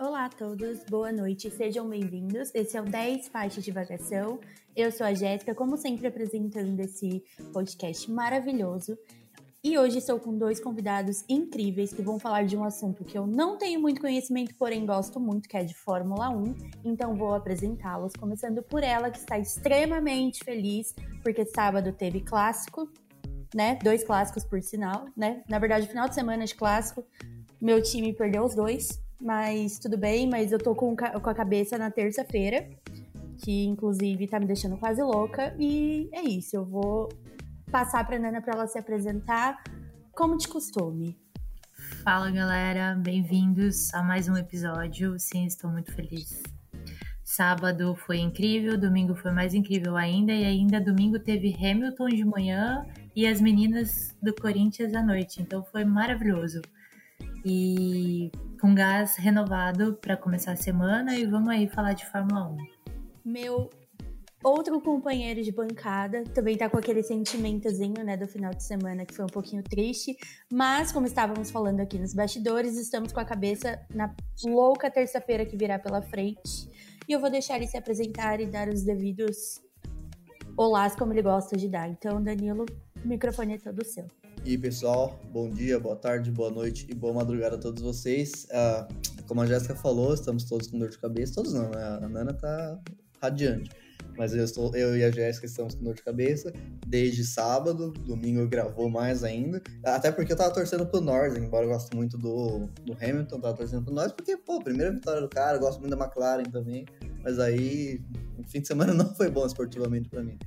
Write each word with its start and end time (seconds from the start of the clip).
Olá 0.00 0.24
a 0.24 0.28
todos, 0.30 0.82
boa 0.84 1.12
noite, 1.12 1.50
sejam 1.50 1.86
bem-vindos. 1.86 2.50
Esse 2.54 2.74
é 2.74 2.80
o 2.80 2.86
10 2.86 3.28
Faixas 3.28 3.62
de 3.62 3.70
Vagação. 3.70 4.40
Eu 4.74 4.90
sou 4.90 5.06
a 5.06 5.12
Jéssica, 5.12 5.54
como 5.54 5.76
sempre, 5.76 6.06
apresentando 6.06 6.80
esse 6.80 7.22
podcast 7.52 8.10
maravilhoso. 8.10 8.96
E 9.62 9.76
hoje 9.76 9.98
estou 9.98 10.18
com 10.18 10.38
dois 10.38 10.58
convidados 10.58 11.22
incríveis 11.28 11.92
que 11.92 12.00
vão 12.00 12.18
falar 12.18 12.46
de 12.46 12.56
um 12.56 12.64
assunto 12.64 13.04
que 13.04 13.18
eu 13.18 13.26
não 13.26 13.58
tenho 13.58 13.78
muito 13.78 14.00
conhecimento, 14.00 14.54
porém 14.54 14.86
gosto 14.86 15.20
muito, 15.20 15.46
que 15.46 15.56
é 15.58 15.64
de 15.64 15.74
Fórmula 15.74 16.30
1. 16.30 16.54
Então 16.82 17.14
vou 17.14 17.34
apresentá-los, 17.34 18.14
começando 18.14 18.62
por 18.62 18.82
ela, 18.82 19.10
que 19.10 19.18
está 19.18 19.38
extremamente 19.38 20.42
feliz, 20.42 20.94
porque 21.22 21.44
sábado 21.44 21.92
teve 21.92 22.22
clássico, 22.22 22.90
né? 23.54 23.78
Dois 23.84 24.02
clássicos 24.02 24.44
por 24.44 24.62
sinal, 24.62 25.08
né? 25.14 25.44
Na 25.46 25.58
verdade, 25.58 25.86
final 25.86 26.08
de 26.08 26.14
semana 26.14 26.46
de 26.46 26.54
clássico, 26.54 27.04
meu 27.60 27.82
time 27.82 28.14
perdeu 28.14 28.42
os 28.44 28.54
dois, 28.54 28.98
mas 29.20 29.78
tudo 29.78 29.98
bem, 29.98 30.28
mas 30.28 30.50
eu 30.50 30.58
tô 30.58 30.74
com, 30.74 30.96
com 30.96 31.30
a 31.30 31.34
cabeça 31.34 31.76
na 31.76 31.90
terça-feira, 31.90 32.68
que 33.38 33.64
inclusive 33.64 34.26
tá 34.26 34.40
me 34.40 34.46
deixando 34.46 34.76
quase 34.76 35.02
louca, 35.02 35.54
e 35.58 36.08
é 36.12 36.22
isso, 36.22 36.56
eu 36.56 36.64
vou 36.64 37.08
passar 37.70 38.06
para 38.06 38.16
a 38.16 38.18
Nana 38.18 38.40
para 38.40 38.54
ela 38.54 38.66
se 38.66 38.78
apresentar, 38.78 39.62
como 40.12 40.36
de 40.36 40.48
costume. 40.48 41.18
Fala 42.02 42.30
galera, 42.30 42.94
bem-vindos 42.94 43.92
a 43.94 44.02
mais 44.02 44.28
um 44.28 44.36
episódio. 44.36 45.18
Sim, 45.18 45.46
estou 45.46 45.70
muito 45.70 45.94
feliz. 45.94 46.42
Sábado 47.22 47.94
foi 47.94 48.18
incrível, 48.18 48.76
domingo 48.76 49.14
foi 49.14 49.30
mais 49.30 49.54
incrível 49.54 49.96
ainda, 49.96 50.32
e 50.32 50.44
ainda 50.44 50.80
domingo 50.80 51.18
teve 51.18 51.54
Hamilton 51.54 52.08
de 52.08 52.24
manhã 52.24 52.84
e 53.14 53.26
as 53.26 53.40
meninas 53.40 54.16
do 54.22 54.34
Corinthians 54.34 54.94
à 54.94 55.02
noite, 55.02 55.40
então 55.40 55.62
foi 55.64 55.84
maravilhoso. 55.84 56.60
E 57.44 58.30
com 58.60 58.74
gás 58.74 59.16
renovado 59.16 59.98
para 60.00 60.16
começar 60.16 60.52
a 60.52 60.56
semana, 60.56 61.16
e 61.16 61.24
vamos 61.24 61.48
aí 61.48 61.68
falar 61.68 61.94
de 61.94 62.04
Fórmula 62.06 62.48
1. 62.48 62.56
Meu 63.24 63.70
Outro 64.42 64.80
companheiro 64.80 65.42
de 65.42 65.52
bancada 65.52 66.24
também 66.34 66.56
tá 66.56 66.66
com 66.70 66.78
aquele 66.78 67.02
sentimentozinho, 67.02 68.02
né, 68.02 68.16
do 68.16 68.26
final 68.26 68.54
de 68.54 68.62
semana 68.62 69.04
que 69.04 69.14
foi 69.14 69.26
um 69.26 69.28
pouquinho 69.28 69.62
triste, 69.62 70.16
mas 70.50 70.90
como 70.90 71.06
estávamos 71.06 71.50
falando 71.50 71.80
aqui 71.80 71.98
nos 71.98 72.14
bastidores, 72.14 72.78
estamos 72.78 73.12
com 73.12 73.20
a 73.20 73.24
cabeça 73.24 73.78
na 73.94 74.14
louca 74.42 74.90
terça-feira 74.90 75.44
que 75.44 75.58
virá 75.58 75.78
pela 75.78 76.00
frente. 76.00 76.70
E 77.06 77.12
eu 77.12 77.20
vou 77.20 77.30
deixar 77.30 77.56
ele 77.56 77.66
se 77.66 77.76
apresentar 77.76 78.40
e 78.40 78.46
dar 78.46 78.68
os 78.70 78.82
devidos 78.82 79.60
olás 80.56 80.96
como 80.96 81.12
ele 81.12 81.22
gosta 81.22 81.54
de 81.54 81.68
dar. 81.68 81.90
Então, 81.90 82.22
Danilo, 82.22 82.64
o 83.04 83.08
microfone 83.08 83.54
é 83.54 83.58
todo 83.58 83.84
seu. 83.84 84.06
E 84.42 84.52
aí, 84.52 84.58
pessoal, 84.58 85.20
bom 85.30 85.50
dia, 85.50 85.78
boa 85.78 85.94
tarde, 85.94 86.30
boa 86.30 86.50
noite 86.50 86.86
e 86.88 86.94
boa 86.94 87.12
madrugada 87.12 87.56
a 87.56 87.58
todos 87.58 87.82
vocês. 87.82 88.46
Uh, 88.46 89.22
como 89.26 89.42
a 89.42 89.46
Jéssica 89.46 89.76
falou, 89.76 90.14
estamos 90.14 90.44
todos 90.44 90.66
com 90.66 90.78
dor 90.78 90.88
de 90.88 90.98
cabeça, 90.98 91.34
todos 91.34 91.52
não, 91.52 91.68
né? 91.68 91.98
A 92.02 92.08
Nana 92.08 92.32
tá 92.32 92.80
radiante. 93.20 93.70
Mas 94.16 94.34
eu, 94.34 94.42
estou, 94.42 94.74
eu 94.74 94.96
e 94.96 95.04
a 95.04 95.10
Jéssica 95.10 95.44
estamos 95.44 95.74
com 95.74 95.84
dor 95.84 95.94
de 95.94 96.02
cabeça 96.02 96.52
desde 96.86 97.22
sábado, 97.22 97.92
domingo 97.92 98.48
gravou 98.48 98.88
mais 98.88 99.22
ainda. 99.22 99.62
Até 99.84 100.10
porque 100.10 100.32
eu 100.32 100.36
tava 100.36 100.54
torcendo 100.54 100.86
pro 100.86 101.02
Norris, 101.02 101.36
embora 101.36 101.66
eu 101.66 101.70
goste 101.70 101.94
muito 101.94 102.16
do, 102.16 102.66
do 102.84 102.94
Hamilton, 102.94 103.40
tava 103.40 103.56
torcendo 103.56 103.84
pro 103.84 103.94
Norris, 103.94 104.12
porque, 104.12 104.38
pô, 104.38 104.58
primeira 104.60 104.90
vitória 104.90 105.20
do 105.20 105.28
cara, 105.28 105.58
eu 105.58 105.60
gosto 105.60 105.80
muito 105.80 105.94
da 105.94 106.02
McLaren 106.02 106.44
também. 106.44 106.86
Mas 107.22 107.38
aí, 107.38 108.00
o 108.38 108.42
fim 108.44 108.62
de 108.62 108.66
semana 108.66 108.92
não 108.94 109.14
foi 109.14 109.30
bom 109.30 109.44
esportivamente 109.44 110.08
para 110.08 110.22
mim. 110.22 110.38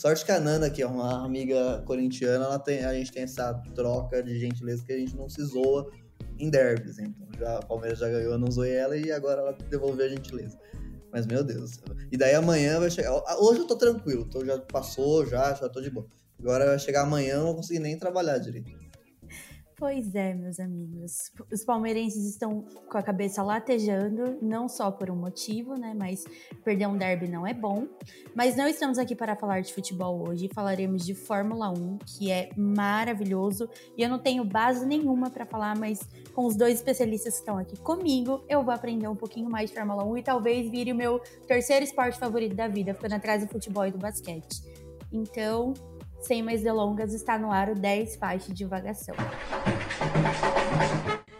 Sorte 0.00 0.24
que 0.24 0.32
a 0.32 0.40
Nana, 0.40 0.70
que 0.70 0.80
é 0.80 0.86
uma 0.86 1.22
amiga 1.22 1.82
corintiana, 1.84 2.46
ela 2.46 2.58
tem, 2.58 2.82
a 2.82 2.94
gente 2.94 3.12
tem 3.12 3.24
essa 3.24 3.52
troca 3.74 4.22
de 4.22 4.40
gentileza 4.40 4.82
que 4.82 4.90
a 4.94 4.96
gente 4.96 5.14
não 5.14 5.28
se 5.28 5.44
zoa 5.44 5.90
em 6.38 6.48
derbys. 6.48 6.98
Então, 6.98 7.28
já, 7.38 7.58
a 7.58 7.62
Palmeiras 7.62 7.98
já 7.98 8.08
ganhou, 8.08 8.32
eu 8.32 8.38
não 8.38 8.50
zoei 8.50 8.72
ela 8.72 8.96
e 8.96 9.12
agora 9.12 9.42
ela 9.42 9.52
devolveu 9.68 10.06
a 10.06 10.08
gentileza. 10.08 10.58
Mas, 11.12 11.26
meu 11.26 11.44
Deus. 11.44 11.80
E 12.10 12.16
daí 12.16 12.34
amanhã 12.34 12.80
vai 12.80 12.90
chegar. 12.90 13.12
Hoje 13.38 13.60
eu 13.60 13.66
tô 13.66 13.76
tranquilo, 13.76 14.24
tô, 14.24 14.42
já 14.42 14.58
passou, 14.58 15.26
já, 15.26 15.52
já 15.52 15.68
tô 15.68 15.82
de 15.82 15.90
boa. 15.90 16.06
Agora 16.38 16.64
vai 16.64 16.78
chegar 16.78 17.02
amanhã, 17.02 17.34
eu 17.34 17.40
não 17.40 17.46
vou 17.48 17.56
conseguir 17.56 17.80
nem 17.80 17.98
trabalhar 17.98 18.38
direito. 18.38 18.72
Pois 19.80 20.14
é, 20.14 20.34
meus 20.34 20.60
amigos. 20.60 21.32
Os 21.50 21.64
palmeirenses 21.64 22.28
estão 22.28 22.66
com 22.86 22.98
a 22.98 23.02
cabeça 23.02 23.42
latejando, 23.42 24.36
não 24.42 24.68
só 24.68 24.90
por 24.90 25.10
um 25.10 25.16
motivo, 25.16 25.74
né? 25.74 25.94
Mas 25.98 26.22
perder 26.62 26.86
um 26.86 26.98
derby 26.98 27.26
não 27.26 27.46
é 27.46 27.54
bom. 27.54 27.88
Mas 28.34 28.54
não 28.54 28.68
estamos 28.68 28.98
aqui 28.98 29.16
para 29.16 29.34
falar 29.34 29.62
de 29.62 29.72
futebol 29.72 30.28
hoje. 30.28 30.50
Falaremos 30.54 31.02
de 31.02 31.14
Fórmula 31.14 31.70
1, 31.70 31.96
que 31.96 32.30
é 32.30 32.50
maravilhoso. 32.58 33.70
E 33.96 34.02
eu 34.02 34.10
não 34.10 34.18
tenho 34.18 34.44
base 34.44 34.84
nenhuma 34.84 35.30
para 35.30 35.46
falar, 35.46 35.74
mas 35.78 36.00
com 36.34 36.44
os 36.44 36.54
dois 36.54 36.74
especialistas 36.74 37.32
que 37.32 37.40
estão 37.40 37.56
aqui 37.56 37.78
comigo, 37.78 38.44
eu 38.50 38.62
vou 38.62 38.74
aprender 38.74 39.08
um 39.08 39.16
pouquinho 39.16 39.48
mais 39.48 39.70
de 39.70 39.76
Fórmula 39.76 40.04
1 40.04 40.18
e 40.18 40.22
talvez 40.22 40.70
vire 40.70 40.92
o 40.92 40.94
meu 40.94 41.20
terceiro 41.48 41.82
esporte 41.82 42.18
favorito 42.18 42.54
da 42.54 42.68
vida, 42.68 42.92
ficando 42.92 43.14
atrás 43.14 43.42
do 43.42 43.50
futebol 43.50 43.86
e 43.86 43.90
do 43.90 43.98
basquete. 43.98 44.60
Então, 45.10 45.72
sem 46.20 46.42
mais 46.42 46.62
delongas, 46.62 47.14
está 47.14 47.38
no 47.38 47.50
ar 47.50 47.70
o 47.70 47.74
10 47.74 48.16
faixas 48.16 48.48
de 48.48 48.54
divagação. 48.54 49.14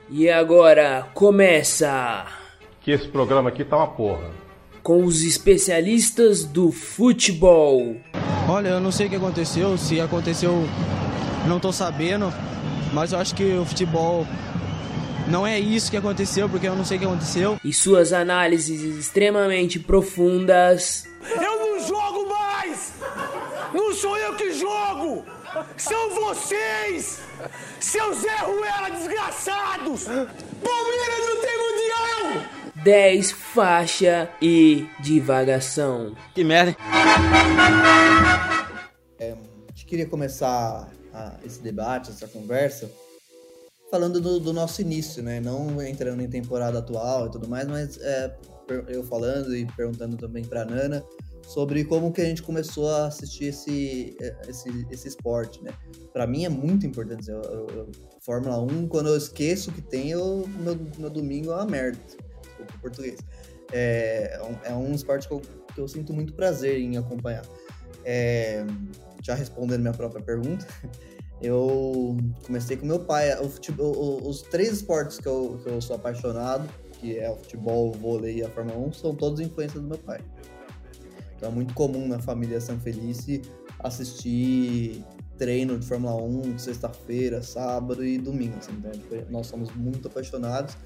E 0.09 0.29
agora 0.29 1.07
começa! 1.15 2.27
Que 2.81 2.91
esse 2.91 3.09
programa 3.09 3.49
aqui 3.49 3.65
tá 3.65 3.77
uma 3.77 3.87
porra. 3.87 4.31
Com 4.83 5.05
os 5.05 5.23
especialistas 5.23 6.45
do 6.45 6.73
futebol. 6.73 7.97
Olha, 8.49 8.69
eu 8.69 8.81
não 8.81 8.91
sei 8.91 9.07
o 9.07 9.11
que 9.11 9.17
aconteceu, 9.17 9.79
se 9.79 10.01
aconteceu, 10.01 10.65
não 11.47 11.61
tô 11.61 11.73
sabendo, 11.73 12.33
mas 12.93 13.13
eu 13.13 13.19
acho 13.19 13.35
que 13.35 13.45
o 13.45 13.65
futebol 13.65 14.27
não 15.29 15.47
é 15.47 15.61
isso 15.61 15.91
que 15.91 15.97
aconteceu, 15.97 16.49
porque 16.49 16.67
eu 16.67 16.75
não 16.75 16.85
sei 16.85 16.97
o 16.97 17.01
que 17.01 17.07
aconteceu. 17.07 17.61
E 17.65 17.73
suas 17.73 18.13
análises 18.13 18.83
extremamente 18.83 19.79
profundas. 19.79 21.07
Eu 21.23 21.59
não 21.59 21.87
jogo 21.87 22.29
mais! 22.29 22.95
Não 23.73 23.95
sou 23.95 24.17
eu 24.17 24.35
que 24.35 24.53
jogo! 24.53 25.25
São 25.77 26.11
vocês! 26.15 27.21
Seus 27.81 28.19
Zé 28.19 28.37
Ruela 28.37 28.91
desgraçados! 28.91 30.05
Palmeiras 30.05 31.27
não 31.27 31.41
tem 31.41 31.59
mundial! 31.59 32.61
10 32.85 33.33
faixa 33.33 34.31
e 34.41 34.87
divagação. 35.01 36.15
Que 36.35 36.45
merda. 36.45 36.77
É, 39.19 39.33
a 39.33 39.37
gente 39.71 39.87
queria 39.87 40.07
começar 40.07 40.89
a, 41.13 41.35
esse 41.45 41.61
debate, 41.61 42.11
essa 42.11 42.29
conversa, 42.29 42.91
falando 43.91 44.21
do, 44.21 44.39
do, 44.39 44.53
nosso 44.53 44.81
início, 44.81 45.23
né? 45.23 45.41
Não 45.41 45.83
entrando 45.83 46.23
em 46.23 46.29
temporada 46.29 46.79
atual 46.79 47.27
e 47.27 47.31
tudo 47.31 47.49
mais, 47.49 47.67
mas 47.67 47.99
é, 47.99 48.35
eu 48.89 49.03
falando 49.05 49.55
e 49.55 49.67
perguntando 49.67 50.17
também 50.17 50.45
para 50.45 50.65
Nana 50.65 51.05
sobre 51.51 51.85
como 51.85 52.13
que 52.13 52.21
a 52.21 52.25
gente 52.25 52.45
começou 52.45 52.89
a 52.89 53.09
assistir 53.09 53.47
esse, 53.47 54.17
esse, 54.47 54.87
esse 54.89 55.09
esporte, 55.09 55.61
né? 55.65 55.73
Para 56.13 56.25
mim 56.25 56.45
é 56.45 56.49
muito 56.49 56.87
importante. 56.87 57.29
Eu, 57.29 57.43
eu, 57.43 57.91
Fórmula 58.21 58.61
1, 58.61 58.87
quando 58.87 59.09
eu 59.09 59.17
esqueço 59.17 59.73
que 59.73 59.83
tem, 59.83 60.11
eu, 60.11 60.49
meu, 60.61 60.79
meu 60.97 61.11
domingo 61.11 61.51
é 61.51 61.57
uma 61.57 61.67
merda. 61.67 61.99
Desculpa 62.41 62.73
português. 62.81 63.19
É, 63.73 64.37
é, 64.37 64.43
um, 64.45 64.73
é 64.73 64.75
um 64.77 64.95
esporte 64.95 65.27
que 65.27 65.35
eu, 65.35 65.43
que 65.75 65.81
eu 65.81 65.89
sinto 65.89 66.13
muito 66.13 66.35
prazer 66.35 66.79
em 66.79 66.97
acompanhar. 66.97 67.45
É, 68.05 68.65
já 69.21 69.35
respondendo 69.35 69.81
minha 69.81 69.93
própria 69.93 70.23
pergunta, 70.23 70.65
eu 71.43 72.17
comecei 72.47 72.77
com 72.77 72.87
meu 72.87 73.01
pai. 73.01 73.37
O 73.41 73.49
futebol, 73.49 74.25
os 74.25 74.43
três 74.43 74.75
esportes 74.75 75.19
que 75.19 75.27
eu, 75.27 75.61
que 75.65 75.69
eu 75.69 75.81
sou 75.81 75.97
apaixonado, 75.97 76.69
que 76.93 77.19
é 77.19 77.29
o 77.29 77.35
futebol, 77.35 77.89
o 77.89 77.93
vôlei 77.93 78.37
e 78.37 78.45
a 78.45 78.49
Fórmula 78.51 78.79
1, 78.87 78.93
são 78.93 79.17
todos 79.17 79.41
influência 79.41 79.81
do 79.81 79.89
meu 79.89 79.99
pai. 79.99 80.21
Então 81.41 81.51
é 81.51 81.53
muito 81.55 81.73
comum 81.73 82.07
na 82.07 82.19
família 82.19 82.61
São 82.61 82.79
Felice 82.79 83.41
assistir 83.79 85.03
treino 85.39 85.79
de 85.79 85.87
Fórmula 85.87 86.15
1 86.23 86.59
sexta-feira, 86.59 87.43
sábado 87.43 88.05
e 88.05 88.19
domingo. 88.19 88.59
Assim, 88.59 88.73
né? 88.73 88.93
Nós 89.31 89.47
somos 89.47 89.75
muito 89.75 90.07
apaixonados 90.07 90.77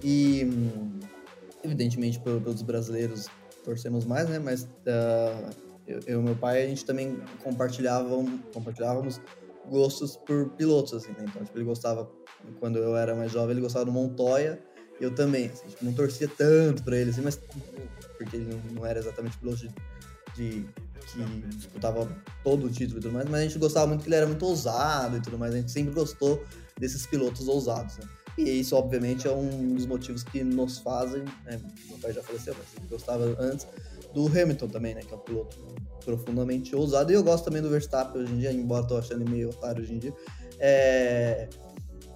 e, 0.00 0.48
evidentemente, 1.64 2.20
pelos 2.20 2.62
brasileiros 2.62 3.26
torcemos 3.64 4.04
mais, 4.04 4.28
né? 4.28 4.38
Mas 4.38 4.62
uh, 4.62 5.50
eu, 5.84 6.20
e 6.20 6.22
meu 6.22 6.36
pai, 6.36 6.62
a 6.62 6.68
gente 6.68 6.84
também 6.84 7.20
compartilhavam, 7.42 8.38
compartilhávamos 8.54 9.20
gostos 9.68 10.16
por 10.16 10.50
pilotos, 10.50 10.94
assim, 10.94 11.10
né? 11.18 11.24
Então, 11.28 11.42
tipo, 11.42 11.58
ele 11.58 11.64
gostava, 11.64 12.08
quando 12.60 12.78
eu 12.78 12.96
era 12.96 13.16
mais 13.16 13.32
jovem, 13.32 13.50
ele 13.50 13.60
gostava 13.60 13.84
do 13.84 13.90
Montoya, 13.90 14.62
eu 15.00 15.12
também, 15.12 15.46
assim, 15.46 15.66
tipo, 15.66 15.84
não 15.84 15.92
torcia 15.92 16.28
tanto 16.28 16.84
pra 16.84 16.96
ele, 16.96 17.10
assim, 17.10 17.20
mas 17.20 17.40
porque 18.16 18.36
ele 18.36 18.46
não, 18.52 18.74
não 18.74 18.86
era 18.86 18.98
exatamente 18.98 19.36
piloto 19.38 19.58
de, 19.58 19.70
de, 20.38 20.64
que 21.12 21.56
disputava 21.56 22.08
todo 22.44 22.66
o 22.66 22.70
título 22.70 23.00
e 23.00 23.02
tudo 23.02 23.12
mais, 23.12 23.28
mas 23.28 23.40
a 23.40 23.42
gente 23.42 23.58
gostava 23.58 23.86
muito 23.88 24.02
que 24.02 24.08
ele 24.08 24.16
era 24.16 24.26
muito 24.26 24.44
ousado 24.46 25.16
e 25.16 25.20
tudo 25.20 25.36
mais, 25.36 25.52
a 25.52 25.58
gente 25.58 25.70
sempre 25.70 25.92
gostou 25.92 26.42
desses 26.78 27.04
pilotos 27.06 27.48
ousados, 27.48 27.96
né? 27.98 28.04
E 28.38 28.60
isso, 28.60 28.76
obviamente, 28.76 29.26
é 29.26 29.32
um 29.32 29.74
dos 29.74 29.84
motivos 29.84 30.22
que 30.22 30.44
nos 30.44 30.78
fazem, 30.78 31.24
né? 31.44 31.60
Meu 31.88 31.98
pai 31.98 32.12
já 32.12 32.22
faleceu, 32.22 32.54
mas 32.56 32.66
ele 32.76 32.86
gostava 32.88 33.24
antes 33.40 33.66
do 34.14 34.26
Hamilton 34.28 34.68
também, 34.68 34.94
né? 34.94 35.00
Que 35.02 35.12
é 35.12 35.16
um 35.16 35.20
piloto 35.20 35.58
profundamente 36.04 36.74
ousado. 36.76 37.10
E 37.10 37.16
eu 37.16 37.24
gosto 37.24 37.44
também 37.46 37.60
do 37.60 37.68
Verstappen 37.68 38.22
hoje 38.22 38.32
em 38.32 38.38
dia, 38.38 38.52
embora 38.52 38.86
tô 38.86 38.96
achando 38.96 39.22
ele 39.22 39.30
meio 39.30 39.50
otário 39.50 39.82
hoje 39.82 39.92
em 39.92 39.98
dia. 39.98 40.14
É... 40.60 41.48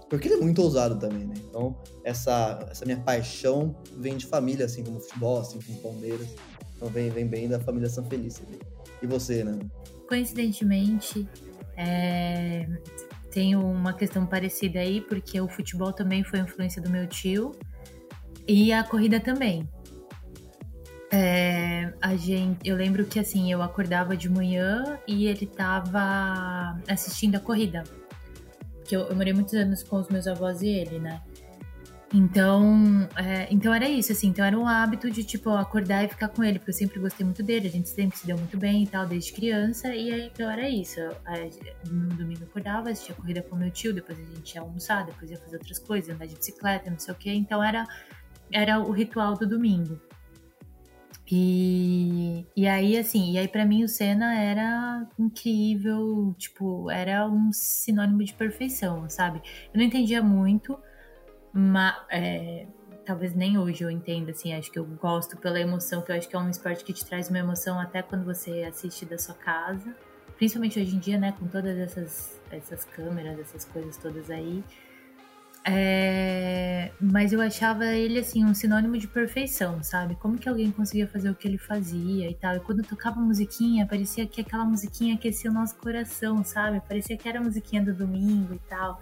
Porque 0.08 0.28
ele 0.28 0.36
é 0.36 0.40
muito 0.40 0.62
ousado 0.62 0.96
também, 0.96 1.24
né? 1.24 1.34
Então, 1.38 1.76
essa, 2.04 2.68
essa 2.70 2.84
minha 2.84 3.00
paixão 3.00 3.74
vem 3.96 4.16
de 4.16 4.26
família, 4.26 4.66
assim 4.66 4.84
como 4.84 5.00
futebol, 5.00 5.40
assim 5.40 5.58
como 5.60 5.80
Palmeiras. 5.80 6.28
Então, 6.82 6.92
vem, 6.92 7.10
vem 7.10 7.28
bem 7.28 7.48
da 7.48 7.60
família 7.60 7.88
São 7.88 8.04
Feliz. 8.04 8.42
E 9.00 9.06
você, 9.06 9.44
né? 9.44 9.56
Coincidentemente, 10.08 11.28
é... 11.76 12.66
tenho 13.30 13.64
uma 13.64 13.92
questão 13.92 14.26
parecida 14.26 14.80
aí, 14.80 15.00
porque 15.00 15.40
o 15.40 15.48
futebol 15.48 15.92
também 15.92 16.24
foi 16.24 16.40
influência 16.40 16.82
do 16.82 16.90
meu 16.90 17.06
tio 17.06 17.52
e 18.48 18.72
a 18.72 18.82
corrida 18.82 19.20
também. 19.20 19.68
É, 21.08 21.92
a 22.00 22.16
gente, 22.16 22.58
eu 22.68 22.74
lembro 22.74 23.04
que 23.04 23.20
assim, 23.20 23.52
eu 23.52 23.62
acordava 23.62 24.16
de 24.16 24.28
manhã 24.28 24.98
e 25.06 25.26
ele 25.26 25.46
tava 25.46 26.80
assistindo 26.88 27.36
a 27.36 27.40
corrida 27.40 27.84
porque 28.92 28.96
eu, 28.96 29.08
eu, 29.08 29.16
morei 29.16 29.32
muitos 29.32 29.54
anos 29.54 29.82
com 29.82 29.96
os 29.96 30.08
meus 30.08 30.26
avós 30.26 30.60
e 30.60 30.68
ele, 30.68 30.98
né? 30.98 31.22
Então, 32.14 33.08
é, 33.16 33.48
então 33.50 33.72
era 33.72 33.88
isso, 33.88 34.12
assim, 34.12 34.28
então 34.28 34.44
era 34.44 34.58
um 34.58 34.66
hábito 34.66 35.10
de, 35.10 35.24
tipo, 35.24 35.48
acordar 35.48 36.04
e 36.04 36.08
ficar 36.08 36.28
com 36.28 36.44
ele, 36.44 36.58
porque 36.58 36.70
eu 36.70 36.74
sempre 36.74 37.00
gostei 37.00 37.24
muito 37.24 37.42
dele, 37.42 37.68
a 37.68 37.70
gente 37.70 37.88
sempre 37.88 38.18
se 38.18 38.26
deu 38.26 38.36
muito 38.36 38.58
bem 38.58 38.82
e 38.82 38.86
tal, 38.86 39.06
desde 39.06 39.32
criança, 39.32 39.94
e 39.94 40.12
aí, 40.12 40.26
então 40.26 40.50
era 40.50 40.68
isso, 40.68 41.00
no 41.90 42.14
domingo 42.14 42.42
eu 42.42 42.48
acordava, 42.48 42.90
assistia 42.90 43.14
corrida 43.14 43.40
com 43.40 43.56
meu 43.56 43.70
tio, 43.70 43.94
depois 43.94 44.18
a 44.18 44.24
gente 44.24 44.54
ia 44.54 44.60
almoçar, 44.60 45.06
depois 45.06 45.30
ia 45.30 45.38
fazer 45.38 45.56
outras 45.56 45.78
coisas, 45.78 46.14
andar 46.14 46.26
de 46.26 46.36
bicicleta, 46.36 46.90
não 46.90 46.98
sei 46.98 47.14
o 47.14 47.16
que, 47.16 47.32
então 47.32 47.64
era, 47.64 47.86
era 48.52 48.78
o 48.78 48.90
ritual 48.90 49.34
do 49.34 49.46
domingo. 49.46 49.98
E, 51.30 52.44
e 52.54 52.68
aí, 52.68 52.98
assim, 52.98 53.32
e 53.32 53.38
aí 53.38 53.48
para 53.48 53.64
mim 53.64 53.84
o 53.84 53.88
Senna 53.88 54.38
era 54.38 55.08
incrível, 55.18 56.34
tipo, 56.36 56.90
era 56.90 57.26
um 57.26 57.50
sinônimo 57.52 58.22
de 58.22 58.34
perfeição, 58.34 59.08
sabe? 59.08 59.40
Eu 59.72 59.78
não 59.78 59.82
entendia 59.86 60.22
muito, 60.22 60.78
mas 61.52 61.94
é, 62.10 62.66
talvez 63.04 63.34
nem 63.34 63.58
hoje 63.58 63.84
eu 63.84 63.90
entenda, 63.90 64.30
assim, 64.30 64.54
acho 64.54 64.70
que 64.70 64.78
eu 64.78 64.84
gosto 64.84 65.36
pela 65.36 65.60
emoção, 65.60 66.02
que 66.02 66.12
eu 66.12 66.16
acho 66.16 66.28
que 66.28 66.36
é 66.36 66.38
um 66.38 66.48
esporte 66.48 66.84
que 66.84 66.92
te 66.92 67.04
traz 67.04 67.28
uma 67.28 67.38
emoção 67.38 67.78
até 67.78 68.02
quando 68.02 68.24
você 68.24 68.62
assiste 68.62 69.04
da 69.04 69.18
sua 69.18 69.34
casa, 69.34 69.94
principalmente 70.36 70.80
hoje 70.80 70.96
em 70.96 70.98
dia, 70.98 71.18
né, 71.18 71.34
com 71.38 71.46
todas 71.46 71.76
essas, 71.78 72.40
essas 72.50 72.84
câmeras, 72.84 73.38
essas 73.38 73.64
coisas 73.64 73.96
todas 73.96 74.30
aí. 74.30 74.64
É... 75.64 76.90
Mas 77.00 77.32
eu 77.32 77.40
achava 77.40 77.86
ele, 77.86 78.18
assim, 78.18 78.44
um 78.44 78.54
sinônimo 78.54 78.98
de 78.98 79.06
perfeição, 79.06 79.82
sabe? 79.82 80.16
Como 80.16 80.36
que 80.36 80.48
alguém 80.48 80.70
conseguia 80.72 81.06
fazer 81.06 81.30
o 81.30 81.34
que 81.34 81.46
ele 81.46 81.58
fazia 81.58 82.28
e 82.28 82.34
tal. 82.34 82.56
E 82.56 82.60
quando 82.60 82.82
tocava 82.82 83.20
musiquinha, 83.20 83.86
parecia 83.86 84.26
que 84.26 84.40
aquela 84.40 84.64
musiquinha 84.64 85.14
aquecia 85.14 85.50
o 85.50 85.54
nosso 85.54 85.76
coração, 85.76 86.42
sabe? 86.42 86.80
Parecia 86.80 87.16
que 87.16 87.28
era 87.28 87.38
a 87.38 87.42
musiquinha 87.42 87.82
do 87.82 87.94
domingo 87.94 88.54
e 88.54 88.58
tal. 88.68 89.00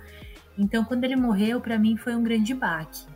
Então, 0.58 0.84
quando 0.84 1.04
ele 1.04 1.16
morreu, 1.16 1.60
para 1.60 1.78
mim 1.78 1.96
foi 1.96 2.14
um 2.14 2.22
grande 2.22 2.54
baque. 2.54 3.06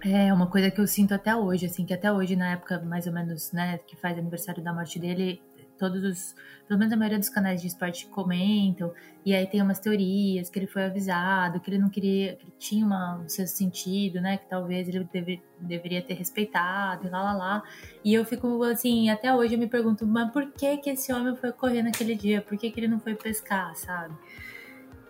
É 0.00 0.32
uma 0.32 0.46
coisa 0.46 0.70
que 0.70 0.80
eu 0.80 0.86
sinto 0.86 1.14
até 1.14 1.34
hoje, 1.34 1.66
assim, 1.66 1.84
que 1.84 1.94
até 1.94 2.12
hoje, 2.12 2.36
na 2.36 2.52
época 2.52 2.80
mais 2.80 3.06
ou 3.06 3.12
menos, 3.12 3.50
né, 3.52 3.78
que 3.86 3.96
faz 3.96 4.18
aniversário 4.18 4.62
da 4.62 4.72
morte 4.72 4.98
dele, 4.98 5.42
todos 5.78 6.02
os, 6.04 6.34
pelo 6.66 6.78
menos 6.78 6.92
a 6.92 6.96
maioria 6.96 7.18
dos 7.18 7.28
canais 7.28 7.60
de 7.60 7.66
esporte 7.66 8.06
comentam, 8.06 8.92
e 9.24 9.34
aí 9.34 9.46
tem 9.46 9.60
umas 9.62 9.78
teorias 9.78 10.48
que 10.48 10.58
ele 10.58 10.66
foi 10.66 10.84
avisado, 10.84 11.60
que 11.60 11.70
ele 11.70 11.78
não 11.78 11.88
queria, 11.88 12.36
que 12.36 12.44
ele 12.44 12.52
tinha 12.58 12.84
uma, 12.84 13.18
um 13.18 13.28
sexto 13.28 13.56
sentido, 13.56 14.20
né, 14.20 14.36
que 14.36 14.48
talvez 14.48 14.88
ele 14.88 15.08
deve, 15.12 15.42
deveria 15.60 16.02
ter 16.02 16.14
respeitado, 16.14 17.06
e 17.06 17.10
lá, 17.10 17.22
lá, 17.22 17.32
lá. 17.32 17.62
E 18.04 18.14
eu 18.14 18.24
fico, 18.24 18.62
assim, 18.62 19.10
até 19.10 19.34
hoje 19.34 19.54
eu 19.54 19.58
me 19.58 19.66
pergunto, 19.66 20.06
mas 20.06 20.30
por 20.30 20.52
que 20.52 20.76
que 20.78 20.90
esse 20.90 21.12
homem 21.12 21.34
foi 21.36 21.52
correr 21.52 21.82
naquele 21.82 22.14
dia? 22.14 22.40
Por 22.40 22.56
que 22.56 22.70
que 22.70 22.80
ele 22.80 22.88
não 22.88 23.00
foi 23.00 23.14
pescar, 23.14 23.74
sabe? 23.74 24.14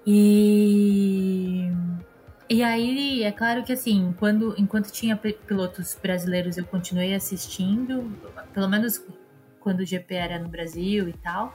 E... 0.06 1.68
E 2.48 2.62
aí, 2.62 3.24
é 3.24 3.32
claro 3.32 3.64
que 3.64 3.72
assim, 3.72 4.14
quando, 4.18 4.54
enquanto 4.56 4.92
tinha 4.92 5.16
pilotos 5.16 5.98
brasileiros, 6.00 6.56
eu 6.56 6.64
continuei 6.64 7.12
assistindo, 7.12 8.08
pelo 8.54 8.68
menos 8.68 9.04
quando 9.58 9.80
o 9.80 9.84
GP 9.84 10.14
era 10.14 10.38
no 10.38 10.48
Brasil 10.48 11.08
e 11.08 11.12
tal, 11.12 11.52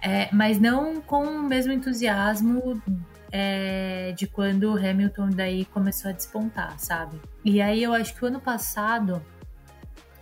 é, 0.00 0.34
mas 0.34 0.58
não 0.58 0.98
com 1.02 1.24
o 1.24 1.42
mesmo 1.42 1.74
entusiasmo 1.74 2.82
é, 3.30 4.12
de 4.16 4.26
quando 4.26 4.72
o 4.72 4.78
Hamilton 4.78 5.28
daí 5.28 5.66
começou 5.66 6.10
a 6.10 6.12
despontar, 6.14 6.78
sabe? 6.78 7.20
E 7.44 7.60
aí 7.60 7.82
eu 7.82 7.92
acho 7.92 8.14
que 8.14 8.24
o 8.24 8.28
ano 8.28 8.40
passado 8.40 9.20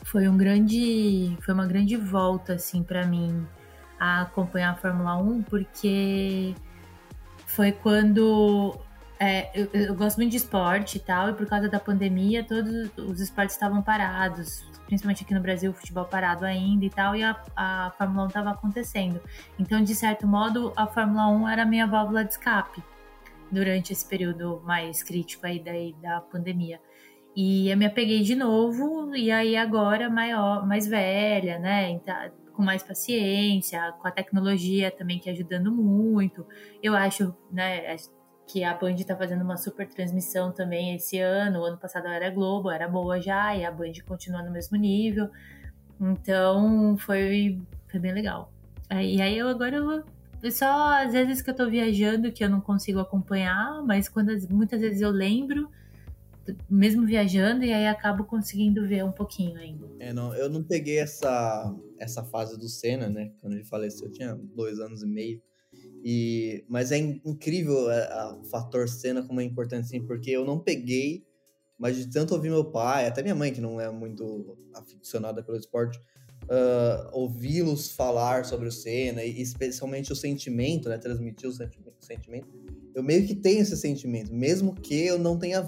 foi 0.02 0.26
um 0.28 0.36
grande, 0.36 1.36
foi 1.42 1.54
uma 1.54 1.66
grande 1.66 1.96
volta 1.96 2.54
assim 2.54 2.82
para 2.82 3.06
mim 3.06 3.46
a 4.00 4.22
acompanhar 4.22 4.72
a 4.72 4.74
Fórmula 4.74 5.16
1, 5.16 5.42
porque 5.42 6.54
foi 7.54 7.70
quando 7.70 8.78
é, 9.20 9.50
eu, 9.54 9.68
eu, 9.72 9.94
gosto 9.94 10.16
muito 10.16 10.30
de 10.30 10.38
esporte 10.38 10.96
e 10.96 11.00
tal, 11.00 11.30
e 11.30 11.34
por 11.34 11.46
causa 11.46 11.68
da 11.68 11.78
pandemia, 11.78 12.42
todos 12.42 12.90
os 12.96 13.20
esportes 13.20 13.54
estavam 13.54 13.82
parados, 13.82 14.64
principalmente 14.86 15.22
aqui 15.22 15.34
no 15.34 15.40
Brasil, 15.40 15.70
o 15.70 15.74
futebol 15.74 16.04
parado 16.06 16.44
ainda 16.46 16.84
e 16.84 16.90
tal, 16.90 17.14
e 17.14 17.22
a, 17.22 17.36
a 17.54 17.92
Fórmula 17.96 18.24
1 18.24 18.28
estava 18.28 18.50
acontecendo. 18.50 19.20
Então, 19.58 19.82
de 19.82 19.94
certo 19.94 20.26
modo, 20.26 20.72
a 20.74 20.86
Fórmula 20.86 21.28
1 21.28 21.48
era 21.48 21.62
a 21.62 21.66
minha 21.66 21.86
válvula 21.86 22.24
de 22.24 22.32
escape 22.32 22.82
durante 23.50 23.92
esse 23.92 24.08
período 24.08 24.62
mais 24.64 25.02
crítico 25.02 25.46
aí 25.46 25.60
daí 25.60 25.94
da 26.00 26.22
pandemia. 26.22 26.80
E 27.36 27.70
eu 27.70 27.76
me 27.76 27.84
apeguei 27.84 28.22
de 28.22 28.34
novo, 28.34 29.14
e 29.14 29.30
aí 29.30 29.56
agora 29.56 30.08
maior, 30.08 30.66
mais 30.66 30.86
velha, 30.86 31.58
né? 31.58 31.90
Com 32.62 32.66
mais 32.66 32.84
paciência, 32.84 33.92
com 34.00 34.06
a 34.06 34.10
tecnologia 34.12 34.88
também 34.88 35.18
que 35.18 35.28
ajudando 35.28 35.72
muito. 35.72 36.46
Eu 36.80 36.94
acho, 36.94 37.34
né? 37.50 37.96
que 38.46 38.62
a 38.62 38.72
Band 38.72 38.94
está 38.94 39.16
fazendo 39.16 39.42
uma 39.42 39.56
super 39.56 39.88
transmissão 39.88 40.52
também 40.52 40.94
esse 40.94 41.18
ano. 41.18 41.58
O 41.58 41.64
ano 41.64 41.76
passado 41.76 42.06
era 42.06 42.30
Globo, 42.30 42.70
era 42.70 42.86
boa 42.86 43.20
já, 43.20 43.56
e 43.56 43.64
a 43.64 43.70
Band 43.72 43.94
continua 44.06 44.44
no 44.44 44.52
mesmo 44.52 44.76
nível. 44.76 45.28
Então 46.00 46.96
foi, 46.98 47.60
foi 47.88 47.98
bem 47.98 48.12
legal. 48.12 48.52
E 48.92 49.20
aí 49.20 49.36
eu 49.36 49.48
agora 49.48 49.74
eu, 49.74 50.52
só 50.52 51.02
às 51.02 51.12
vezes 51.12 51.42
que 51.42 51.50
eu 51.50 51.56
tô 51.56 51.68
viajando 51.68 52.30
que 52.30 52.44
eu 52.44 52.48
não 52.48 52.60
consigo 52.60 53.00
acompanhar, 53.00 53.82
mas 53.82 54.08
quando 54.08 54.30
muitas 54.50 54.80
vezes 54.80 55.00
eu 55.00 55.10
lembro, 55.10 55.68
mesmo 56.68 57.06
viajando, 57.06 57.64
e 57.64 57.72
aí 57.72 57.86
acabo 57.86 58.24
conseguindo 58.24 58.86
ver 58.86 59.04
um 59.04 59.12
pouquinho 59.12 59.56
ainda. 59.56 59.86
É, 59.98 60.12
não, 60.12 60.34
eu 60.34 60.48
não 60.48 60.62
peguei 60.62 60.98
essa, 60.98 61.74
essa 61.98 62.24
fase 62.24 62.58
do 62.58 62.68
Senna, 62.68 63.08
né? 63.08 63.32
Quando 63.40 63.54
ele 63.54 63.64
faleceu, 63.64 64.08
eu 64.08 64.12
tinha 64.12 64.34
dois 64.34 64.78
anos 64.78 65.02
e 65.02 65.06
meio. 65.06 65.42
E, 66.04 66.64
mas 66.68 66.90
é 66.90 66.98
incrível 66.98 67.90
é, 67.90 68.34
o 68.40 68.44
fator 68.44 68.88
cena 68.88 69.22
como 69.22 69.40
é 69.40 69.44
importante, 69.44 69.84
assim, 69.84 70.04
porque 70.04 70.30
eu 70.30 70.44
não 70.44 70.58
peguei, 70.58 71.24
mas 71.78 71.96
de 71.96 72.10
tanto 72.10 72.34
ouvir 72.34 72.50
meu 72.50 72.64
pai, 72.64 73.06
até 73.06 73.22
minha 73.22 73.34
mãe, 73.34 73.52
que 73.52 73.60
não 73.60 73.80
é 73.80 73.90
muito 73.90 74.56
aficionada 74.74 75.42
pelo 75.42 75.56
esporte, 75.56 75.98
uh, 76.44 77.08
ouvi-los 77.12 77.90
falar 77.90 78.44
sobre 78.44 78.68
o 78.68 78.72
Senna, 78.72 79.22
e 79.24 79.40
especialmente 79.40 80.12
o 80.12 80.16
sentimento, 80.16 80.88
né, 80.88 80.98
transmitir 80.98 81.48
o 81.48 81.52
sentimento, 82.00 82.48
eu 82.94 83.02
meio 83.02 83.26
que 83.26 83.34
tenho 83.34 83.60
esse 83.60 83.76
sentimento, 83.76 84.32
mesmo 84.32 84.74
que 84.74 85.06
eu 85.06 85.18
não 85.18 85.38
tenha 85.38 85.64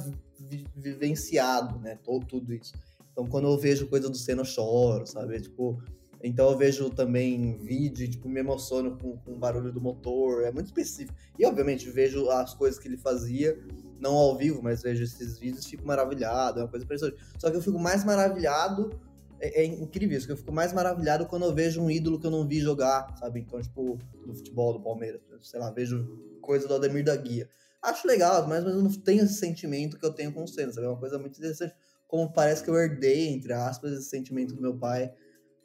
vi 0.49 0.67
vivenciado, 0.75 1.79
né, 1.79 1.99
todo, 2.03 2.27
tudo 2.27 2.53
isso. 2.53 2.73
Então, 3.13 3.27
quando 3.27 3.49
eu 3.49 3.57
vejo 3.57 3.87
coisa 3.87 4.09
do 4.11 4.17
Senna, 4.17 4.43
eu 4.43 4.45
choro, 4.45 5.07
sabe? 5.07 5.41
Tipo, 5.41 5.81
então 6.23 6.51
eu 6.51 6.57
vejo 6.57 6.89
também 6.89 7.59
vídeo, 7.59 8.09
tipo, 8.11 8.29
me 8.31 8.41
emociono 8.41 8.97
com, 8.97 9.17
com 9.19 9.33
o 9.33 9.39
barulho 9.39 9.71
do 9.71 9.81
motor, 9.81 10.43
é 10.43 10.51
muito 10.51 10.67
específico. 10.67 11.15
E 11.39 11.45
obviamente 11.45 11.91
vejo 11.91 12.31
as 12.31 12.55
coisas 12.55 12.81
que 12.81 12.89
ele 12.89 12.97
fazia, 12.97 13.57
não 14.01 14.15
ao 14.15 14.35
vivo, 14.35 14.63
mas 14.63 14.83
vejo 14.83 15.05
esses 15.05 15.39
vídeos 15.39 15.67
fico 15.67 15.87
maravilhado, 15.87 16.61
é 16.61 16.63
uma 16.63 16.69
coisa 16.69 16.85
impressionante. 16.85 17.23
Só 17.39 17.51
que 17.51 17.57
eu 17.59 17.63
fico 17.63 17.79
mais 17.79 18.05
maravilhado, 18.05 18.99
é, 19.39 19.63
é, 19.63 19.65
incrível 19.67 20.17
isso, 20.17 20.27
que 20.27 20.33
eu 20.33 20.37
fico 20.39 20.51
mais 20.51 20.73
maravilhado 20.73 21.27
quando 21.27 21.45
eu 21.45 21.55
vejo 21.55 21.83
um 21.83 21.91
ídolo 21.91 22.19
que 22.19 22.27
eu 22.27 22.31
não 22.31 22.49
vi 22.49 22.59
jogar, 22.59 23.15
sabe? 23.19 23.41
Então, 23.41 23.61
tipo, 23.61 23.99
do 24.27 24.35
futebol, 24.35 24.73
do 24.73 24.81
Palmeiras, 24.81 25.21
sei 25.43 25.61
lá, 25.61 25.71
vejo 25.71 26.39
coisa 26.41 26.67
do 26.67 26.75
Ademir 26.75 27.05
da 27.05 27.15
Guia. 27.15 27.47
Acho 27.85 28.07
legal, 28.07 28.47
mas, 28.49 28.65
mas 28.65 28.75
eu 28.75 28.83
não 28.83 28.91
tenho 28.91 29.25
esse 29.25 29.35
sentimento 29.35 29.99
que 29.99 30.05
eu 30.07 30.13
tenho 30.13 30.33
com 30.33 30.45
o 30.45 30.49
Senna, 30.49 30.73
sabe? 30.73 30.87
É 30.87 30.91
uma 30.91 30.99
coisa 30.99 31.19
muito 31.19 31.39
interessante. 31.39 31.75
Como 32.09 32.33
parece 32.33 32.63
que 32.63 32.71
eu 32.71 32.77
herdei, 32.77 33.29
entre 33.29 33.53
aspas, 33.53 33.93
esse 33.93 34.09
sentimento 34.09 34.55
do 34.55 34.63
meu 34.63 34.77
pai 34.77 35.13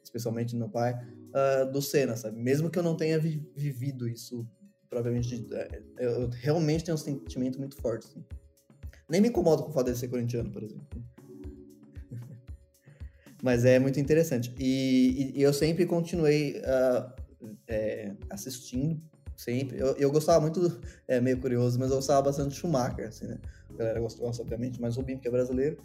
especialmente 0.04 0.54
do 0.54 0.58
meu 0.58 0.70
pai, 0.70 0.94
uh, 0.94 1.72
do 1.72 1.82
Senna, 1.82 2.16
sabe? 2.16 2.38
Mesmo 2.38 2.70
que 2.70 2.80
eu 2.80 2.84
não 2.84 2.96
tenha 2.98 3.20
vi 3.20 3.48
vivido 3.56 4.08
isso 4.08 4.48
provavelmente, 4.90 5.48
é, 5.54 5.82
eu, 6.00 6.30
realmente 6.30 6.84
tenho 6.84 6.96
um 6.96 7.00
sentimento 7.00 7.60
muito 7.60 7.76
forte. 7.76 8.08
Assim. 8.08 8.26
Nem 9.08 9.22
me 9.22 9.30
incomodo 9.30 9.64
com 9.64 9.70
o 9.70 9.74
fato 9.74 9.96
ser 9.96 10.08
corintiano, 10.08 10.52
por 10.52 10.64
exemplo. 10.64 10.88
Mas 13.44 13.66
é 13.66 13.78
muito 13.78 14.00
interessante. 14.00 14.52
E, 14.58 15.34
e, 15.36 15.40
e 15.40 15.44
eu 15.44 15.54
sempre 15.54 15.86
continuei 15.86 16.58
uh, 16.58 17.14
é, 17.68 18.16
assistindo, 18.32 19.00
sempre. 19.40 19.80
Eu, 19.80 19.96
eu 19.96 20.12
gostava 20.12 20.42
muito, 20.42 20.80
é 21.08 21.22
meio 21.22 21.40
curioso, 21.40 21.80
mas 21.80 21.90
eu 21.90 21.96
gostava 21.96 22.22
bastante 22.22 22.50
do 22.50 22.56
Schumacher, 22.56 23.08
assim, 23.08 23.26
né? 23.26 23.38
A 23.70 23.74
galera 23.74 24.00
gostou, 24.02 24.28
obviamente, 24.28 24.82
mas 24.82 24.98
o 24.98 25.00
Rubinho, 25.00 25.20
que 25.20 25.28
é 25.28 25.32
brasileiro. 25.32 25.78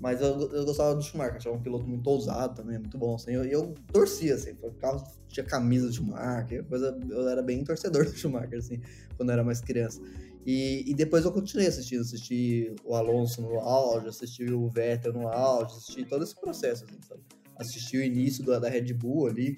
Mas 0.00 0.20
eu, 0.20 0.50
eu 0.52 0.64
gostava 0.64 0.94
do 0.94 1.02
Schumacher, 1.02 1.36
achava 1.36 1.56
um 1.56 1.62
piloto 1.62 1.86
muito 1.86 2.06
ousado 2.10 2.56
também, 2.56 2.78
muito 2.78 2.98
bom. 2.98 3.14
Assim, 3.14 3.32
eu, 3.32 3.44
eu 3.44 3.74
torcia, 3.92 4.34
assim, 4.34 4.54
ficava, 4.54 5.02
tinha 5.28 5.46
camisa 5.46 5.86
do 5.86 5.92
Schumacher, 5.92 6.64
coisa, 6.64 6.98
eu 7.08 7.28
era 7.28 7.42
bem 7.42 7.62
torcedor 7.62 8.04
do 8.04 8.12
Schumacher, 8.12 8.58
assim, 8.58 8.80
quando 9.16 9.28
eu 9.28 9.34
era 9.34 9.44
mais 9.44 9.60
criança. 9.60 10.00
E, 10.44 10.84
e 10.86 10.94
depois 10.94 11.24
eu 11.24 11.32
continuei 11.32 11.68
assistindo, 11.68 12.00
assisti 12.00 12.74
o 12.84 12.94
Alonso 12.94 13.40
no 13.40 13.58
auge, 13.60 14.08
assisti 14.08 14.52
o 14.52 14.68
Vettel 14.68 15.12
no 15.12 15.28
auge, 15.28 15.76
assisti 15.76 16.04
todo 16.04 16.24
esse 16.24 16.38
processo, 16.38 16.84
assim, 16.84 16.98
sabe? 17.08 17.20
Assisti 17.56 17.96
o 17.96 18.02
início 18.02 18.44
da, 18.44 18.58
da 18.58 18.68
Red 18.68 18.92
Bull 18.92 19.28
ali, 19.28 19.56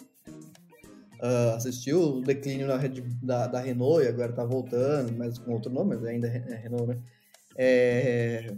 uh, 1.23 1.57
assisti 1.57 1.93
o 1.93 2.21
declínio 2.21 2.67
da, 2.67 2.79
da, 3.23 3.47
da, 3.47 3.61
Renault 3.61 4.05
e 4.05 4.09
agora 4.09 4.33
tá 4.33 4.45
voltando, 4.45 5.13
mas 5.17 5.39
com 5.39 5.53
outro 5.53 5.71
nome, 5.71 5.97
mas 5.97 6.05
ainda 6.05 6.29
é 6.29 6.57
Renault, 6.57 6.87
né? 6.87 6.99
É, 7.57 8.55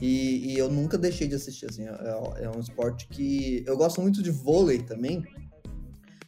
e, 0.00 0.52
e, 0.52 0.58
eu 0.58 0.70
nunca 0.70 0.96
deixei 0.96 1.28
de 1.28 1.34
assistir, 1.34 1.66
assim, 1.66 1.86
é, 1.86 2.44
é, 2.44 2.50
um 2.50 2.58
esporte 2.58 3.06
que... 3.08 3.62
Eu 3.66 3.76
gosto 3.76 4.00
muito 4.00 4.22
de 4.22 4.30
vôlei 4.30 4.82
também, 4.82 5.22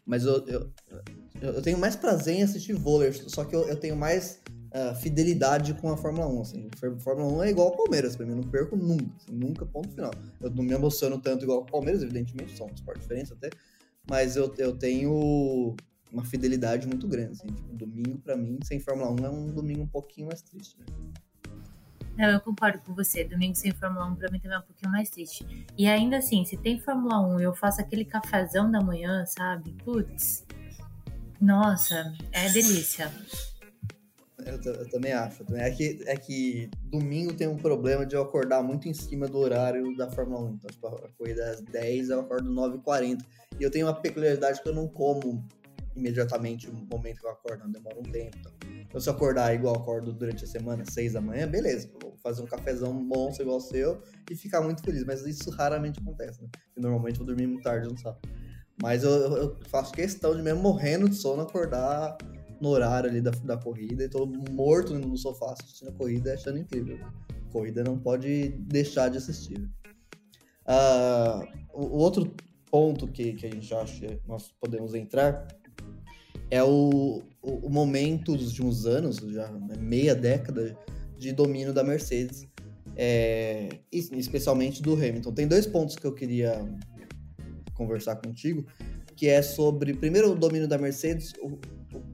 mas 0.05 0.25
eu, 0.25 0.47
eu, 0.47 0.71
eu 1.41 1.63
tenho 1.63 1.79
mais 1.79 1.97
prazer 1.97 2.37
em 2.37 2.43
assistir 2.43 2.75
vôlei, 2.75 3.13
só 3.13 3.45
que 3.45 3.57
eu, 3.57 3.67
eu 3.67 3.77
tenho 3.77 3.97
mais 3.97 4.41
uh, 4.77 4.95
fidelidade 4.95 5.75
com 5.75 5.91
a 5.91 5.97
Fórmula 5.97 6.29
1. 6.29 6.41
Assim. 6.41 6.69
Fórmula 7.01 7.33
1 7.39 7.43
é 7.45 7.51
igual 7.51 7.69
ao 7.69 7.77
Palmeiras, 7.77 8.15
pra 8.15 8.25
mim, 8.27 8.33
eu 8.33 8.39
não 8.39 8.51
perco 8.51 8.77
nunca, 8.77 9.07
assim, 9.17 9.33
nunca, 9.33 9.67
ponto 9.67 9.89
final. 9.89 10.13
Eu 10.41 10.51
não 10.51 10.63
me 10.63 10.73
emociono 10.73 11.19
tanto 11.19 11.45
igual 11.45 11.59
ao 11.59 11.67
Palmeiras, 11.67 12.03
evidentemente, 12.03 12.57
são 12.57 12.67
um 12.67 12.75
esporte 12.75 13.01
diferente 13.01 13.33
até, 13.33 13.51
mas 14.09 14.37
eu, 14.37 14.53
eu 14.59 14.77
tenho 14.77 15.77
uma 16.13 16.25
fidelidade 16.25 16.87
muito 16.87 17.07
grande. 17.07 17.33
Assim, 17.33 17.49
tipo, 17.49 17.75
domingo, 17.75 18.19
para 18.19 18.37
mim, 18.37 18.59
sem 18.63 18.81
Fórmula 18.81 19.11
1 19.11 19.25
é 19.25 19.31
um 19.31 19.51
domingo 19.53 19.83
um 19.83 19.89
pouquinho 19.89 20.29
mais 20.29 20.43
triste. 20.43 20.77
Né? 20.79 20.87
Não, 22.17 22.31
eu 22.31 22.41
concordo 22.41 22.79
com 22.79 22.95
você. 22.95 23.25
Domingo 23.25 23.55
sem 23.55 23.73
Fórmula 23.73 24.07
1 24.07 24.17
pra 24.17 24.31
mim 24.31 24.41
também 24.41 24.57
é 24.57 24.61
um 24.61 24.63
pouquinho 24.63 24.91
mais 24.91 25.11
triste. 25.11 25.47
E 25.77 25.87
ainda 25.87 26.17
assim, 26.19 26.45
se 26.45 26.57
tem 26.57 26.81
Fórmula 26.81 27.21
1 27.21 27.41
e 27.41 27.43
eu 27.45 27.55
faço 27.55 27.81
aquele 27.81 28.05
cafezão 28.05 28.71
da 28.71 28.81
manhã, 28.81 29.27
sabe? 29.27 29.73
Putz, 29.85 30.47
nossa, 31.41 32.15
é 32.33 32.49
delícia. 32.49 33.13
Eu, 34.45 34.61
eu, 34.73 34.89
também 34.91 35.13
acho. 35.13 35.45
É 35.55 35.71
que, 35.71 36.03
é 36.07 36.17
que 36.17 36.71
domingo 36.85 37.33
tem 37.33 37.49
um 37.49 37.57
problema 37.57 38.05
de 38.05 38.15
eu 38.15 38.23
acordar 38.23 38.63
muito 38.63 38.89
em 38.89 38.93
cima 38.93 39.27
do 39.27 39.39
horário 39.39 39.97
da 39.97 40.11
Fórmula 40.11 40.43
1. 40.43 40.55
Então, 40.55 40.71
tipo, 40.71 40.87
a 40.87 41.09
corrida 41.17 41.43
é 41.43 41.51
às 41.51 41.61
10, 41.63 42.11
eu 42.11 42.21
acordo 42.21 42.51
9h40. 42.51 43.25
E 43.59 43.63
eu 43.63 43.71
tenho 43.71 43.87
uma 43.87 43.95
peculiaridade 43.95 44.63
que 44.63 44.69
eu 44.69 44.75
não 44.75 44.87
como 44.87 45.43
imediatamente 45.97 46.71
no 46.71 46.87
momento 46.87 47.21
que 47.21 47.27
eu 47.27 47.31
acordo, 47.31 47.65
não 47.65 47.71
demora 47.71 47.99
um 47.99 48.03
tempo. 48.03 48.37
Então, 48.39 48.53
então 48.89 49.01
se 49.01 49.09
eu 49.09 49.15
acordar 49.15 49.55
igual 49.55 49.75
eu 49.75 49.81
acordo 49.81 50.13
durante 50.13 50.45
a 50.45 50.47
semana, 50.47 50.85
6 50.85 51.15
da 51.15 51.21
manhã, 51.21 51.49
beleza. 51.49 51.91
Vou 52.01 52.15
fazer 52.19 52.43
um 52.43 52.47
cafezão 52.47 52.93
monstro 52.93 53.45
igual 53.45 53.57
o 53.57 53.61
seu 53.61 54.03
e 54.31 54.37
ficar 54.37 54.61
muito 54.61 54.83
feliz. 54.83 55.05
Mas 55.05 55.25
isso 55.27 55.51
raramente 55.51 55.99
acontece, 55.99 56.43
né? 56.43 56.49
E 56.77 56.81
normalmente 56.81 57.19
eu 57.19 57.27
dormir 57.27 57.47
muito 57.47 57.63
tarde 57.63 57.89
no 57.89 57.99
sábado. 57.99 58.21
Mas 58.81 59.03
eu, 59.03 59.11
eu, 59.11 59.57
faço 59.69 59.91
questão 59.93 60.37
de 60.37 60.43
mesmo 60.43 60.61
morrendo 60.61 61.09
de 61.09 61.15
sono 61.15 61.43
acordar 61.43 62.19
no 62.61 62.69
horário 62.69 63.11
ali 63.11 63.21
da, 63.21 63.31
da 63.31 63.57
corrida 63.57 64.05
e 64.05 64.09
tô 64.09 64.27
morto 64.27 64.95
no 64.99 65.17
sofá 65.17 65.53
assistindo 65.53 65.89
a 65.89 65.93
corrida 65.93 66.35
achando 66.35 66.59
incrível. 66.59 66.99
corrida 67.51 67.85
não 67.85 67.99
pode 67.99 68.49
deixar 68.61 69.09
de 69.09 69.19
assistir. 69.19 69.69
Uh, 70.67 71.47
o 71.73 71.99
outro 71.99 72.35
ponto 72.71 73.07
que, 73.07 73.35
que 73.35 73.47
a 73.47 73.51
gente 73.51 73.73
acha 73.73 74.07
que 74.07 74.21
nós 74.27 74.53
podemos 74.61 74.95
entrar 74.95 75.47
é 76.51 76.63
o, 76.63 77.23
o, 77.43 77.51
o 77.67 77.71
momento 77.71 78.37
dos 78.37 78.51
últimos 78.51 78.87
anos, 78.87 79.17
já 79.17 79.51
meia 79.79 80.15
década, 80.15 80.77
de 81.19 81.33
domínio 81.33 81.73
da 81.73 81.83
Mercedes, 81.83 82.47
é, 82.97 83.69
especialmente 83.93 84.83
do 84.83 84.95
Hamilton. 84.95 85.33
Tem 85.33 85.47
dois 85.47 85.67
pontos 85.67 85.97
que 85.97 86.07
eu 86.07 86.13
queria 86.13 86.65
conversar 87.75 88.17
contigo, 88.17 88.67
que 89.15 89.29
é 89.29 89.43
sobre, 89.43 89.95
primeiro, 89.95 90.33
o 90.33 90.35
domínio 90.35 90.69
da 90.69 90.79
Mercedes, 90.79 91.33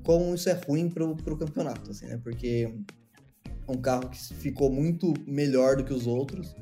como 0.05 0.35
isso 0.35 0.49
é 0.49 0.53
ruim 0.53 0.89
para 0.89 1.05
o 1.05 1.37
campeonato, 1.37 1.91
assim, 1.91 2.07
né? 2.07 2.19
Porque 2.23 2.73
é 3.67 3.71
um 3.71 3.81
carro 3.81 4.09
que 4.09 4.19
ficou 4.35 4.71
muito 4.71 5.13
melhor 5.27 5.77
do 5.77 5.85
que 5.85 5.93
os 5.93 6.07
outros 6.07 6.55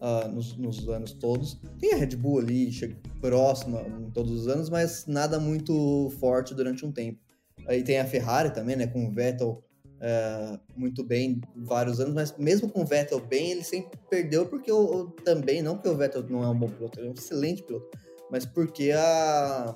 uh, 0.00 0.28
nos, 0.28 0.56
nos, 0.56 0.88
anos 0.88 1.12
todos. 1.12 1.60
Tem 1.78 1.94
a 1.94 1.96
Red 1.96 2.16
Bull 2.16 2.40
ali, 2.40 2.72
chega 2.72 2.96
próxima 3.20 3.82
em 3.82 4.10
todos 4.10 4.32
os 4.32 4.48
anos, 4.48 4.68
mas 4.68 5.06
nada 5.06 5.38
muito 5.38 6.10
forte 6.18 6.54
durante 6.54 6.84
um 6.84 6.92
tempo. 6.92 7.18
Aí 7.66 7.82
tem 7.82 8.00
a 8.00 8.04
Ferrari 8.04 8.52
também, 8.52 8.76
né? 8.76 8.86
Com 8.86 9.06
o 9.06 9.10
Vettel 9.10 9.62
uh, 10.02 10.60
muito 10.76 11.04
bem 11.04 11.40
vários 11.56 12.00
anos, 12.00 12.12
mas 12.12 12.36
mesmo 12.36 12.68
com 12.68 12.82
o 12.82 12.86
Vettel 12.86 13.20
bem, 13.20 13.52
ele 13.52 13.62
sempre 13.62 13.98
perdeu 14.10 14.46
porque 14.46 14.70
eu, 14.70 14.92
eu, 14.92 15.06
também, 15.24 15.62
não 15.62 15.76
porque 15.76 15.88
o 15.88 15.96
Vettel 15.96 16.24
não 16.28 16.42
é 16.42 16.48
um 16.48 16.58
bom 16.58 16.68
piloto, 16.68 16.98
ele 16.98 17.08
é 17.08 17.10
um 17.10 17.14
excelente 17.14 17.62
piloto, 17.62 17.88
mas 18.30 18.44
porque 18.44 18.90
a, 18.90 19.74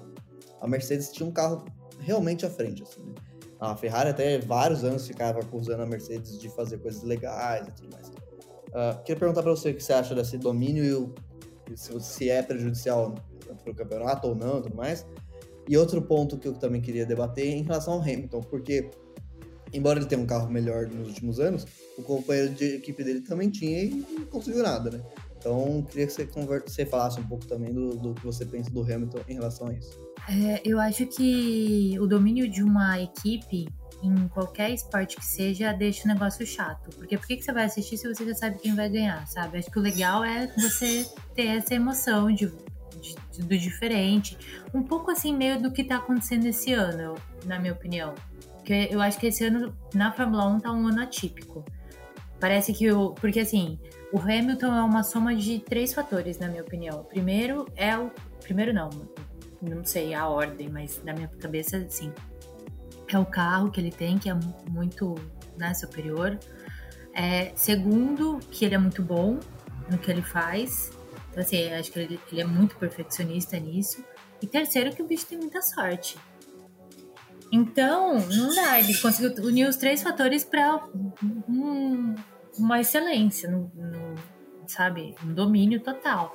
a 0.60 0.66
Mercedes 0.66 1.10
tinha 1.10 1.28
um 1.28 1.32
carro 1.32 1.64
realmente 2.06 2.46
à 2.46 2.50
frente. 2.50 2.82
Assim, 2.82 3.02
né? 3.02 3.14
A 3.58 3.74
Ferrari 3.76 4.10
até 4.10 4.38
vários 4.38 4.84
anos 4.84 5.06
ficava 5.06 5.40
acusando 5.40 5.82
a 5.82 5.86
Mercedes 5.86 6.38
de 6.38 6.48
fazer 6.50 6.78
coisas 6.78 7.02
legais 7.02 7.66
e 7.66 7.72
tudo 7.72 7.92
mais. 7.92 8.08
Uh, 8.08 9.02
queria 9.02 9.18
perguntar 9.18 9.42
para 9.42 9.50
você 9.50 9.70
o 9.70 9.74
que 9.74 9.82
você 9.82 9.92
acha 9.92 10.14
desse 10.14 10.36
domínio 10.36 11.14
e 11.70 11.76
se, 11.76 12.00
se 12.00 12.30
é 12.30 12.42
prejudicial 12.42 13.14
para 13.62 13.72
o 13.72 13.74
campeonato 13.74 14.28
ou 14.28 14.34
não 14.34 14.58
e 14.58 14.62
tudo 14.62 14.76
mais. 14.76 15.06
E 15.68 15.76
outro 15.76 16.00
ponto 16.02 16.36
que 16.38 16.46
eu 16.46 16.52
também 16.52 16.80
queria 16.80 17.04
debater 17.04 17.46
é 17.46 17.50
em 17.50 17.62
relação 17.62 17.94
ao 17.94 18.00
Hamilton, 18.00 18.40
porque 18.42 18.90
embora 19.72 19.98
ele 19.98 20.06
tenha 20.06 20.20
um 20.20 20.26
carro 20.26 20.50
melhor 20.50 20.86
nos 20.86 21.08
últimos 21.08 21.40
anos, 21.40 21.66
o 21.98 22.02
companheiro 22.02 22.54
de 22.54 22.76
equipe 22.76 23.02
dele 23.02 23.22
também 23.22 23.50
tinha 23.50 23.82
e 23.82 24.06
não 24.18 24.26
conseguiu 24.26 24.62
nada, 24.62 24.90
né? 24.90 25.02
Então, 25.46 25.80
queria 25.82 26.08
que 26.08 26.12
você, 26.12 26.28
você 26.66 26.84
falasse 26.84 27.20
um 27.20 27.22
pouco 27.22 27.46
também 27.46 27.72
do, 27.72 27.94
do 27.96 28.14
que 28.14 28.26
você 28.26 28.44
pensa 28.44 28.68
do 28.68 28.82
Hamilton 28.82 29.20
em 29.28 29.34
relação 29.34 29.68
a 29.68 29.72
isso. 29.72 29.96
É, 30.28 30.60
eu 30.64 30.80
acho 30.80 31.06
que 31.06 31.96
o 32.00 32.06
domínio 32.08 32.50
de 32.50 32.64
uma 32.64 33.00
equipe 33.00 33.68
em 34.02 34.26
qualquer 34.26 34.70
esporte 34.72 35.14
que 35.14 35.24
seja 35.24 35.72
deixa 35.72 36.04
o 36.04 36.08
negócio 36.08 36.44
chato. 36.44 36.90
Porque 36.96 37.16
por 37.16 37.28
que, 37.28 37.40
você 37.40 37.52
vai 37.52 37.64
assistir 37.64 37.96
se 37.96 38.12
você 38.12 38.26
já 38.26 38.34
sabe 38.34 38.58
quem 38.58 38.74
vai 38.74 38.88
ganhar, 38.88 39.24
sabe? 39.28 39.58
Acho 39.58 39.70
que 39.70 39.78
o 39.78 39.82
legal 39.82 40.24
é 40.24 40.52
você 40.58 41.08
ter 41.32 41.46
essa 41.46 41.74
emoção 41.74 42.26
de, 42.32 42.52
de, 43.00 43.42
do 43.42 43.56
diferente. 43.56 44.36
Um 44.74 44.82
pouco 44.82 45.12
assim, 45.12 45.32
meio 45.32 45.62
do 45.62 45.70
que 45.70 45.84
tá 45.84 45.98
acontecendo 45.98 46.46
esse 46.46 46.72
ano, 46.72 47.14
na 47.44 47.60
minha 47.60 47.72
opinião. 47.72 48.14
Porque 48.56 48.88
eu 48.90 49.00
acho 49.00 49.16
que 49.16 49.28
esse 49.28 49.44
ano, 49.44 49.72
na 49.94 50.10
Fórmula 50.10 50.44
1, 50.48 50.58
tá 50.58 50.72
um 50.72 50.88
ano 50.88 51.02
atípico. 51.02 51.64
Parece 52.40 52.72
que 52.72 52.90
o. 52.90 53.12
Porque 53.12 53.40
assim, 53.40 53.78
o 54.12 54.18
Hamilton 54.18 54.74
é 54.74 54.82
uma 54.82 55.02
soma 55.02 55.34
de 55.34 55.58
três 55.58 55.94
fatores, 55.94 56.38
na 56.38 56.48
minha 56.48 56.62
opinião. 56.62 57.04
Primeiro 57.04 57.66
é 57.76 57.96
o. 57.96 58.10
Primeiro 58.42 58.72
não, 58.72 58.90
não 59.60 59.84
sei 59.84 60.14
a 60.14 60.28
ordem, 60.28 60.68
mas 60.68 61.02
na 61.04 61.12
minha 61.12 61.28
cabeça, 61.28 61.84
sim. 61.88 62.12
É 63.08 63.18
o 63.18 63.24
carro 63.24 63.70
que 63.70 63.80
ele 63.80 63.90
tem, 63.90 64.18
que 64.18 64.28
é 64.28 64.36
muito 64.68 65.14
né, 65.56 65.72
superior. 65.74 66.38
É, 67.14 67.52
segundo, 67.54 68.38
que 68.50 68.64
ele 68.64 68.74
é 68.74 68.78
muito 68.78 69.02
bom 69.02 69.38
no 69.90 69.96
que 69.96 70.10
ele 70.10 70.22
faz. 70.22 70.90
Então, 71.30 71.42
assim, 71.42 71.72
acho 71.72 71.90
que 71.92 71.98
ele, 71.98 72.20
ele 72.30 72.40
é 72.40 72.44
muito 72.44 72.76
perfeccionista 72.76 73.58
nisso. 73.58 74.04
E 74.42 74.46
terceiro, 74.46 74.94
que 74.94 75.02
o 75.02 75.06
bicho 75.06 75.26
tem 75.26 75.38
muita 75.38 75.62
sorte. 75.62 76.18
Então, 77.50 78.18
não 78.28 78.54
dá. 78.54 78.78
Ele 78.78 78.94
conseguiu 78.94 79.44
unir 79.44 79.68
os 79.68 79.76
três 79.76 80.02
fatores 80.02 80.44
para 80.44 80.84
um, 81.48 82.14
uma 82.58 82.80
excelência, 82.80 83.50
no, 83.50 83.70
no, 83.74 84.14
sabe? 84.66 85.14
Um 85.24 85.32
domínio 85.32 85.80
total. 85.80 86.34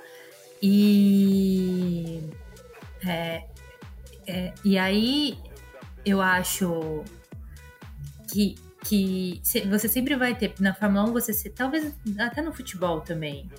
E 0.62 2.22
é, 3.06 3.44
é, 4.27 4.53
e 4.63 4.77
aí 4.77 5.38
eu 6.06 6.22
acho 6.22 7.03
que, 8.27 8.56
que 8.86 9.41
você 9.70 9.88
sempre 9.88 10.15
vai 10.15 10.36
ter 10.36 10.53
na 10.60 10.74
Fórmula 10.74 11.10
1, 11.10 11.13
você 11.13 11.50
talvez 11.50 11.94
até 12.20 12.41
no 12.41 12.53
futebol 12.53 13.01
também. 13.01 13.50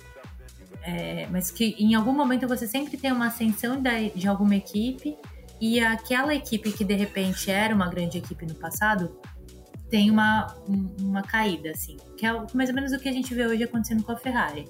É, 0.81 1.27
mas 1.27 1.49
que 1.49 1.75
em 1.79 1.95
algum 1.95 2.11
momento 2.11 2.47
você 2.47 2.67
sempre 2.67 2.97
tem 2.97 3.11
uma 3.11 3.27
ascensão 3.27 3.81
de, 3.81 4.09
de 4.09 4.27
alguma 4.27 4.55
equipe 4.55 5.15
e 5.63 5.79
aquela 5.79 6.35
equipe 6.35 6.73
que 6.73 6.83
de 6.83 6.93
repente 6.93 7.49
era 7.49 7.73
uma 7.73 7.87
grande 7.87 8.17
equipe 8.17 8.45
no 8.45 8.53
passado 8.53 9.17
tem 9.89 10.11
uma, 10.11 10.53
uma 10.99 11.21
caída, 11.21 11.71
assim. 11.71 11.95
Que 12.17 12.25
é 12.25 12.33
mais 12.53 12.67
ou 12.67 12.75
menos 12.75 12.91
o 12.91 12.99
que 12.99 13.07
a 13.07 13.13
gente 13.13 13.33
vê 13.33 13.47
hoje 13.47 13.63
acontecendo 13.63 14.03
com 14.03 14.11
a 14.11 14.17
Ferrari. 14.17 14.69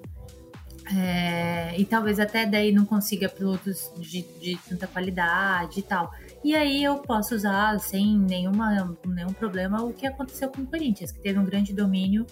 É, 0.96 1.76
e 1.80 1.84
talvez 1.84 2.20
até 2.20 2.46
daí 2.46 2.72
não 2.72 2.86
consiga 2.86 3.28
pilotos 3.28 3.92
de, 3.98 4.22
de, 4.40 4.56
tanta 4.70 4.86
qualidade 4.86 5.80
e 5.80 5.82
tal. 5.82 6.14
E 6.44 6.56
aí 6.56 6.84
eu 6.84 7.00
posso 7.00 7.34
usar 7.34 7.80
sem 7.80 8.16
nenhuma, 8.20 8.96
nenhum 9.04 9.34
problema 9.34 9.82
o 9.82 9.94
que 9.94 10.06
aconteceu 10.06 10.50
com 10.50 10.62
o 10.62 10.68
Corinthians, 10.68 11.12
que 11.12 11.22
teve 11.22 11.40
um 11.40 11.46
grande 11.46 11.74
domínio 11.74 12.24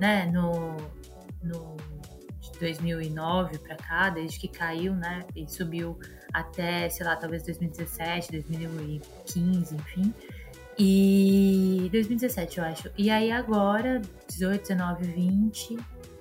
né, 0.00 0.26
no, 0.26 0.76
no 1.40 1.76
de 2.40 2.58
2009 2.58 3.58
para 3.58 3.76
cá, 3.76 4.10
desde 4.10 4.40
que 4.40 4.48
caiu, 4.48 4.92
né, 4.92 5.24
e 5.36 5.46
subiu 5.46 5.96
até, 6.32 6.88
sei 6.88 7.06
lá, 7.06 7.16
talvez 7.16 7.42
2017, 7.44 8.32
2015, 8.32 9.74
enfim. 9.74 10.14
E 10.78 11.88
2017, 11.90 12.58
eu 12.58 12.64
acho. 12.64 12.90
E 12.96 13.10
aí 13.10 13.32
agora, 13.32 14.00
18, 14.28 14.60
19, 14.62 15.06
20, 15.06 15.76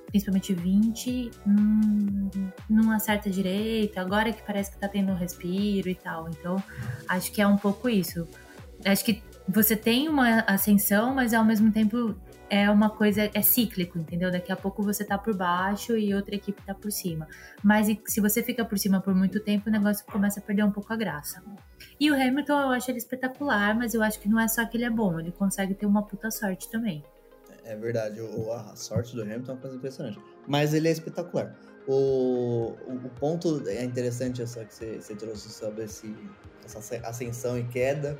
principalmente 0.07 0.53
20, 0.53 1.31
não, 1.45 2.31
não 2.69 2.91
acerta 2.91 3.29
direito, 3.29 3.99
agora 3.99 4.33
que 4.33 4.41
parece 4.41 4.71
que 4.71 4.77
tá 4.79 4.87
tendo 4.87 5.11
um 5.11 5.15
respiro 5.15 5.89
e 5.89 5.95
tal. 5.95 6.27
Então, 6.29 6.55
acho 7.07 7.31
que 7.31 7.41
é 7.41 7.47
um 7.47 7.57
pouco 7.57 7.87
isso. 7.87 8.27
Acho 8.83 9.05
que 9.05 9.21
você 9.47 9.75
tem 9.75 10.09
uma 10.09 10.39
ascensão, 10.41 11.13
mas 11.13 11.33
ao 11.33 11.45
mesmo 11.45 11.71
tempo 11.71 12.15
é 12.49 12.69
uma 12.69 12.89
coisa, 12.89 13.29
é 13.33 13.41
cíclico, 13.41 13.97
entendeu? 13.97 14.31
Daqui 14.31 14.51
a 14.51 14.55
pouco 14.55 14.81
você 14.83 15.03
tá 15.03 15.17
por 15.17 15.35
baixo 15.35 15.97
e 15.97 16.13
outra 16.13 16.35
equipe 16.35 16.61
tá 16.65 16.73
por 16.73 16.91
cima. 16.91 17.27
Mas 17.63 17.87
se 18.05 18.19
você 18.21 18.41
fica 18.41 18.63
por 18.63 18.77
cima 18.77 19.01
por 19.01 19.13
muito 19.13 19.39
tempo, 19.39 19.69
o 19.69 19.71
negócio 19.71 20.05
começa 20.05 20.39
a 20.39 20.43
perder 20.43 20.63
um 20.63 20.71
pouco 20.71 20.91
a 20.93 20.95
graça. 20.95 21.43
E 21.99 22.09
o 22.11 22.13
Hamilton, 22.13 22.61
eu 22.61 22.69
acho 22.69 22.91
ele 22.91 22.97
espetacular, 22.97 23.75
mas 23.75 23.93
eu 23.93 24.01
acho 24.01 24.19
que 24.19 24.29
não 24.29 24.39
é 24.39 24.47
só 24.47 24.65
que 24.65 24.77
ele 24.77 24.85
é 24.85 24.89
bom, 24.89 25.19
ele 25.19 25.31
consegue 25.31 25.73
ter 25.73 25.85
uma 25.85 26.03
puta 26.03 26.31
sorte 26.31 26.69
também. 26.69 27.03
É 27.63 27.75
verdade, 27.75 28.21
o, 28.21 28.51
a 28.51 28.75
sorte 28.75 29.15
do 29.15 29.21
Hamilton 29.21 29.51
é 29.51 29.55
uma 29.55 29.61
coisa 29.61 29.75
impressionante. 29.75 30.19
Mas 30.47 30.73
ele 30.73 30.87
é 30.87 30.91
espetacular. 30.91 31.55
O, 31.87 32.75
o, 32.87 32.95
o 32.95 33.09
ponto 33.19 33.67
é 33.67 33.83
interessante 33.83 34.41
essa 34.41 34.63
que 34.63 34.73
você, 34.73 35.01
você 35.01 35.15
trouxe 35.15 35.49
sobre 35.49 35.83
esse, 35.83 36.15
essa 36.63 36.79
ascensão 37.07 37.57
e 37.57 37.63
queda. 37.65 38.17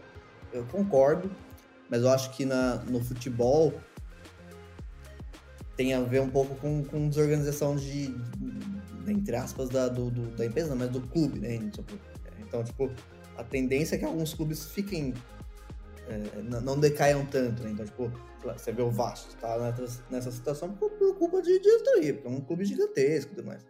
Eu 0.52 0.66
concordo, 0.66 1.30
mas 1.90 2.02
eu 2.02 2.10
acho 2.10 2.32
que 2.32 2.46
na, 2.46 2.76
no 2.86 3.02
futebol 3.02 3.74
tem 5.78 5.94
a 5.94 6.02
ver 6.02 6.22
um 6.22 6.30
pouco 6.30 6.56
com, 6.56 6.84
com 6.84 7.08
desorganização 7.08 7.76
de, 7.76 8.14
entre 9.08 9.36
aspas, 9.36 9.70
da, 9.70 9.88
do, 9.88 10.10
do, 10.10 10.36
da 10.36 10.46
empresa, 10.46 10.76
mas 10.76 10.90
do 10.90 11.00
clube, 11.00 11.40
né? 11.40 11.56
Então, 12.40 12.64
tipo, 12.64 12.92
a 13.38 13.44
tendência 13.44 13.96
é 13.96 14.00
que 14.00 14.06
alguns 14.06 14.34
clubes 14.34 14.66
fiquem. 14.66 15.14
É, 16.10 16.42
não 16.42 16.80
decaiam 16.80 17.26
tanto, 17.26 17.64
né? 17.64 17.72
Então, 17.72 17.86
tipo, 17.86 18.12
você 18.44 18.72
vê 18.72 18.82
o 18.82 18.90
Vasco, 18.90 19.36
tá 19.36 19.58
nessa, 20.10 20.32
situação 20.32 20.72
por, 20.74 20.90
culpa 21.16 21.42
de 21.42 21.60
diretoria, 21.60 22.14
porque 22.14 22.28
é 22.28 22.32
um 22.32 22.42
clube 22.42 22.66
gigantesco 22.66 23.34
e 23.34 23.36
tudo 23.36 23.46
mais. 23.46 23.66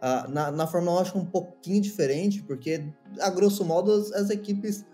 Ah, 0.00 0.26
na, 0.28 0.50
na 0.50 0.66
Fórmula 0.66 0.92
1 0.92 0.96
eu 0.96 1.02
acho 1.02 1.18
um 1.18 1.24
pouquinho 1.24 1.80
diferente, 1.80 2.42
porque, 2.42 2.84
a 3.20 3.30
grosso 3.30 3.64
modo, 3.64 3.92
as, 3.92 4.12
as 4.12 4.30
equipes 4.30 4.84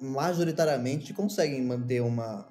majoritariamente 0.00 1.12
conseguem 1.12 1.64
manter 1.64 2.00
uma. 2.00 2.48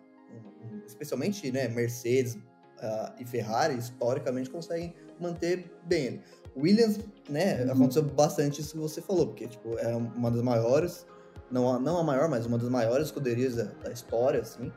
Um, 0.63 0.85
especialmente 0.85 1.51
né, 1.51 1.67
Mercedes 1.67 2.37
uh, 2.81 3.13
e 3.19 3.25
Ferrari, 3.25 3.77
historicamente, 3.77 4.49
conseguem 4.49 4.93
manter 5.19 5.71
bem. 5.85 6.21
Williams, 6.55 6.99
né, 7.29 7.63
uhum. 7.63 7.71
aconteceu 7.71 8.03
bastante 8.03 8.61
isso 8.61 8.73
que 8.73 8.79
você 8.79 9.01
falou, 9.01 9.27
porque 9.27 9.47
tipo, 9.47 9.77
é 9.77 9.95
uma 9.95 10.31
das 10.31 10.41
maiores, 10.41 11.05
não 11.51 11.71
a, 11.71 11.79
não 11.79 11.97
a 11.97 12.03
maior, 12.03 12.27
mas 12.27 12.45
uma 12.45 12.57
das 12.57 12.69
maiores 12.69 13.07
escuderias 13.07 13.55
da, 13.55 13.65
da 13.83 13.91
história, 13.91 14.41
assim, 14.41 14.71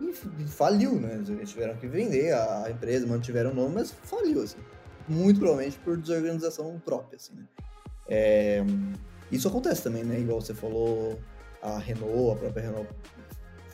e, 0.00 0.12
faliu, 0.46 1.00
né? 1.00 1.22
Eles 1.28 1.50
tiveram 1.50 1.76
que 1.76 1.86
vender 1.86 2.32
a, 2.32 2.64
a 2.64 2.70
empresa, 2.70 3.06
mantiveram 3.06 3.50
o 3.50 3.54
nome, 3.54 3.74
mas 3.74 3.90
faliu, 3.90 4.42
assim. 4.42 4.58
Muito 5.08 5.38
provavelmente 5.38 5.78
por 5.78 5.96
desorganização 5.96 6.80
própria, 6.84 7.16
assim, 7.16 7.34
né? 7.34 7.44
É, 8.08 8.64
isso 9.30 9.48
acontece 9.48 9.82
também, 9.82 10.04
né? 10.04 10.18
Igual 10.18 10.40
você 10.40 10.54
falou, 10.54 11.18
a 11.62 11.78
Renault, 11.78 12.32
a 12.32 12.36
própria 12.36 12.62
Renault 12.64 12.88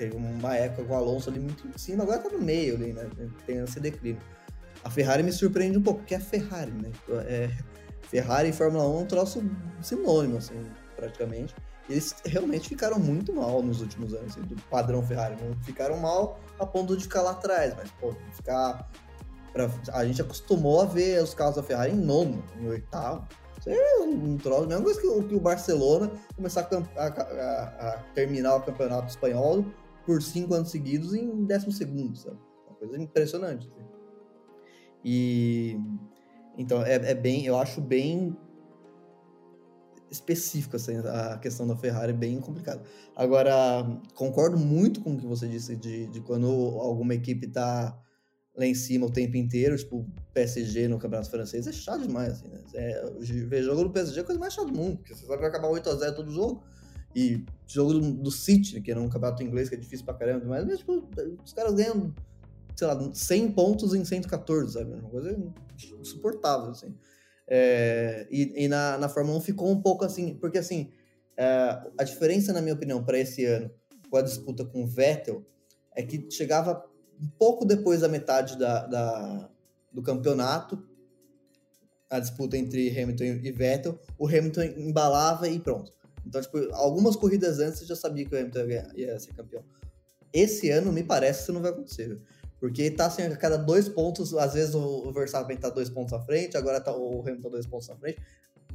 teve 0.01 0.17
uma 0.17 0.57
época 0.57 0.83
com 0.85 0.95
o 0.95 0.97
Alonso 0.97 1.29
ali 1.29 1.39
muito 1.39 1.69
em 1.69 1.77
cima, 1.77 2.05
agora 2.05 2.21
tá 2.21 2.31
no 2.31 2.39
meio 2.39 2.75
ali, 2.75 2.95
né? 2.95 3.07
Tem 3.45 3.59
esse 3.59 3.79
declínio. 3.79 4.21
A 4.83 4.89
Ferrari 4.89 5.23
me 5.23 5.31
surpreende 5.31 5.77
um 5.77 5.83
pouco, 5.83 6.01
porque 6.01 6.15
é 6.15 6.19
Ferrari, 6.19 6.71
né? 6.71 6.91
É, 7.27 7.51
Ferrari 8.09 8.49
e 8.49 8.53
Fórmula 8.53 8.89
1 8.89 8.97
é 8.97 9.03
um 9.03 9.07
troço 9.07 9.45
sinônimo, 9.83 10.39
assim, 10.39 10.55
praticamente. 10.97 11.55
Eles 11.87 12.15
realmente 12.25 12.71
ficaram 12.71 12.99
muito 12.99 13.35
mal 13.35 13.63
nos 13.63 13.83
últimos 13.83 14.15
anos, 14.15 14.33
assim, 14.33 14.41
do 14.41 14.57
padrão 14.71 15.03
Ferrari. 15.07 15.37
Ficaram 15.65 15.99
mal 15.99 16.41
a 16.59 16.65
ponto 16.65 16.97
de 16.97 17.03
ficar 17.03 17.21
lá 17.21 17.33
atrás, 17.33 17.75
mas, 17.77 17.91
pô, 18.01 18.15
ficar. 18.33 18.91
Pra, 19.53 19.69
a 19.93 20.07
gente 20.07 20.23
acostumou 20.23 20.81
a 20.81 20.87
ver 20.87 21.23
os 21.23 21.35
carros 21.35 21.57
da 21.57 21.63
Ferrari 21.63 21.93
em 21.93 21.97
nono, 21.97 22.43
em 22.59 22.69
oitavo. 22.69 23.29
Isso 23.59 23.69
é 23.69 23.99
um 24.01 24.39
troço, 24.39 24.63
a 24.63 24.67
mesma 24.67 24.85
coisa 24.85 24.99
que 24.99 25.07
o, 25.07 25.23
que 25.23 25.35
o 25.35 25.41
Barcelona 25.41 26.11
começar 26.35 26.67
a, 26.97 27.03
a, 27.05 27.09
a, 27.09 27.99
terminar 28.15 28.57
o 28.57 28.63
campeonato 28.63 29.09
espanhol 29.09 29.67
por 30.11 30.21
cinco 30.21 30.55
anos 30.55 30.73
seguidos 30.73 31.15
em 31.15 31.45
décimo 31.45 31.71
segundo, 31.71 32.19
sabe? 32.19 32.37
Uma 32.67 32.77
coisa 32.77 33.01
impressionante. 33.01 33.69
Assim. 33.69 33.87
E 35.05 35.79
então 36.59 36.83
é, 36.83 36.95
é, 36.97 37.15
bem, 37.15 37.47
eu 37.47 37.57
acho 37.57 37.81
bem 37.81 38.37
específico 40.11 40.75
assim, 40.75 40.97
a 40.97 41.39
questão 41.39 41.65
da 41.65 41.77
Ferrari 41.77 42.13
bem 42.13 42.41
complicada. 42.41 42.83
Agora 43.15 43.87
concordo 44.17 44.59
muito 44.59 45.01
com 45.01 45.15
o 45.15 45.17
que 45.17 45.25
você 45.25 45.47
disse 45.47 45.77
de, 45.77 46.09
de 46.09 46.21
quando 46.23 46.49
alguma 46.49 47.15
equipe 47.15 47.47
tá 47.47 47.97
lá 48.57 48.67
em 48.67 48.75
cima 48.75 49.07
o 49.07 49.13
tempo 49.13 49.37
inteiro, 49.37 49.77
tipo 49.77 50.05
PSG 50.35 50.89
no 50.89 50.99
Campeonato 50.99 51.31
Francês, 51.31 51.69
é 51.69 51.73
chato 51.73 52.03
demais, 52.03 52.33
assim, 52.33 52.49
né? 52.49 52.59
É, 52.75 53.11
ver 53.47 53.63
jogo 53.63 53.85
do 53.85 53.91
PSG 53.91 54.19
é 54.19 54.23
a 54.23 54.27
coisa 54.27 54.41
mais 54.41 54.55
chata 54.55 54.67
do 54.67 54.77
mundo, 54.77 54.97
porque 54.97 55.15
você 55.15 55.25
sabe 55.25 55.35
que 55.35 55.41
vai 55.43 55.51
acabar 55.51 55.69
8x0 55.69 56.17
todo 56.17 56.33
jogo. 56.33 56.65
E 57.15 57.45
jogo 57.67 57.95
do, 57.95 58.13
do 58.13 58.31
City, 58.31 58.81
que 58.81 58.91
era 58.91 59.01
um 59.01 59.09
campeonato 59.09 59.43
inglês 59.43 59.69
que 59.69 59.75
é 59.75 59.79
difícil 59.79 60.05
pra 60.05 60.15
caramba, 60.15 60.45
mas, 60.47 60.79
tipo, 60.79 61.09
os 61.45 61.53
caras 61.53 61.75
ganham, 61.75 62.15
sei 62.77 62.87
lá, 62.87 63.11
100 63.13 63.53
pontos 63.53 63.95
em 63.95 64.05
114, 64.05 64.75
sabe? 64.75 64.93
Uma 64.93 65.11
coisa 65.11 65.37
insuportável, 66.01 66.71
assim. 66.71 66.95
É, 67.49 68.29
e, 68.31 68.65
e 68.65 68.69
na, 68.69 68.97
na 68.97 69.09
Fórmula 69.09 69.39
1 69.39 69.41
ficou 69.41 69.69
um 69.69 69.83
pouco 69.83 70.05
assim, 70.05 70.35
porque 70.35 70.57
assim, 70.59 70.93
é, 71.37 71.83
a 71.99 72.05
diferença, 72.05 72.53
na 72.53 72.63
minha 72.63 72.75
opinião, 72.75 73.03
para 73.03 73.19
esse 73.19 73.45
ano, 73.45 73.71
com 74.09 74.17
a 74.17 74.23
disputa 74.23 74.65
com 74.65 74.85
o 74.85 74.87
Vettel, 74.87 75.45
é 75.97 76.03
que 76.03 76.31
chegava 76.31 76.85
um 77.21 77.29
pouco 77.39 77.65
depois 77.65 78.01
da 78.03 78.09
metade 78.09 78.57
da, 78.57 78.87
da 78.87 79.51
do 79.93 80.03
campeonato, 80.03 80.81
a 82.09 82.19
disputa 82.21 82.57
entre 82.57 82.89
Hamilton 82.91 83.25
e 83.25 83.53
Vettel, 83.53 83.99
o 84.19 84.27
Hamilton 84.27 84.63
embalava 84.77 85.49
e 85.49 85.59
pronto. 85.59 85.93
Então, 86.27 86.41
tipo, 86.41 86.59
algumas 86.73 87.17
corridas 87.17 87.59
antes 87.59 87.81
você 87.81 87.87
já 87.87 87.97
sabia 87.97 88.25
que 88.25 88.35
o 88.35 88.39
Hamilton 88.39 88.67
ia, 88.67 88.89
ia 88.95 89.19
ser 89.19 89.33
campeão. 89.33 89.63
Esse 90.33 90.71
ano, 90.71 90.93
me 90.93 91.03
parece 91.03 91.43
isso 91.43 91.53
não 91.53 91.61
vai 91.61 91.71
acontecer. 91.71 92.21
Porque 92.61 92.91
tá 92.91 93.07
assim, 93.07 93.23
a 93.23 93.37
cada 93.37 93.57
dois 93.57 93.89
pontos, 93.89 94.35
às 94.35 94.53
vezes 94.53 94.75
o 94.75 95.11
Verstappen 95.13 95.57
tá 95.57 95.71
dois 95.71 95.89
pontos 95.89 96.13
à 96.13 96.21
frente, 96.21 96.57
agora 96.57 96.81
tá 96.81 96.95
o 96.95 97.21
Hamilton 97.21 97.51
dois 97.51 97.67
pontos 97.67 97.89
à 97.89 97.97
frente. 97.97 98.21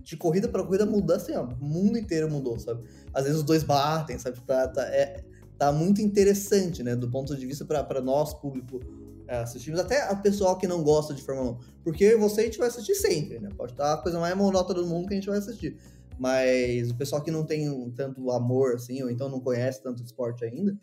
De 0.02 0.18
corrida 0.18 0.48
para 0.48 0.64
corrida 0.64 0.86
muda 0.86 1.16
assim, 1.16 1.36
ó, 1.36 1.44
o 1.44 1.64
mundo 1.64 1.98
inteiro 1.98 2.30
mudou, 2.30 2.60
sabe? 2.60 2.84
Às 3.14 3.24
vezes 3.24 3.40
os 3.40 3.46
dois 3.46 3.64
batem, 3.64 4.18
sabe? 4.18 4.40
Tá, 4.42 4.68
tá, 4.68 4.84
é, 4.88 5.24
tá 5.58 5.72
muito 5.72 6.02
interessante, 6.02 6.84
né? 6.84 6.96
Do 6.96 7.10
ponto 7.10 7.36
de 7.36 7.46
vista 7.46 7.64
para 7.64 8.02
nós, 8.02 8.34
público, 8.34 8.80
é, 9.28 9.38
assistimos, 9.38 9.80
até 9.80 10.12
o 10.12 10.18
pessoal 10.18 10.58
que 10.58 10.68
não 10.68 10.84
gosta 10.84 11.14
de 11.14 11.22
Fórmula 11.22 11.52
1. 11.52 11.58
Porque 11.84 12.16
você 12.16 12.42
a 12.42 12.44
gente 12.46 12.58
vai 12.58 12.68
assistir 12.68 12.96
sempre, 12.96 13.40
né? 13.40 13.50
Pode 13.56 13.74
estar 13.74 13.94
a 13.94 13.98
coisa 13.98 14.20
mais 14.20 14.36
monótona 14.36 14.82
do 14.82 14.88
mundo 14.88 15.08
que 15.08 15.14
a 15.14 15.18
gente 15.18 15.28
vai 15.28 15.38
assistir. 15.38 15.78
Mas 16.18 16.90
o 16.92 16.96
pessoal 16.96 17.22
que 17.22 17.32
não 17.32 17.46
tem 17.46 17.92
tanto 17.92 18.32
amor, 18.32 18.76
assim, 18.76 19.02
ou 19.04 19.10
então 19.10 19.30
não 19.30 19.40
conhece 19.40 19.84
tanto 19.84 20.04
esporte 20.04 20.46
ainda, 20.46 20.78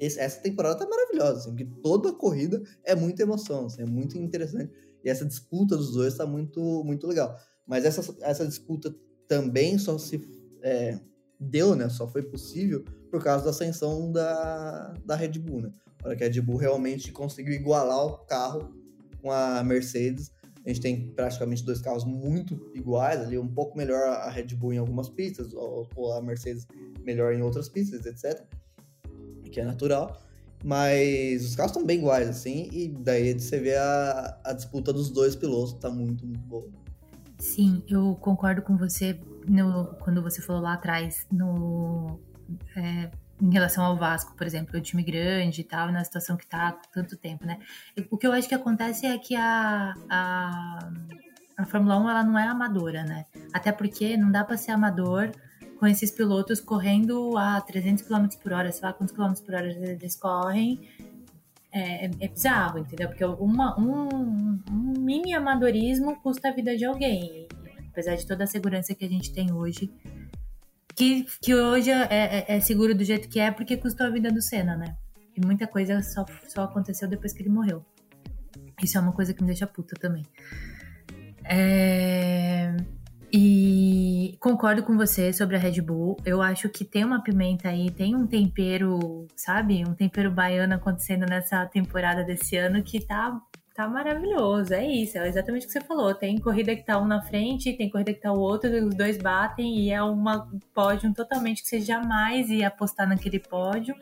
esse, 0.00 0.18
essa 0.18 0.40
temporada 0.40 0.78
tá 0.78 0.88
maravilhosa, 0.88 1.40
assim, 1.40 1.50
porque 1.50 1.68
toda 1.82 2.12
corrida 2.12 2.62
é 2.84 2.94
muita 2.94 3.22
emoção, 3.22 3.66
assim, 3.66 3.82
é 3.82 3.86
muito 3.86 4.16
interessante. 4.16 4.72
E 5.04 5.10
essa 5.10 5.24
disputa 5.24 5.76
dos 5.76 5.92
dois 5.92 6.16
tá 6.16 6.26
muito, 6.26 6.82
muito 6.84 7.06
legal. 7.06 7.36
Mas 7.66 7.84
essa, 7.84 8.14
essa 8.22 8.46
disputa 8.46 8.94
também 9.28 9.78
só 9.78 9.98
se 9.98 10.20
é, 10.62 10.98
deu, 11.38 11.74
né? 11.74 11.88
Só 11.88 12.08
foi 12.08 12.22
possível 12.22 12.84
por 13.10 13.22
causa 13.22 13.44
da 13.44 13.50
ascensão 13.50 14.10
da, 14.10 14.94
da 15.04 15.14
Red 15.14 15.38
Bull, 15.38 15.62
né? 15.62 15.72
Para 15.98 16.16
que 16.16 16.24
a 16.24 16.28
Red 16.28 16.40
Bull 16.40 16.56
realmente 16.56 17.12
conseguiu 17.12 17.54
igualar 17.54 18.06
o 18.06 18.18
carro 18.26 18.74
com 19.20 19.30
a 19.30 19.62
Mercedes 19.62 20.32
a 20.64 20.68
gente 20.68 20.80
tem 20.80 21.08
praticamente 21.08 21.62
dois 21.62 21.80
carros 21.80 22.04
muito 22.04 22.70
iguais, 22.74 23.20
ali 23.20 23.38
um 23.38 23.48
pouco 23.48 23.76
melhor 23.76 24.00
a 24.08 24.30
Red 24.30 24.54
Bull 24.54 24.72
em 24.72 24.78
algumas 24.78 25.08
pistas, 25.10 25.52
ou, 25.52 26.12
a 26.12 26.22
Mercedes 26.22 26.66
melhor 27.02 27.34
em 27.34 27.42
outras 27.42 27.68
pistas, 27.68 28.06
etc. 28.06 28.42
Que 29.50 29.60
é 29.60 29.64
natural. 29.64 30.20
Mas 30.64 31.44
os 31.44 31.54
carros 31.54 31.72
estão 31.72 31.84
bem 31.84 31.98
iguais, 31.98 32.26
assim, 32.26 32.70
e 32.72 32.88
daí 32.88 33.38
você 33.38 33.60
vê 33.60 33.76
a, 33.76 34.40
a 34.42 34.52
disputa 34.54 34.94
dos 34.94 35.10
dois 35.10 35.36
pilotos, 35.36 35.74
tá 35.74 35.90
muito, 35.90 36.26
muito 36.26 36.40
boa. 36.40 36.66
Sim, 37.38 37.82
eu 37.86 38.14
concordo 38.14 38.62
com 38.62 38.74
você 38.74 39.20
no, 39.46 39.94
quando 39.96 40.22
você 40.22 40.40
falou 40.40 40.62
lá 40.62 40.72
atrás 40.72 41.26
no, 41.30 42.18
é, 42.74 43.10
em 43.40 43.50
relação 43.50 43.84
ao 43.84 43.96
Vasco, 43.96 44.34
por 44.36 44.46
exemplo, 44.46 44.78
o 44.78 44.80
time 44.80 45.02
grande 45.02 45.60
e 45.60 45.64
tal, 45.64 45.90
na 45.90 46.04
situação 46.04 46.36
que 46.36 46.46
tá 46.46 46.68
há 46.68 46.72
tanto 46.92 47.16
tempo, 47.16 47.44
né? 47.44 47.58
O 48.10 48.16
que 48.16 48.26
eu 48.26 48.32
acho 48.32 48.48
que 48.48 48.54
acontece 48.54 49.06
é 49.06 49.18
que 49.18 49.34
a, 49.34 49.94
a, 50.08 50.90
a 51.56 51.64
Fórmula 51.64 51.98
1 51.98 52.10
ela 52.10 52.22
não 52.22 52.38
é 52.38 52.46
amadora, 52.46 53.04
né? 53.04 53.26
Até 53.52 53.72
porque 53.72 54.16
não 54.16 54.30
dá 54.30 54.44
para 54.44 54.56
ser 54.56 54.70
amador 54.70 55.30
com 55.78 55.86
esses 55.86 56.10
pilotos 56.10 56.60
correndo 56.60 57.36
a 57.36 57.60
300 57.60 58.04
km 58.04 58.26
por 58.42 58.52
hora, 58.52 58.70
sei 58.70 58.86
lá 58.86 58.92
quantos 58.92 59.14
km 59.14 59.32
por 59.44 59.54
hora 59.54 59.66
eles 59.66 60.16
correm. 60.16 60.80
É, 61.72 62.06
é, 62.06 62.10
é 62.20 62.28
bizarro, 62.28 62.78
entendeu? 62.78 63.08
Porque 63.08 63.24
uma, 63.24 63.78
um, 63.78 64.60
um 64.70 65.00
mini 65.00 65.34
amadorismo 65.34 66.14
custa 66.20 66.48
a 66.48 66.52
vida 66.52 66.76
de 66.76 66.84
alguém. 66.84 67.48
apesar 67.90 68.14
de 68.14 68.24
toda 68.24 68.44
a 68.44 68.46
segurança 68.46 68.94
que 68.94 69.04
a 69.04 69.08
gente 69.08 69.32
tem 69.32 69.52
hoje, 69.52 69.92
que, 70.94 71.26
que 71.40 71.54
hoje 71.54 71.90
é, 71.90 72.08
é, 72.10 72.56
é, 72.56 72.60
seguro 72.60 72.94
do 72.94 73.04
jeito 73.04 73.28
que 73.28 73.40
é 73.40 73.50
porque 73.50 73.76
custou 73.76 74.06
a 74.06 74.10
vida 74.10 74.30
do 74.30 74.40
Senna, 74.40 74.76
né? 74.76 74.96
E 75.36 75.44
muita 75.44 75.66
coisa 75.66 76.00
só, 76.02 76.24
só 76.48 76.64
aconteceu 76.64 77.08
depois 77.08 77.32
que 77.32 77.42
ele 77.42 77.48
morreu. 77.48 77.84
Isso 78.82 78.96
é 78.98 79.00
uma 79.00 79.12
coisa 79.12 79.34
que 79.34 79.42
me 79.42 79.48
deixa 79.48 79.66
puta 79.66 79.94
também. 79.96 80.24
É... 81.44 82.76
E 83.36 84.36
concordo 84.38 84.84
com 84.84 84.96
você 84.96 85.32
sobre 85.32 85.56
a 85.56 85.58
Red 85.58 85.80
Bull. 85.80 86.16
Eu 86.24 86.40
acho 86.40 86.68
que 86.68 86.84
tem 86.84 87.04
uma 87.04 87.20
pimenta 87.20 87.68
aí, 87.68 87.90
tem 87.90 88.14
um 88.14 88.28
tempero, 88.28 89.26
sabe? 89.34 89.84
Um 89.84 89.92
tempero 89.92 90.30
baiano 90.30 90.74
acontecendo 90.74 91.26
nessa 91.26 91.66
temporada 91.66 92.22
desse 92.22 92.56
ano 92.56 92.80
que 92.80 93.00
tá, 93.00 93.36
tá 93.74 93.88
maravilhoso. 93.88 94.72
É 94.72 94.86
isso, 94.86 95.18
é 95.18 95.28
exatamente 95.28 95.64
o 95.64 95.66
que 95.66 95.72
você 95.72 95.80
falou. 95.80 96.14
Tem 96.14 96.38
corrida 96.38 96.74
que 96.74 96.84
tá 96.84 96.98
um 96.98 97.06
na 97.06 97.20
frente, 97.22 97.76
tem 97.76 97.90
corrida 97.90 98.14
que 98.14 98.20
tá 98.20 98.32
o 98.32 98.38
outro, 98.38 98.70
os 98.86 98.94
dois 98.94 99.18
batem 99.18 99.80
e 99.80 99.90
é 99.90 100.02
uma 100.02 100.48
pódio 100.72 101.12
totalmente 101.12 101.62
que 101.62 101.68
você 101.68 101.80
jamais 101.80 102.48
ia 102.48 102.68
apostar 102.68 103.08
naquele 103.08 103.40
pódio. 103.40 103.94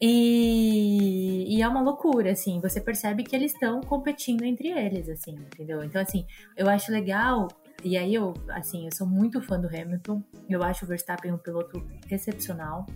E, 0.00 1.56
e, 1.56 1.62
é 1.62 1.68
uma 1.68 1.80
loucura, 1.80 2.32
assim, 2.32 2.60
você 2.60 2.78
percebe 2.80 3.22
que 3.22 3.34
eles 3.34 3.54
estão 3.54 3.80
competindo 3.80 4.42
entre 4.42 4.68
eles, 4.68 5.08
assim, 5.08 5.32
entendeu? 5.32 5.82
Então, 5.82 6.02
assim, 6.02 6.26
eu 6.56 6.68
acho 6.68 6.92
legal 6.92 7.48
e 7.82 7.96
aí 7.96 8.14
eu, 8.14 8.34
assim, 8.48 8.86
eu 8.86 8.92
sou 8.92 9.06
muito 9.06 9.40
fã 9.40 9.58
do 9.60 9.68
Hamilton. 9.68 10.22
Eu 10.48 10.62
acho 10.62 10.84
o 10.84 10.88
Verstappen 10.88 11.32
um 11.32 11.38
piloto 11.38 11.86
excepcional. 12.10 12.86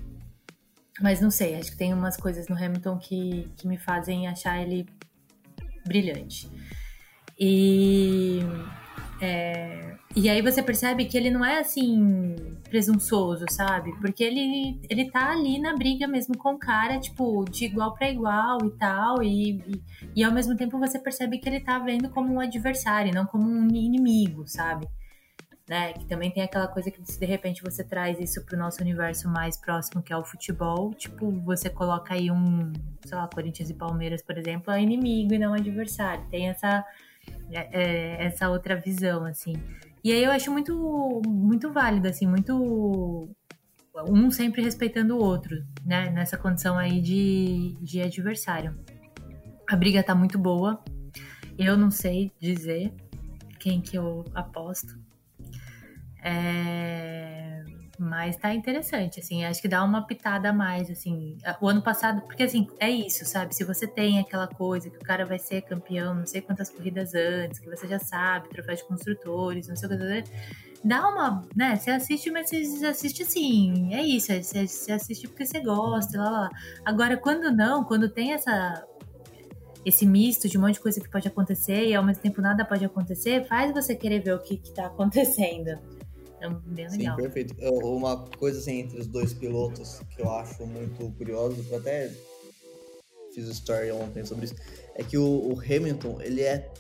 Mas 1.01 1.21
não 1.21 1.31
sei, 1.31 1.55
acho 1.55 1.71
que 1.71 1.77
tem 1.77 1.95
umas 1.95 2.17
coisas 2.17 2.49
no 2.49 2.57
Hamilton 2.57 2.99
que, 2.99 3.51
que 3.57 3.69
me 3.69 3.79
fazem 3.79 4.27
achar 4.27 4.61
ele 4.61 4.87
brilhante. 5.89 6.49
E 7.41 8.41
é, 9.21 9.97
e 10.15 10.29
aí 10.29 10.41
você 10.41 10.63
percebe 10.63 11.05
que 11.05 11.17
ele 11.17 11.31
não 11.31 11.45
é 11.45 11.59
assim 11.59 12.35
presunçoso, 12.69 13.45
sabe? 13.51 13.93
Porque 14.01 14.23
ele, 14.23 14.81
ele 14.89 15.11
tá 15.11 15.33
ali 15.33 15.61
na 15.61 15.75
briga 15.77 16.07
mesmo 16.07 16.37
com 16.37 16.55
o 16.55 16.59
cara, 16.59 16.99
tipo, 16.99 17.45
de 17.51 17.67
igual 17.67 17.95
para 17.95 18.11
igual 18.11 18.59
e 18.65 18.71
tal. 18.71 19.23
E, 19.23 19.51
e, 19.53 19.83
e, 20.17 20.25
ao 20.25 20.33
mesmo 20.33 20.57
tempo 20.57 20.79
você 20.79 20.99
percebe 20.99 21.39
que 21.39 21.49
ele 21.49 21.61
tá 21.61 21.79
vendo 21.79 22.09
como 22.11 22.33
um 22.33 22.41
adversário, 22.41 23.15
não 23.15 23.27
como 23.27 23.49
um 23.49 23.69
inimigo, 23.69 24.47
sabe? 24.47 24.89
Né? 25.69 25.93
Que 25.93 26.07
também 26.07 26.31
tem 26.31 26.43
aquela 26.43 26.67
coisa 26.67 26.91
que 26.91 26.99
se 27.05 27.21
de 27.21 27.27
repente 27.27 27.63
você 27.63 27.85
traz 27.85 28.19
isso 28.19 28.43
pro 28.47 28.57
nosso 28.57 28.81
universo 28.81 29.29
mais 29.29 29.57
próximo, 29.59 30.03
que 30.03 30.13
é 30.13 30.17
o 30.17 30.25
futebol, 30.25 30.95
tipo, 30.95 31.31
você 31.43 31.69
coloca 31.69 32.15
aí 32.15 32.31
um, 32.31 32.73
sei 33.05 33.19
lá, 33.19 33.29
Corinthians 33.29 33.69
e 33.69 33.75
Palmeiras, 33.75 34.23
por 34.23 34.39
exemplo, 34.39 34.73
é 34.73 34.81
inimigo 34.81 35.35
e 35.35 35.39
não 35.39 35.53
adversário. 35.53 36.25
Tem 36.31 36.49
essa 36.49 36.85
é, 37.51 37.69
é, 37.73 38.25
essa 38.27 38.49
outra 38.49 38.77
visão, 38.77 39.25
assim. 39.25 39.55
E 40.03 40.13
aí 40.13 40.23
eu 40.23 40.31
acho 40.31 40.51
muito, 40.51 41.21
muito 41.27 41.73
válido, 41.73 42.09
assim, 42.09 42.27
muito. 42.27 43.29
Um 44.09 44.31
sempre 44.31 44.63
respeitando 44.63 45.17
o 45.17 45.23
outro, 45.23 45.65
né? 45.85 46.11
Nessa 46.11 46.37
condição 46.37 46.79
aí 46.79 47.01
de, 47.01 47.77
de 47.81 48.01
adversário. 48.01 48.79
A 49.69 49.75
briga 49.75 50.03
tá 50.03 50.15
muito 50.15 50.39
boa. 50.39 50.83
Eu 51.59 51.77
não 51.77 51.91
sei 51.91 52.31
dizer 52.39 52.93
quem 53.59 53.81
que 53.81 53.97
eu 53.97 54.25
aposto. 54.35 54.97
É... 56.23 57.63
Mas 57.99 58.37
tá 58.37 58.55
interessante, 58.55 59.19
assim, 59.19 59.45
acho 59.45 59.61
que 59.61 59.67
dá 59.67 59.83
uma 59.83 60.07
pitada 60.07 60.51
a 60.51 60.53
mais, 60.53 60.89
assim. 60.89 61.37
O 61.61 61.69
ano 61.69 61.83
passado, 61.83 62.21
porque 62.23 62.45
assim, 62.45 62.69
é 62.79 62.89
isso, 62.89 63.25
sabe? 63.25 63.57
Se 63.57 63.65
você 63.65 63.89
tem 63.89 64.21
aquela 64.21 64.47
coisa 64.47 64.89
que 64.89 64.97
o 64.99 65.01
cara 65.01 65.27
vai 65.27 65.39
ser 65.39 65.63
campeão, 65.63 66.15
não 66.15 66.25
sei 66.25 66.41
quantas 66.41 66.71
corridas 66.71 67.13
antes, 67.13 67.59
que 67.59 67.69
você 67.69 67.89
já 67.89 67.99
sabe, 67.99 68.51
troféu 68.51 68.77
de 68.77 68.85
construtores, 68.85 69.67
não 69.67 69.75
sei 69.75 69.89
o 69.89 69.99
que, 69.99 70.31
dá 70.85 71.09
uma, 71.09 71.43
né? 71.57 71.75
Você 71.75 71.91
assiste, 71.91 72.31
mas 72.31 72.49
você 72.51 72.87
assiste 72.87 73.23
assim, 73.25 73.93
é 73.93 74.01
isso, 74.01 74.33
você, 74.33 74.69
você 74.69 74.93
assiste 74.93 75.27
porque 75.27 75.45
você 75.45 75.61
gosta, 75.61 76.19
lá, 76.19 76.31
lá. 76.31 76.51
Agora, 76.85 77.17
quando 77.17 77.51
não, 77.51 77.83
quando 77.83 78.09
tem 78.09 78.33
essa 78.33 78.85
esse 79.85 80.05
misto 80.07 80.49
de 80.49 80.59
um 80.59 80.61
monte 80.61 80.75
de 80.75 80.81
coisa 80.81 81.01
que 81.01 81.09
pode 81.09 81.27
acontecer 81.27 81.87
e 81.87 81.95
ao 81.95 82.05
mesmo 82.05 82.23
tempo 82.23 82.43
nada 82.43 82.65
pode 82.65 82.85
acontecer, 82.85 83.47
faz 83.47 83.73
você 83.73 83.95
querer 83.97 84.21
ver 84.21 84.35
o 84.35 84.39
que, 84.39 84.57
que 84.57 84.73
tá 84.73 84.87
acontecendo. 84.87 85.79
É 86.41 86.49
bem 86.49 86.89
legal. 86.89 87.17
Sim, 87.17 87.23
perfeito. 87.23 87.55
Uma 87.85 88.25
coisa 88.39 88.59
assim 88.59 88.81
entre 88.81 89.01
os 89.01 89.07
dois 89.07 89.33
pilotos 89.35 90.01
que 90.15 90.23
eu 90.23 90.31
acho 90.31 90.67
muito 90.67 91.11
curioso, 91.17 91.65
eu 91.71 91.79
até 91.79 92.11
fiz 93.35 93.49
story 93.49 93.91
ontem 93.91 94.25
sobre 94.25 94.47
isso, 94.47 94.55
é 94.95 95.03
que 95.03 95.17
o, 95.17 95.53
o, 95.53 95.61
Hamilton, 95.61 96.21
ele 96.21 96.43
é 96.43 96.73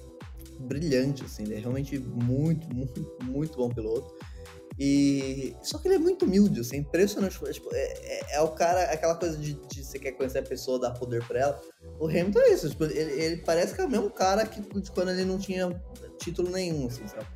brilhante, 0.60 1.24
assim, 1.24 1.44
ele 1.44 1.54
é 1.54 1.58
realmente 1.58 1.98
muito, 1.98 2.66
muito, 2.74 3.16
muito 3.22 3.56
bom 3.56 3.68
piloto. 3.70 4.12
E 4.80 5.56
só 5.60 5.76
que 5.78 5.88
ele 5.88 5.96
é 5.96 5.98
muito 5.98 6.24
humilde, 6.24 6.60
assim, 6.60 6.76
impressionante. 6.76 7.36
Tipo, 7.52 7.74
é, 7.74 7.82
é, 7.82 8.36
é, 8.36 8.40
o 8.40 8.48
cara, 8.48 8.84
aquela 8.84 9.16
coisa 9.16 9.36
de, 9.36 9.54
de, 9.54 9.84
você 9.84 9.98
quer 9.98 10.12
conhecer 10.12 10.38
a 10.38 10.42
pessoa, 10.42 10.78
dar 10.78 10.92
poder 10.92 11.24
pra 11.26 11.40
ela. 11.40 11.60
O 11.98 12.06
Hamilton 12.06 12.38
é 12.38 12.52
isso, 12.52 12.70
tipo, 12.70 12.84
ele, 12.84 13.10
ele, 13.20 13.36
parece 13.38 13.74
que 13.74 13.80
é 13.80 13.84
o 13.84 13.90
mesmo 13.90 14.08
cara 14.08 14.46
que 14.46 14.60
de 14.60 14.90
quando 14.92 15.10
ele 15.10 15.24
não 15.24 15.36
tinha 15.36 15.68
título 16.18 16.50
nenhum, 16.50 16.86
assim, 16.86 17.06
sabe? 17.08 17.26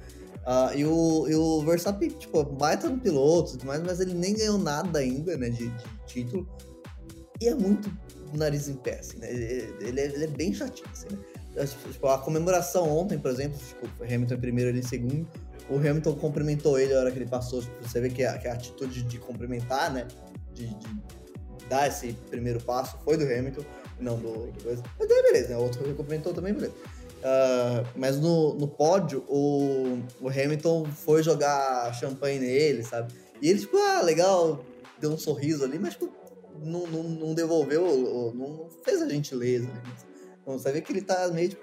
Uh, 0.42 0.76
e, 0.76 0.84
o, 0.84 1.28
e 1.28 1.34
o 1.36 1.60
Verstappen, 1.62 2.08
tipo, 2.10 2.42
baita 2.42 2.88
no 2.88 2.98
piloto 2.98 3.50
e 3.50 3.52
tudo 3.52 3.66
mais, 3.66 3.80
mas 3.82 4.00
ele 4.00 4.12
nem 4.12 4.34
ganhou 4.34 4.58
nada 4.58 4.98
ainda, 4.98 5.36
né, 5.36 5.48
de, 5.48 5.68
de 5.68 5.84
título. 6.06 6.48
E 7.40 7.48
é 7.48 7.54
muito 7.54 7.90
nariz 8.34 8.68
em 8.68 8.74
pé, 8.74 8.98
assim, 8.98 9.18
né? 9.18 9.32
Ele, 9.32 9.74
ele, 9.80 10.00
é, 10.00 10.04
ele 10.06 10.24
é, 10.24 10.26
bem 10.26 10.52
chatinho, 10.52 10.88
assim, 10.92 11.08
né? 11.54 11.66
Tipo, 11.66 12.08
a 12.08 12.18
comemoração 12.18 12.88
ontem, 12.88 13.18
por 13.18 13.30
exemplo, 13.30 13.58
tipo, 13.58 14.04
Hamilton 14.04 14.34
em 14.34 14.40
primeiro, 14.40 14.70
ele 14.70 14.80
em 14.80 14.82
segundo. 14.82 15.28
O 15.68 15.76
Hamilton 15.76 16.14
cumprimentou 16.14 16.78
ele 16.78 16.94
na 16.94 17.00
hora 17.00 17.10
que 17.10 17.18
ele 17.18 17.28
passou. 17.28 17.60
Tipo, 17.60 17.74
você 17.82 18.00
vê 18.00 18.08
que 18.08 18.24
a, 18.24 18.38
que 18.38 18.48
a 18.48 18.54
atitude 18.54 19.02
de 19.02 19.18
cumprimentar, 19.18 19.92
né? 19.92 20.06
De, 20.54 20.66
de, 20.66 21.02
dar 21.68 21.88
esse 21.88 22.12
primeiro 22.30 22.60
passo 22.60 22.98
foi 23.04 23.16
do 23.16 23.24
Hamilton, 23.24 23.64
não 24.00 24.18
do. 24.18 24.50
do 24.50 24.82
mas 24.98 25.08
daí 25.08 25.22
beleza, 25.22 25.48
né? 25.50 25.56
O 25.56 25.62
outro 25.62 25.82
cumprimentou 25.94 26.32
também, 26.32 26.52
beleza. 26.52 26.74
Uh, 27.22 27.86
mas 27.94 28.18
no, 28.18 28.54
no 28.54 28.66
pódio, 28.66 29.24
o, 29.28 30.02
o 30.20 30.28
Hamilton 30.28 30.84
foi 30.86 31.22
jogar 31.22 31.94
champanhe 31.94 32.40
nele, 32.40 32.82
sabe? 32.82 33.14
E 33.40 33.48
ele, 33.48 33.60
tipo, 33.60 33.76
ah, 33.76 34.02
legal, 34.02 34.64
deu 35.00 35.12
um 35.12 35.18
sorriso 35.18 35.64
ali, 35.64 35.78
mas, 35.78 35.94
tipo, 35.94 36.12
não, 36.60 36.86
não, 36.88 37.02
não 37.04 37.34
devolveu, 37.34 38.32
não 38.34 38.68
fez 38.84 39.00
a 39.00 39.08
gentileza. 39.08 39.66
Né? 39.66 39.82
Então, 40.42 40.58
você 40.58 40.72
vê 40.72 40.80
que 40.80 40.92
ele 40.92 41.02
tá 41.02 41.28
meio, 41.28 41.50
tipo, 41.50 41.62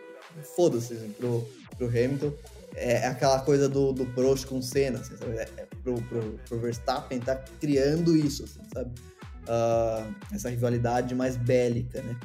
foda-se, 0.56 0.94
assim, 0.94 1.12
pro, 1.12 1.46
pro 1.78 1.88
Hamilton. 1.88 2.32
É, 2.76 2.94
é 2.94 3.08
aquela 3.08 3.42
coisa 3.42 3.68
do, 3.68 3.92
do 3.92 4.06
com 4.48 4.62
Senna, 4.62 5.00
assim, 5.00 5.18
sabe? 5.18 5.38
É, 5.38 5.50
é 5.58 5.68
pro, 5.84 6.02
pro, 6.04 6.40
pro 6.48 6.60
Verstappen 6.60 7.20
tá 7.20 7.36
criando 7.60 8.16
isso, 8.16 8.46
assim, 8.46 8.62
sabe? 8.74 8.92
Uh, 9.44 10.16
essa 10.34 10.50
rivalidade 10.50 11.16
mais 11.16 11.36
bélica, 11.36 12.02
né? 12.02 12.16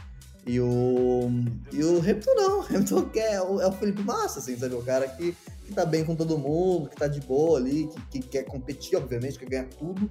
E 0.47 0.61
o, 0.61 1.31
e 1.73 1.83
o 1.83 1.99
Hamilton 2.01 2.35
não, 2.35 2.61
o 2.61 2.63
Hamilton 2.63 3.11
é 3.15 3.41
o, 3.41 3.61
é 3.61 3.67
o 3.67 3.73
Felipe 3.73 4.03
Massa, 4.03 4.41
assim, 4.41 4.57
sabe? 4.57 4.75
O 4.75 4.83
cara 4.83 5.09
que, 5.09 5.35
que 5.67 5.73
tá 5.73 5.87
bem 5.87 6.05
com 6.05 6.15
todo 6.15 6.39
mundo, 6.39 6.91
que 6.91 6.97
tá 6.97 7.07
de 7.07 7.21
boa 7.21 7.59
ali, 7.59 7.89
que, 8.11 8.21
que 8.21 8.29
quer 8.29 8.45
competir, 8.45 8.97
obviamente, 8.97 9.39
quer 9.39 9.49
ganhar 9.49 9.69
tudo, 9.69 10.11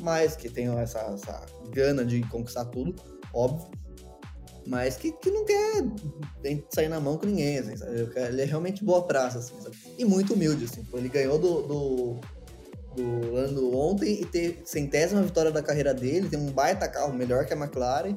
mas 0.00 0.34
que 0.34 0.48
tem 0.48 0.66
essa, 0.78 0.98
essa 1.00 1.46
gana 1.72 2.04
de 2.04 2.20
conquistar 2.22 2.64
tudo, 2.64 2.94
óbvio, 3.32 3.70
mas 4.66 4.96
que, 4.96 5.12
que 5.12 5.30
não 5.30 5.44
quer 5.44 5.84
sair 6.72 6.88
na 6.88 7.00
mão 7.00 7.16
com 7.16 7.26
ninguém, 7.26 7.58
assim, 7.58 7.76
sabe? 7.76 8.10
Ele 8.16 8.42
é 8.42 8.44
realmente 8.44 8.84
boa 8.84 9.02
praça, 9.02 9.38
assim, 9.38 9.54
sabe? 9.60 9.76
E 9.98 10.04
muito 10.04 10.34
humilde, 10.34 10.64
assim. 10.64 10.86
Ele 10.92 11.08
ganhou 11.08 11.38
do, 11.38 11.62
do, 11.62 12.20
do 12.96 13.76
ontem 13.76 14.20
e 14.20 14.24
ter 14.24 14.62
centésima 14.64 15.22
vitória 15.22 15.50
da 15.50 15.62
carreira 15.62 15.94
dele, 15.94 16.28
tem 16.28 16.38
um 16.38 16.50
baita 16.50 16.88
carro 16.88 17.12
melhor 17.12 17.46
que 17.46 17.54
a 17.54 17.56
McLaren, 17.56 18.16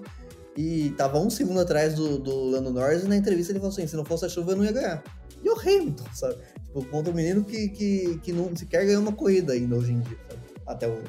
e 0.56 0.92
tava 0.92 1.20
um 1.20 1.30
segundo 1.30 1.60
atrás 1.60 1.96
do, 1.96 2.20
do 2.20 2.50
Lando 2.50 2.72
Norris 2.72 3.04
e 3.04 3.08
na 3.08 3.18
entrevista 3.18 3.52
ele 3.52 3.60
falou 3.60 3.74
assim, 3.74 3.88
se 3.88 3.96
não 3.96 4.06
fosse 4.06 4.26
a 4.26 4.30
chuva 4.30 4.52
eu 4.52 4.58
não 4.58 4.66
ia 4.66 4.72
ganhar. 4.72 5.04
E 5.44 5.50
o 5.50 5.60
Hamilton, 5.60 6.06
sabe? 6.14 6.36
Tipo, 6.64 6.86
contra 6.86 7.12
um 7.12 7.16
menino 7.16 7.44
que, 7.44 7.70
que, 7.70 8.20
que 8.20 8.32
não 8.32 8.56
sequer 8.56 8.86
ganhou 8.86 9.02
uma 9.02 9.12
corrida 9.12 9.54
ainda 9.54 9.76
hoje 9.76 9.92
em 9.92 10.00
dia, 10.00 10.18
sabe? 10.30 10.42
Até 10.66 10.88
hoje. 10.88 11.08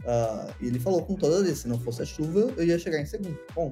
Uh, 0.00 0.52
e 0.60 0.66
ele 0.68 0.78
falou 0.78 1.02
com 1.02 1.14
toda 1.14 1.42
vez, 1.42 1.58
se 1.58 1.68
não 1.68 1.78
fosse 1.78 2.02
a 2.02 2.04
chuva 2.04 2.52
eu 2.56 2.64
ia 2.64 2.78
chegar 2.78 3.00
em 3.00 3.06
segundo. 3.06 3.38
Bom, 3.54 3.70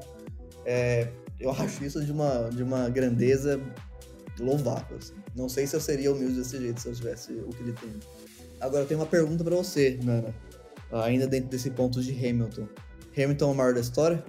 é, 0.64 1.08
eu 1.40 1.50
acho 1.58 1.84
isso 1.84 2.04
de 2.04 2.12
uma, 2.12 2.50
de 2.50 2.62
uma 2.62 2.88
grandeza 2.88 3.60
louvável. 4.38 4.96
Assim. 4.96 5.14
Não 5.34 5.48
sei 5.48 5.66
se 5.66 5.74
eu 5.74 5.80
seria 5.80 6.12
humilde 6.12 6.36
desse 6.36 6.58
jeito 6.58 6.80
se 6.80 6.88
eu 6.88 6.94
tivesse 6.94 7.32
o 7.32 7.48
que 7.50 7.62
ele 7.62 7.72
tem. 7.72 7.90
Agora 8.60 8.82
eu 8.82 8.86
tenho 8.86 9.00
uma 9.00 9.06
pergunta 9.06 9.42
para 9.42 9.56
você, 9.56 9.98
Nana. 10.02 10.34
Ainda 10.92 11.26
dentro 11.26 11.50
desse 11.50 11.70
ponto 11.70 12.00
de 12.02 12.12
Hamilton. 12.12 12.68
Hamilton 13.16 13.48
é 13.48 13.52
o 13.52 13.54
maior 13.54 13.74
da 13.74 13.80
história? 13.80 14.24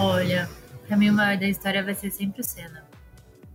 Olha, 0.00 0.48
pra 0.86 0.96
mim 0.96 1.10
o 1.10 1.12
maior 1.12 1.38
da 1.38 1.46
história 1.46 1.84
vai 1.84 1.94
ser 1.94 2.10
sempre 2.10 2.40
o 2.40 2.44
Senna. 2.44 2.84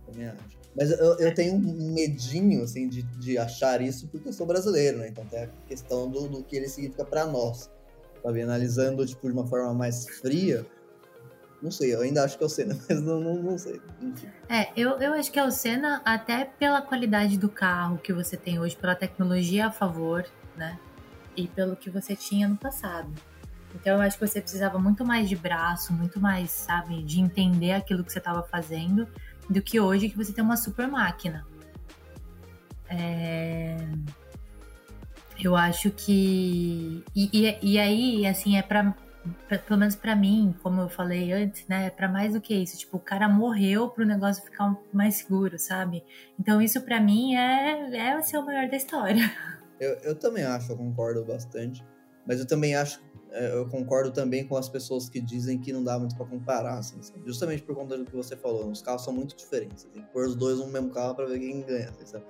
Também 0.06 0.28
acho. 0.28 0.56
Mas 0.76 0.90
eu, 0.90 1.18
eu 1.18 1.34
tenho 1.34 1.54
um 1.54 1.94
medinho, 1.94 2.62
assim, 2.62 2.86
de, 2.86 3.02
de 3.02 3.38
achar 3.38 3.80
isso 3.80 4.06
porque 4.08 4.28
eu 4.28 4.32
sou 4.32 4.46
brasileiro, 4.46 4.98
né? 4.98 5.08
Então 5.08 5.24
tem 5.24 5.44
a 5.44 5.48
questão 5.66 6.08
do, 6.08 6.28
do 6.28 6.42
que 6.44 6.54
ele 6.54 6.68
significa 6.68 7.04
para 7.04 7.24
nós. 7.24 7.70
Sabe? 8.22 8.42
Analisando, 8.42 9.04
tipo, 9.06 9.26
de 9.26 9.32
uma 9.32 9.46
forma 9.46 9.72
mais 9.72 10.06
fria, 10.20 10.66
não 11.62 11.70
sei, 11.70 11.94
eu 11.94 12.02
ainda 12.02 12.22
acho 12.22 12.36
que 12.36 12.44
é 12.44 12.46
o 12.46 12.50
Senna, 12.50 12.78
mas 12.88 13.02
não, 13.02 13.18
não, 13.20 13.34
não 13.36 13.58
sei. 13.58 13.80
Enfim. 14.02 14.28
É, 14.48 14.68
eu, 14.76 14.90
eu 15.00 15.14
acho 15.14 15.32
que 15.32 15.38
é 15.38 15.44
o 15.44 15.50
Senna 15.50 16.02
até 16.04 16.44
pela 16.44 16.82
qualidade 16.82 17.38
do 17.38 17.48
carro 17.48 17.98
que 17.98 18.12
você 18.12 18.36
tem 18.36 18.58
hoje, 18.58 18.76
pela 18.76 18.94
tecnologia 18.94 19.66
a 19.66 19.70
favor, 19.70 20.26
né? 20.56 20.78
E 21.34 21.48
pelo 21.48 21.74
que 21.74 21.88
você 21.88 22.14
tinha 22.14 22.46
no 22.46 22.56
passado. 22.56 23.10
Então 23.80 23.96
eu 23.96 24.00
acho 24.00 24.18
que 24.18 24.26
você 24.26 24.40
precisava 24.40 24.78
muito 24.78 25.04
mais 25.04 25.28
de 25.28 25.36
braço, 25.36 25.92
muito 25.92 26.20
mais, 26.20 26.50
sabe, 26.50 27.02
de 27.02 27.20
entender 27.20 27.72
aquilo 27.72 28.02
que 28.02 28.12
você 28.12 28.18
estava 28.18 28.42
fazendo, 28.42 29.06
do 29.48 29.62
que 29.62 29.78
hoje 29.78 30.08
que 30.08 30.16
você 30.16 30.32
tem 30.32 30.42
uma 30.42 30.56
super 30.56 30.88
máquina. 30.88 31.46
É... 32.88 33.76
Eu 35.38 35.54
acho 35.54 35.90
que. 35.90 37.04
E, 37.14 37.30
e, 37.32 37.58
e 37.74 37.78
aí, 37.78 38.26
assim, 38.26 38.56
é 38.56 38.62
pra, 38.62 38.94
Pelo 39.66 39.78
menos 39.78 39.96
pra 39.96 40.14
mim, 40.14 40.54
como 40.62 40.80
eu 40.80 40.88
falei 40.88 41.32
antes, 41.32 41.66
né? 41.66 41.86
É 41.86 41.90
pra 41.90 42.08
mais 42.08 42.32
do 42.32 42.40
que 42.40 42.54
isso. 42.54 42.78
Tipo, 42.78 42.96
o 42.96 43.00
cara 43.00 43.28
morreu 43.28 43.88
pro 43.90 44.04
negócio 44.04 44.42
ficar 44.44 44.76
mais 44.92 45.16
seguro, 45.16 45.58
sabe? 45.58 46.04
Então, 46.38 46.60
isso 46.60 46.80
pra 46.82 47.00
mim 47.00 47.34
é, 47.34 47.96
é 47.96 48.22
ser 48.22 48.38
o 48.38 48.46
maior 48.46 48.68
da 48.68 48.76
história. 48.76 49.30
Eu, 49.78 49.90
eu 50.04 50.14
também 50.14 50.42
acho, 50.42 50.72
eu 50.72 50.76
concordo 50.76 51.22
bastante. 51.24 51.84
Mas 52.26 52.40
eu 52.40 52.46
também 52.46 52.74
acho. 52.74 52.98
É, 53.30 53.52
Eu 53.56 53.68
concordo 53.68 54.10
também 54.10 54.46
com 54.46 54.56
as 54.56 54.68
pessoas 54.68 55.08
que 55.08 55.20
dizem 55.20 55.58
que 55.58 55.72
não 55.72 55.82
dá 55.84 55.98
muito 55.98 56.14
pra 56.16 56.24
comparar, 56.26 56.78
assim, 56.78 56.98
justamente 57.24 57.62
por 57.62 57.74
conta 57.74 57.96
do 57.98 58.04
que 58.04 58.14
você 58.14 58.36
falou. 58.36 58.70
Os 58.70 58.80
carros 58.82 59.04
são 59.04 59.12
muito 59.12 59.36
diferentes. 59.36 59.84
Tem 59.92 60.02
que 60.02 60.08
pôr 60.10 60.26
os 60.26 60.34
dois 60.34 60.58
no 60.58 60.66
mesmo 60.68 60.90
carro 60.90 61.14
pra 61.14 61.24
ver 61.26 61.38
quem 61.38 61.62
ganha, 61.62 61.90
assim, 61.90 62.06
sabe? 62.06 62.24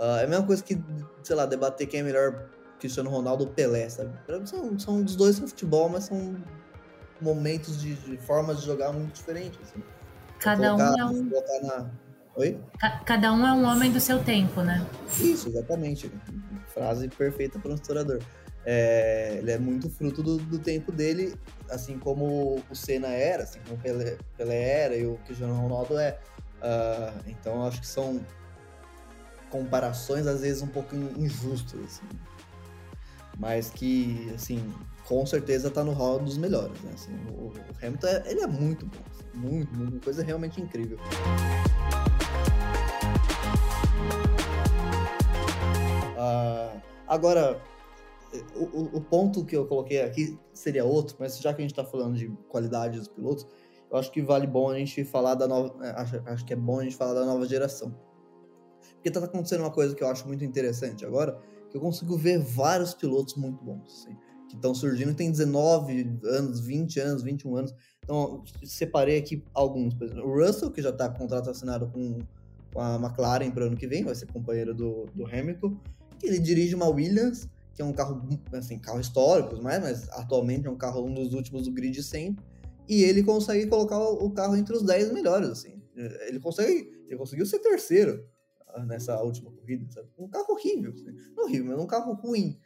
Ah, 0.00 0.20
é 0.20 0.24
a 0.24 0.28
mesma 0.28 0.46
coisa 0.46 0.62
que, 0.62 0.80
sei 1.22 1.34
lá, 1.36 1.44
debater 1.46 1.86
quem 1.86 2.00
é 2.00 2.02
melhor 2.02 2.48
Cristiano 2.78 3.10
Ronaldo 3.10 3.44
ou 3.44 3.50
Pelé, 3.50 3.88
sabe? 3.88 4.10
São, 4.46 4.78
são 4.78 5.02
os 5.04 5.16
dois 5.16 5.38
no 5.40 5.48
futebol, 5.48 5.88
mas 5.88 6.04
são 6.04 6.36
momentos 7.20 7.80
de, 7.80 7.94
de 7.94 8.16
formas 8.18 8.60
de 8.60 8.66
jogar 8.66 8.92
muito 8.92 9.14
diferentes. 9.14 9.58
Assim. 9.62 9.82
Cada 10.38 10.74
um 10.74 10.78
Colocar- 10.78 11.00
é 11.00 11.04
um. 11.04 11.66
na... 11.66 11.90
Oi? 12.36 12.60
ca- 12.78 13.00
Cada 13.04 13.32
um 13.32 13.44
é 13.44 13.52
um 13.52 13.64
homem 13.64 13.90
do 13.90 13.98
seu 13.98 14.22
tempo, 14.22 14.62
né? 14.62 14.86
Isso, 15.18 15.48
exatamente. 15.48 16.08
Frase 16.68 17.08
perfeita 17.08 17.58
para 17.58 17.72
um 17.72 17.74
historiador. 17.74 18.20
É, 18.64 19.36
ele 19.38 19.50
é 19.50 19.58
muito 19.58 19.88
fruto 19.88 20.22
do, 20.22 20.36
do 20.36 20.58
tempo 20.58 20.92
dele, 20.92 21.34
assim 21.70 21.98
como 21.98 22.62
o 22.68 22.74
Senna 22.74 23.08
era, 23.08 23.44
assim 23.44 23.60
como 23.60 23.76
o 23.76 23.78
Pelé, 23.82 24.18
Pelé 24.36 24.62
era 24.62 24.96
e 24.96 25.06
o 25.06 25.16
Cristiano 25.24 25.54
Ronaldo 25.54 25.98
é. 25.98 26.18
Ah, 26.60 27.14
então 27.26 27.64
acho 27.64 27.80
que 27.80 27.86
são 27.86 28.20
comparações 29.50 30.26
às 30.26 30.40
vezes 30.42 30.60
um 30.60 30.66
pouco 30.66 30.94
in- 30.94 31.24
injustas, 31.24 31.80
assim. 31.80 32.06
mas 33.38 33.70
que 33.70 34.30
assim 34.34 34.72
com 35.06 35.24
certeza 35.24 35.70
tá 35.70 35.82
no 35.82 35.92
hall 35.92 36.18
dos 36.18 36.36
melhores. 36.36 36.78
Né? 36.82 36.90
Assim, 36.92 37.14
o, 37.30 37.50
Hamilton 37.82 38.06
é, 38.08 38.22
ele 38.30 38.40
é 38.42 38.46
muito 38.46 38.84
bom, 38.84 38.98
assim, 39.10 39.24
muito, 39.34 39.74
muito, 39.74 40.04
coisa 40.04 40.22
realmente 40.22 40.60
incrível. 40.60 40.98
Ah, 46.16 46.72
agora, 47.06 47.60
o, 48.54 48.96
o- 48.98 49.00
ponto 49.00 49.44
que 49.44 49.56
eu 49.56 49.66
coloquei 49.66 50.02
aqui 50.02 50.38
seria 50.52 50.84
outro, 50.84 51.16
mas 51.18 51.38
já 51.38 51.52
que 51.54 51.60
a 51.60 51.64
gente 51.64 51.70
está 51.72 51.84
falando 51.84 52.16
de 52.16 52.28
qualidade 52.48 52.98
dos 52.98 53.08
pilotos, 53.08 53.46
eu 53.90 53.96
acho 53.96 54.10
que 54.12 54.20
vale 54.20 54.46
bom 54.46 54.68
a 54.70 54.78
gente 54.78 55.04
falar 55.04 55.34
da 55.34 55.48
nova. 55.48 55.74
é, 55.86 55.90
Acho, 55.90 56.20
acho 56.26 56.44
que 56.44 56.52
é 56.52 56.56
bom 56.56 56.80
a 56.80 56.84
gente 56.84 56.96
falar 56.96 57.14
da 57.14 57.24
nova 57.24 57.46
geração. 57.46 57.94
Porque 58.94 59.10
tá 59.10 59.24
acontecendo 59.24 59.60
uma 59.60 59.70
coisa 59.70 59.94
que 59.94 60.02
eu 60.02 60.08
acho 60.08 60.26
muito 60.26 60.44
interessante 60.44 61.06
agora, 61.06 61.40
que 61.70 61.76
eu 61.76 61.80
consigo 61.80 62.16
ver 62.16 62.38
vários 62.40 62.94
pilotos 62.94 63.34
muito 63.36 63.62
bons, 63.64 64.02
assim, 64.02 64.16
que 64.48 64.56
estão 64.56 64.74
surgindo, 64.74 65.14
tem 65.14 65.30
19 65.30 66.18
anos, 66.24 66.60
20 66.60 66.98
anos, 67.00 67.22
21 67.22 67.56
anos. 67.56 67.74
Então, 68.02 68.42
separei 68.64 69.18
aqui 69.18 69.44
alguns. 69.54 69.94
Por 69.94 70.04
exemplo, 70.06 70.26
o 70.28 70.34
Russell, 70.44 70.70
que 70.70 70.82
já 70.82 70.90
está 70.90 71.08
contrato 71.08 71.48
assinado 71.50 71.88
com, 71.88 72.18
com 72.72 72.80
a 72.80 72.96
McLaren 72.96 73.50
para 73.50 73.64
o 73.64 73.66
ano 73.68 73.76
que 73.76 73.86
vem, 73.86 74.04
vai 74.04 74.14
ser 74.14 74.26
companheiro 74.26 74.74
do, 74.74 75.06
do 75.14 75.26
Hamilton. 75.26 75.76
Que 76.18 76.26
ele 76.26 76.38
dirige 76.38 76.74
uma 76.74 76.88
Williams, 76.88 77.48
que 77.78 77.82
é 77.82 77.84
um 77.84 77.92
carro, 77.92 78.28
assim, 78.54 78.76
carro 78.76 78.98
histórico, 78.98 79.56
mas, 79.62 79.80
mas 79.80 80.08
atualmente 80.08 80.66
é 80.66 80.70
um 80.70 80.76
carro 80.76 81.06
um 81.06 81.14
dos 81.14 81.32
últimos 81.32 81.62
do 81.62 81.70
grid 81.70 82.02
sempre. 82.02 82.44
E 82.88 83.04
ele 83.04 83.22
consegue 83.22 83.68
colocar 83.68 84.00
o 84.00 84.28
carro 84.32 84.56
entre 84.56 84.74
os 84.74 84.82
10 84.82 85.12
melhores, 85.12 85.48
assim. 85.48 85.80
Ele 85.94 86.40
consegue, 86.40 86.90
ele 87.06 87.16
conseguiu 87.16 87.46
ser 87.46 87.60
terceiro 87.60 88.26
ah, 88.66 88.84
nessa 88.84 89.22
última 89.22 89.52
corrida, 89.52 89.86
sabe? 89.92 90.08
Um 90.18 90.26
carro 90.26 90.54
horrível, 90.54 90.92
assim. 90.92 91.14
não 91.36 91.44
horrível, 91.44 91.66
mas 91.66 91.84
um 91.84 91.86
carro 91.86 92.14
ruim. 92.14 92.58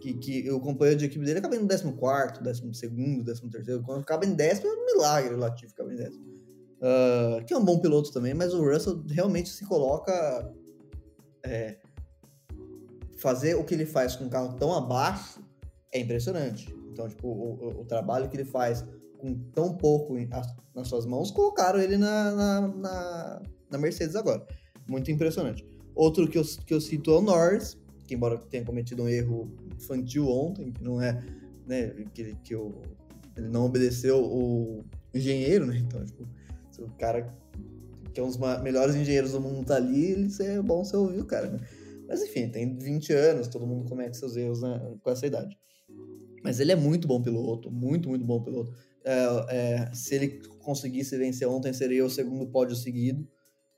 Que, 0.00 0.12
que 0.14 0.50
o 0.50 0.60
companheiro 0.60 0.98
de 0.98 1.06
equipe 1.06 1.24
dele 1.24 1.38
acaba 1.38 1.56
em 1.56 1.66
14, 1.66 2.42
12, 2.42 3.50
13. 3.50 3.82
Quando 3.84 4.02
acaba 4.02 4.26
em 4.26 4.34
décimo, 4.34 4.68
é 4.68 4.74
um 4.74 4.84
milagre 4.84 5.34
o 5.34 5.38
Latifi 5.38 5.70
ficar 5.70 5.90
em 5.90 5.96
décimo. 5.96 6.26
Ah, 6.82 7.42
que 7.46 7.54
é 7.54 7.56
um 7.56 7.64
bom 7.64 7.78
piloto 7.78 8.12
também, 8.12 8.34
mas 8.34 8.52
o 8.52 8.62
Russell 8.62 9.02
realmente 9.08 9.48
se 9.48 9.64
coloca. 9.64 10.52
é, 11.42 11.78
fazer 13.18 13.54
o 13.54 13.64
que 13.64 13.74
ele 13.74 13.84
faz 13.86 14.16
com 14.16 14.24
um 14.24 14.28
carro 14.28 14.54
tão 14.54 14.72
abaixo 14.72 15.40
é 15.92 16.00
impressionante. 16.00 16.74
Então, 16.92 17.08
tipo, 17.08 17.28
o, 17.28 17.80
o- 17.80 17.84
trabalho 17.84 18.28
que 18.28 18.36
ele 18.36 18.44
faz 18.44 18.84
com 19.18 19.34
tão 19.52 19.74
pouco 19.76 20.14
nas 20.74 20.88
suas 20.88 21.04
mãos, 21.04 21.30
colocaram 21.30 21.80
ele 21.80 21.96
na, 21.96 22.32
na, 22.34 22.68
na, 22.68 23.42
na 23.70 23.78
Mercedes 23.78 24.14
agora. 24.14 24.46
Muito 24.88 25.10
impressionante. 25.10 25.66
Outro 25.94 26.28
que 26.28 26.38
eu, 26.38 26.44
que 26.64 26.72
eu 26.72 26.80
cito 26.80 27.10
é 27.10 27.14
o 27.18 27.20
Norris, 27.20 27.76
que 28.06 28.14
embora 28.14 28.38
tenha 28.38 28.64
cometido 28.64 29.02
um 29.02 29.08
erro 29.08 29.50
infantil 29.76 30.28
ontem, 30.28 30.70
que 30.70 30.82
não 30.82 31.00
é, 31.02 31.20
né, 31.66 31.88
que, 32.14 32.34
que 32.44 32.54
o, 32.54 32.80
ele 33.36 33.48
não 33.48 33.66
obedeceu 33.66 34.24
o 34.24 34.84
engenheiro, 35.12 35.66
né, 35.66 35.78
então, 35.78 36.04
tipo, 36.04 36.26
o 36.80 36.90
cara 36.98 37.28
que 38.14 38.20
é 38.20 38.22
um 38.22 38.28
dos 38.28 38.38
melhores 38.62 38.94
engenheiros 38.94 39.32
do 39.32 39.40
mundo 39.40 39.66
tá 39.66 39.76
ali, 39.76 40.12
ele 40.12 40.28
é 40.40 40.62
bom 40.62 40.84
você 40.84 40.96
ouvir 40.96 41.20
o 41.20 41.24
cara, 41.24 41.48
né. 41.48 41.60
Mas 42.08 42.22
enfim, 42.22 42.48
tem 42.48 42.76
20 42.78 43.12
anos, 43.12 43.48
todo 43.48 43.66
mundo 43.66 43.88
comete 43.88 44.16
seus 44.16 44.34
erros 44.36 44.62
né, 44.62 44.96
com 45.02 45.10
essa 45.10 45.26
idade. 45.26 45.56
Mas 46.42 46.58
ele 46.60 46.72
é 46.72 46.76
muito 46.76 47.06
bom 47.06 47.20
piloto, 47.20 47.70
muito, 47.70 48.08
muito 48.08 48.24
bom 48.24 48.42
piloto. 48.42 48.72
É, 49.04 49.46
é, 49.50 49.94
se 49.94 50.14
ele 50.14 50.40
conseguisse 50.60 51.16
vencer 51.18 51.46
ontem, 51.46 51.72
seria 51.72 52.04
o 52.04 52.10
segundo 52.10 52.46
pódio 52.46 52.74
seguido. 52.76 53.26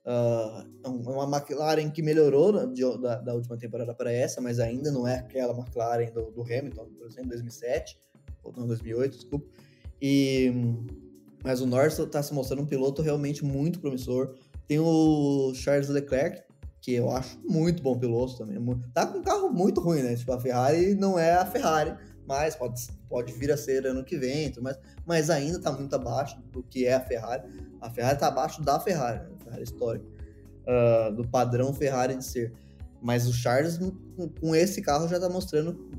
Ah, 0.04 0.66
é 0.84 0.88
uma 0.88 1.36
McLaren 1.38 1.90
que 1.90 2.02
melhorou 2.02 2.52
na- 2.52 2.64
de- 2.66 2.98
da, 3.00 3.16
da 3.20 3.34
última 3.34 3.56
temporada 3.58 3.94
para 3.94 4.10
essa, 4.12 4.40
mas 4.40 4.58
ainda 4.58 4.90
não 4.90 5.06
é 5.06 5.18
aquela 5.18 5.52
McLaren 5.58 6.10
do, 6.12 6.30
do 6.30 6.42
Hamilton, 6.42 6.86
por 6.98 7.06
exemplo, 7.06 7.30
2007, 7.30 7.98
ou 8.42 8.52
não, 8.56 8.66
2008, 8.66 9.12
desculpa. 9.16 9.46
E, 10.00 10.52
mas 11.44 11.60
o 11.60 11.66
Norris 11.66 11.98
está 11.98 12.22
se 12.22 12.32
mostrando 12.32 12.62
um 12.62 12.66
piloto 12.66 13.02
realmente 13.02 13.44
muito 13.44 13.80
promissor. 13.80 14.34
Tem 14.66 14.78
o 14.78 15.52
Charles 15.54 15.88
Leclerc, 15.88 16.42
que 16.80 16.94
eu 16.94 17.10
acho 17.10 17.38
muito 17.46 17.82
bom 17.82 17.98
piloto 17.98 18.38
também. 18.38 18.58
Tá 18.94 19.06
com 19.06 19.18
um 19.18 19.22
carro 19.22 19.50
muito 19.50 19.80
ruim, 19.80 20.02
né? 20.02 20.16
Tipo, 20.16 20.32
a 20.32 20.40
Ferrari 20.40 20.94
não 20.94 21.18
é 21.18 21.34
a 21.34 21.44
Ferrari, 21.44 21.94
mas 22.26 22.56
pode, 22.56 22.86
pode 23.08 23.32
vir 23.34 23.52
a 23.52 23.56
ser 23.56 23.86
ano 23.86 24.02
que 24.02 24.16
vem, 24.16 24.52
mais, 24.60 24.78
mas 25.04 25.30
ainda 25.30 25.60
tá 25.60 25.70
muito 25.72 25.94
abaixo 25.94 26.40
do 26.50 26.62
que 26.62 26.86
é 26.86 26.94
a 26.94 27.00
Ferrari. 27.00 27.42
A 27.80 27.90
Ferrari 27.90 28.18
tá 28.18 28.28
abaixo 28.28 28.62
da 28.62 28.80
Ferrari, 28.80 29.20
né? 29.20 29.36
Ferrari 29.44 29.62
histórica, 29.62 30.06
ah, 30.66 31.10
do 31.10 31.26
padrão 31.28 31.74
Ferrari 31.74 32.16
de 32.16 32.24
ser. 32.24 32.52
Mas 33.02 33.26
o 33.26 33.32
Charles, 33.32 33.78
com, 34.40 34.54
esse 34.54 34.80
carro, 34.82 35.08
já 35.08 35.18
tá 35.18 35.28
mostrando, 35.28 35.90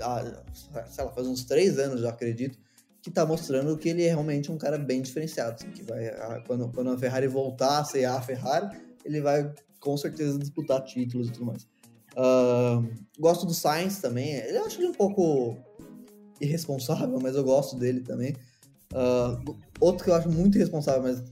ah, 0.00 0.42
sei 0.86 1.04
lá, 1.04 1.12
faz 1.12 1.26
uns 1.26 1.44
três 1.44 1.78
anos, 1.78 2.02
já 2.02 2.10
acredito, 2.10 2.58
que 3.02 3.10
tá 3.10 3.24
mostrando 3.24 3.76
que 3.78 3.88
ele 3.88 4.04
é 4.04 4.08
realmente 4.08 4.52
um 4.52 4.58
cara 4.58 4.76
bem 4.76 5.00
diferenciado. 5.00 5.54
assim, 5.54 5.70
que 5.70 5.82
vai, 5.82 6.08
ah, 6.08 6.42
quando, 6.46 6.68
quando 6.70 6.90
a 6.90 6.98
Ferrari 6.98 7.26
voltar 7.26 7.80
a 7.80 7.84
ser 7.84 8.04
a 8.04 8.20
Ferrari, 8.20 8.76
ele 9.04 9.20
vai 9.20 9.52
com 9.80 9.96
certeza 9.96 10.38
disputar 10.38 10.84
títulos 10.84 11.28
e 11.28 11.32
tudo 11.32 11.46
mais. 11.46 11.66
Ah, 12.16 12.82
gosto 13.18 13.46
do 13.46 13.54
Sainz 13.54 13.98
também. 14.00 14.34
Eu 14.34 14.64
acho 14.64 14.80
ele 14.80 14.88
um 14.88 14.94
pouco 14.94 15.56
irresponsável, 16.40 17.18
mas 17.20 17.34
eu 17.34 17.44
gosto 17.44 17.76
dele 17.76 18.00
também. 18.00 18.36
Ah, 18.94 19.40
outro 19.80 20.04
que 20.04 20.10
eu 20.10 20.14
acho 20.14 20.28
muito 20.28 20.56
irresponsável, 20.56 21.02
mas 21.02 21.22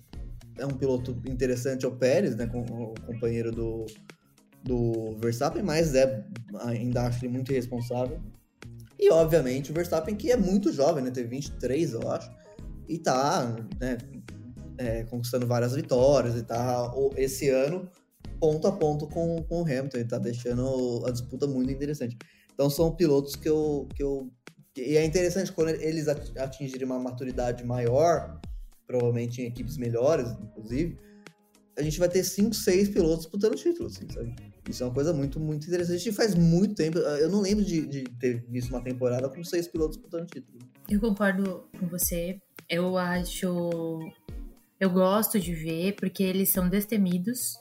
é 0.59 0.67
um 0.67 0.77
piloto 0.77 1.17
interessante 1.27 1.85
é 1.85 1.89
o 1.89 1.97
Pérez, 1.97 2.35
né? 2.35 2.47
Com, 2.47 2.63
o 2.63 2.95
companheiro 3.07 3.53
do, 3.53 3.87
do 4.65 5.17
Verstappen, 5.19 5.63
mas 5.63 5.95
é, 5.95 6.25
ainda 6.61 7.03
acho 7.03 7.25
ele 7.25 7.33
muito 7.33 7.53
irresponsável. 7.53 8.21
E 8.99 9.11
obviamente 9.13 9.71
o 9.71 9.75
Verstappen, 9.75 10.17
que 10.17 10.33
é 10.33 10.37
muito 10.37 10.73
jovem, 10.73 11.05
né? 11.05 11.11
Teve 11.11 11.29
23, 11.29 11.93
eu 11.93 12.11
acho. 12.11 12.31
E 12.89 12.99
tá, 12.99 13.55
né? 13.79 13.99
é, 14.79 15.03
conquistando 15.05 15.47
várias 15.47 15.75
vitórias 15.75 16.37
e 16.37 16.43
tá 16.43 16.91
esse 17.17 17.51
ano 17.51 17.91
ponto 18.39 18.67
a 18.67 18.73
ponto 18.73 19.07
com, 19.09 19.43
com 19.43 19.63
o 19.63 19.65
Hamilton. 19.65 19.99
Ele 19.99 20.09
tá 20.09 20.19
deixando 20.19 21.05
a 21.07 21.11
disputa 21.11 21.47
muito 21.47 21.71
interessante. 21.71 22.17
Então 22.53 22.69
são 22.71 22.95
pilotos 22.95 23.37
que 23.37 23.49
eu. 23.49 23.89
Que 23.95 24.03
eu 24.03 24.31
e 24.77 24.97
é 24.97 25.05
interessante 25.05 25.51
quando 25.51 25.71
eles 25.71 26.07
at- 26.07 26.37
atingirem 26.39 26.87
uma 26.87 27.01
maturidade 27.01 27.65
maior, 27.65 28.41
provavelmente 28.87 29.43
em 29.43 29.47
equipes 29.47 29.77
melhores, 29.77 30.31
inclusive, 30.41 30.97
a 31.77 31.83
gente 31.83 31.99
vai 31.99 32.09
ter 32.09 32.23
5, 32.23 32.55
6 32.55 32.89
pilotos 32.91 33.21
disputando 33.25 33.57
título, 33.57 33.89
assim, 33.89 34.07
sabe? 34.13 34.37
Isso 34.69 34.83
é 34.83 34.87
uma 34.87 34.95
coisa 34.95 35.13
muito, 35.13 35.41
muito 35.41 35.67
interessante. 35.67 36.09
E 36.09 36.13
faz 36.13 36.35
muito 36.35 36.75
tempo. 36.75 36.99
Eu 36.99 37.29
não 37.31 37.41
lembro 37.41 37.65
de, 37.65 37.87
de 37.87 38.05
ter 38.21 38.45
visto 38.49 38.69
uma 38.71 38.83
temporada 38.83 39.29
com 39.29 39.43
seis 39.43 39.67
pilotos 39.67 39.97
disputando 39.97 40.27
título. 40.27 40.59
Eu 40.89 41.01
concordo 41.01 41.65
com 41.79 41.87
você. 41.89 42.39
Eu 42.69 42.97
acho. 42.99 43.99
Eu 44.79 44.91
gosto 44.91 45.41
de 45.41 45.55
ver, 45.55 45.97
porque 45.97 46.23
eles 46.23 46.51
são 46.51 46.69
destemidos. 46.69 47.57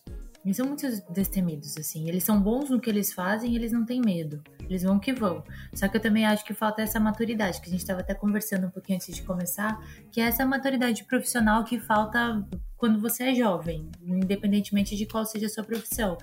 Eles 0.48 0.56
são 0.56 0.66
muito 0.66 0.88
destemidos, 1.12 1.76
assim. 1.76 2.08
Eles 2.08 2.24
são 2.24 2.42
bons 2.42 2.70
no 2.70 2.80
que 2.80 2.90
eles 2.90 3.12
fazem 3.12 3.52
e 3.52 3.56
eles 3.58 3.74
não 3.74 3.84
têm 3.84 4.00
medo. 4.00 4.42
Eles 4.62 4.82
vão 4.82 4.98
que 4.98 5.12
vão. 5.12 5.44
Só 5.74 5.90
que 5.90 5.98
eu 5.98 6.02
também 6.02 6.26
acho 6.26 6.46
que 6.46 6.54
falta 6.54 6.82
essa 6.82 7.02
maturidade, 7.02 7.60
que 7.60 7.68
a 7.68 7.70
gente 7.70 7.82
estava 7.82 8.00
até 8.00 8.14
conversando 8.14 8.66
um 8.66 8.70
pouquinho 8.70 8.96
antes 8.96 9.14
de 9.14 9.24
começar, 9.24 9.78
que 10.10 10.22
é 10.22 10.24
essa 10.24 10.46
maturidade 10.46 11.04
profissional 11.04 11.66
que 11.66 11.82
falta 11.82 12.48
quando 12.78 12.98
você 12.98 13.26
é 13.26 13.36
jovem, 13.36 13.92
independentemente 14.02 14.96
de 14.96 15.06
qual 15.06 15.26
seja 15.26 15.48
a 15.48 15.50
sua 15.50 15.66
profissão. 15.66 16.18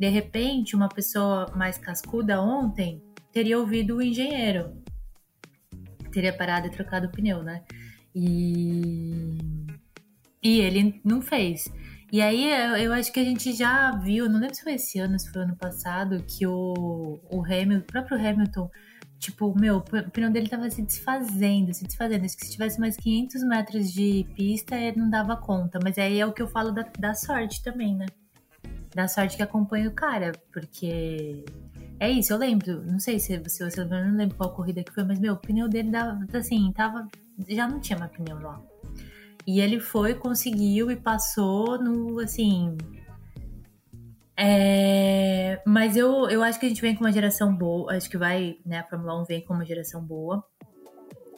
De 0.00 0.08
repente, 0.08 0.74
uma 0.74 0.88
pessoa 0.88 1.52
mais 1.54 1.76
cascuda 1.76 2.40
ontem 2.40 3.02
teria 3.30 3.58
ouvido 3.58 3.96
o 3.96 4.02
engenheiro. 4.02 4.72
Teria 6.10 6.32
parado 6.32 6.66
e 6.66 6.70
trocado 6.70 7.08
o 7.08 7.12
pneu, 7.12 7.42
né? 7.42 7.62
E, 8.14 9.36
e 10.42 10.60
ele 10.62 10.98
não 11.04 11.20
fez. 11.20 11.70
E 12.12 12.22
aí 12.22 12.50
eu, 12.50 12.76
eu, 12.76 12.92
acho 12.92 13.12
que 13.12 13.18
a 13.18 13.24
gente 13.24 13.52
já 13.52 13.90
viu, 13.96 14.28
não 14.28 14.38
lembro 14.38 14.54
se 14.54 14.62
foi 14.62 14.74
esse 14.74 14.98
ano, 14.98 15.18
se 15.18 15.30
foi 15.30 15.42
ano 15.42 15.56
passado, 15.56 16.22
que 16.26 16.46
o, 16.46 17.18
o 17.30 17.44
Hamilton, 17.44 17.78
o 17.78 17.82
próprio 17.82 18.16
Hamilton, 18.16 18.70
tipo, 19.18 19.58
meu, 19.58 19.78
o 19.78 20.10
pneu 20.10 20.30
dele 20.30 20.48
tava 20.48 20.70
se 20.70 20.82
desfazendo, 20.82 21.74
se 21.74 21.84
desfazendo. 21.84 22.24
Acho 22.24 22.36
que 22.36 22.46
se 22.46 22.52
tivesse 22.52 22.78
mais 22.78 22.96
500 22.96 23.42
metros 23.42 23.92
de 23.92 24.24
pista, 24.36 24.76
ele 24.76 24.98
não 24.98 25.10
dava 25.10 25.36
conta. 25.36 25.80
Mas 25.82 25.98
aí 25.98 26.20
é 26.20 26.26
o 26.26 26.32
que 26.32 26.42
eu 26.42 26.48
falo 26.48 26.70
da, 26.70 26.82
da 26.98 27.14
sorte 27.14 27.62
também, 27.62 27.96
né? 27.96 28.06
Da 28.94 29.08
sorte 29.08 29.36
que 29.36 29.42
acompanha 29.42 29.88
o 29.88 29.92
cara, 29.92 30.32
porque 30.52 31.44
é 31.98 32.10
isso, 32.10 32.32
eu 32.32 32.38
lembro, 32.38 32.82
não 32.84 33.00
sei 33.00 33.18
se 33.18 33.38
você, 33.38 33.68
você 33.70 33.80
lembra, 33.80 34.04
não 34.04 34.16
lembro 34.16 34.36
qual 34.36 34.54
corrida 34.54 34.84
que 34.84 34.92
foi, 34.92 35.04
mas 35.04 35.18
meu, 35.18 35.34
o 35.34 35.38
pneu 35.38 35.68
dele 35.68 35.90
dava, 35.90 36.18
assim, 36.34 36.70
tava, 36.72 37.08
já 37.48 37.66
não 37.66 37.80
tinha 37.80 37.98
mais 37.98 38.12
pneu 38.12 38.38
lá. 38.38 38.62
E 39.46 39.60
ele 39.60 39.78
foi, 39.78 40.14
conseguiu 40.14 40.90
e 40.90 40.96
passou 40.96 41.78
no, 41.78 42.18
assim. 42.18 42.76
É, 44.36 45.62
mas 45.64 45.96
eu, 45.96 46.28
eu 46.28 46.42
acho 46.42 46.58
que 46.58 46.66
a 46.66 46.68
gente 46.68 46.82
vem 46.82 46.94
com 46.94 47.04
uma 47.04 47.12
geração 47.12 47.54
boa. 47.54 47.94
Acho 47.94 48.10
que 48.10 48.18
vai, 48.18 48.56
né? 48.66 48.80
A 48.80 48.84
Fórmula 48.84 49.20
1 49.22 49.24
vem 49.24 49.44
com 49.44 49.54
uma 49.54 49.64
geração 49.64 50.02
boa. 50.02 50.44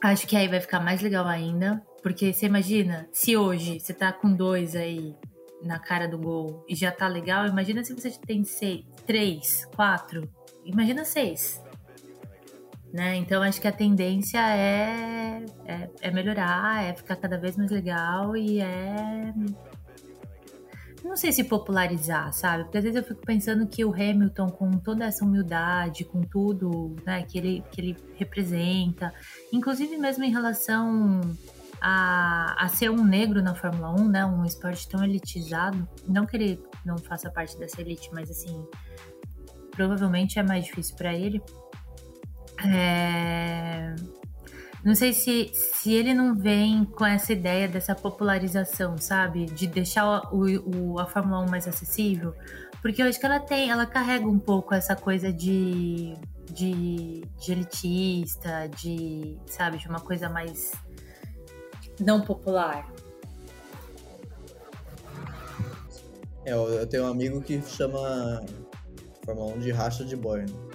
Acho 0.03 0.27
que 0.27 0.37
aí 0.37 0.49
vai 0.49 0.61
ficar 0.61 0.81
mais 0.81 1.03
legal 1.03 1.27
ainda. 1.27 1.83
Porque 2.03 2.33
você 2.33 2.47
imagina, 2.47 3.07
se 3.12 3.37
hoje 3.37 3.79
você 3.79 3.92
tá 3.92 4.12
com 4.12 4.33
dois 4.33 4.75
aí 4.75 5.14
na 5.62 5.79
cara 5.79 6.09
do 6.09 6.16
gol 6.16 6.64
e 6.68 6.75
já 6.75 6.90
tá 6.90 7.09
legal, 7.09 7.47
imagina 7.47 7.85
se 7.85 7.92
você 7.92 8.11
tem 8.11 8.44
seis, 8.44 8.85
três, 9.05 9.66
quatro, 9.75 10.31
imagina 10.64 11.05
seis 11.05 11.61
né? 12.92 13.16
Então 13.16 13.42
acho 13.42 13.61
que 13.61 13.68
a 13.68 13.72
tendência 13.72 14.38
é, 14.38 15.44
é, 15.66 15.90
é, 16.01 16.11
melhorar, 16.11 16.85
é 16.85 16.94
ficar 16.94 17.16
cada 17.16 17.37
vez 17.37 17.57
mais 17.57 17.70
legal 17.70 18.37
e 18.37 18.61
é. 18.61 19.35
Não 21.05 21.16
sei 21.16 21.31
se 21.31 21.44
popularizar, 21.44 22.33
sabe? 22.33 22.64
Porque 22.64 22.79
às 22.79 22.85
vezes 22.85 22.96
eu 22.96 23.05
fico 23.05 23.24
pensando 23.24 23.66
que 23.68 23.85
o 23.85 23.92
Hamilton, 23.92 24.48
com 24.48 24.70
toda 24.72 25.05
essa 25.05 25.24
humildade, 25.24 26.05
com 26.05 26.22
tudo 26.22 26.96
né, 27.07 27.22
que, 27.22 27.38
ele, 27.38 27.64
que 27.70 27.81
ele 27.81 27.96
representa, 28.16 29.14
inclusive 29.53 29.96
mesmo 29.96 30.24
em 30.24 30.31
relação 30.31 31.20
a, 31.81 32.64
a 32.64 32.68
ser 32.68 32.90
um 32.90 33.05
negro 33.05 33.40
na 33.40 33.55
Fórmula 33.55 33.92
1, 33.92 34.09
né? 34.09 34.27
Um 34.27 34.44
esporte 34.44 34.88
tão 34.88 35.05
elitizado. 35.05 35.88
Não 36.07 36.27
que 36.27 36.37
ele 36.37 36.62
não 36.85 36.98
faça 36.98 37.31
parte 37.31 37.57
dessa 37.57 37.81
elite, 37.81 38.11
mas 38.12 38.31
assim, 38.31 38.66
provavelmente 39.70 40.38
é 40.38 40.42
mais 40.42 40.64
difícil 40.64 40.96
para 40.96 41.14
ele 41.14 41.40
é... 42.64 43.94
Não 44.85 44.94
sei 44.94 45.12
se, 45.12 45.51
se 45.53 45.92
ele 45.92 46.14
não 46.14 46.35
vem 46.35 46.85
com 46.85 47.05
essa 47.05 47.33
ideia 47.33 47.68
dessa 47.68 47.94
popularização, 47.94 48.97
sabe? 48.97 49.47
De 49.47 49.66
deixar 49.66 50.33
o, 50.33 50.94
o, 50.94 50.99
a 51.01 51.07
Fórmula 51.07 51.40
1 51.40 51.51
mais 51.51 51.66
acessível. 51.66 52.33
Porque 52.81 53.03
eu 53.03 53.07
acho 53.07 53.18
que 53.18 53.27
ela 53.27 53.40
tem, 53.40 53.71
ela 53.71 53.85
carrega 53.85 54.27
um 54.27 54.38
pouco 54.38 54.73
essa 54.73 54.94
coisa 54.94 55.33
de, 55.33 56.14
de, 56.51 57.23
de 57.38 57.53
elitista, 57.53 58.68
de, 58.68 59.37
sabe, 59.47 59.79
de 59.79 59.88
uma 59.88 60.01
coisa 60.01 60.29
mais 60.29 60.73
não 62.01 62.21
popular. 62.21 62.88
É, 66.44 66.53
eu 66.53 66.87
tenho 66.87 67.05
um 67.05 67.09
amigo 67.09 67.42
que 67.42 67.61
chama 67.62 68.42
Fórmula 69.25 69.55
1 69.55 69.59
de 69.59 69.71
racha 69.73 70.05
de 70.05 70.16
boy, 70.16 70.42
né? 70.42 70.67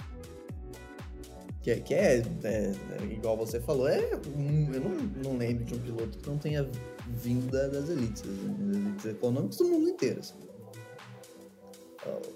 Que, 1.64 1.70
é, 1.70 1.80
que 1.80 1.94
é, 1.94 2.22
é, 2.42 2.72
é, 3.00 3.04
igual 3.10 3.38
você 3.38 3.58
falou, 3.58 3.88
é 3.88 4.20
um, 4.36 4.70
eu 4.74 4.80
não, 4.82 4.90
não 5.24 5.38
lembro 5.38 5.64
de 5.64 5.74
um 5.74 5.78
piloto 5.78 6.18
que 6.18 6.28
não 6.28 6.36
tenha 6.36 6.68
vindo 7.08 7.50
da, 7.50 7.66
das 7.68 7.88
elites, 7.88 8.22
das 8.22 8.76
elites 8.76 9.04
econômicas 9.06 9.56
do 9.56 9.64
mundo 9.64 9.88
inteiro. 9.88 10.20
Assim. 10.20 10.34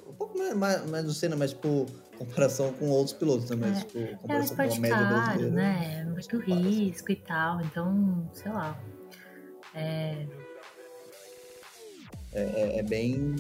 Um 0.08 0.14
pouco 0.14 0.38
mais, 0.38 0.54
mais, 0.54 0.86
mais 0.86 1.04
do 1.04 1.12
Senna, 1.12 1.36
mas 1.36 1.50
tipo, 1.50 1.84
comparação 2.16 2.72
com 2.72 2.88
outros 2.88 3.14
pilotos 3.14 3.44
também, 3.44 3.70
é, 3.70 3.74
tipo, 3.74 4.16
comparação 4.16 4.64
é 4.64 4.66
um 4.66 4.70
com 4.70 4.74
a 4.74 4.80
média 4.80 4.96
caro, 4.96 5.14
brasileira. 5.14 5.50
né? 5.50 6.04
Muito 6.10 6.38
risco 6.38 7.12
e 7.12 7.16
tal, 7.16 7.60
então, 7.60 8.30
sei 8.32 8.50
lá. 8.50 8.80
É, 9.74 10.26
é, 12.32 12.40
é, 12.40 12.78
é 12.78 12.82
bem 12.82 13.36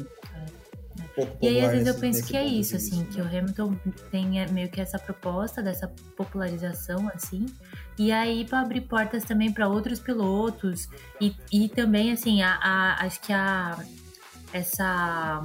E 1.40 1.48
aí, 1.48 1.64
às 1.64 1.72
vezes, 1.72 1.86
eu 1.86 1.94
penso 1.94 2.24
que 2.26 2.36
é 2.36 2.44
isso, 2.44 2.76
assim, 2.76 3.04
que 3.04 3.20
o 3.20 3.24
Hamilton 3.24 3.74
tem 4.10 4.46
meio 4.50 4.68
que 4.68 4.80
essa 4.80 4.98
proposta 4.98 5.62
dessa 5.62 5.88
popularização, 6.16 7.10
assim, 7.14 7.46
e 7.98 8.12
aí 8.12 8.44
para 8.44 8.60
abrir 8.60 8.82
portas 8.82 9.24
também 9.24 9.52
para 9.52 9.68
outros 9.68 9.98
pilotos, 9.98 10.88
e, 11.20 11.34
e 11.52 11.68
também, 11.68 12.12
assim, 12.12 12.42
a, 12.42 12.54
a 12.62 13.04
acho 13.04 13.20
que 13.20 13.32
a, 13.32 13.78
essa, 14.52 15.44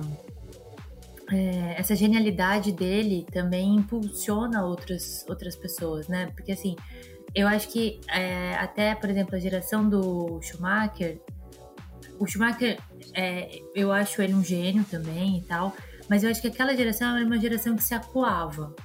é, 1.32 1.80
essa 1.80 1.96
genialidade 1.96 2.72
dele 2.72 3.26
também 3.32 3.76
impulsiona 3.76 4.64
outras, 4.64 5.26
outras 5.28 5.56
pessoas, 5.56 6.08
né? 6.08 6.28
Porque, 6.36 6.52
assim, 6.52 6.76
eu 7.34 7.48
acho 7.48 7.68
que 7.70 8.00
é, 8.10 8.54
até, 8.56 8.94
por 8.94 9.10
exemplo, 9.10 9.36
a 9.36 9.40
geração 9.40 9.88
do 9.88 10.40
Schumacher 10.42 11.20
o 12.20 12.26
Schumacher, 12.26 12.80
é, 13.14 13.60
eu 13.76 13.92
acho 13.92 14.22
ele 14.22 14.34
um 14.34 14.44
gênio 14.44 14.84
também 14.86 15.38
e 15.38 15.42
tal, 15.42 15.76
mas 16.10 16.24
eu 16.24 16.30
acho 16.30 16.42
que 16.42 16.48
aquela 16.48 16.76
geração 16.76 17.16
era 17.16 17.26
uma 17.26 17.40
geração 17.40 17.76
que 17.76 17.84
se 17.84 17.94
acuava, 17.94 18.76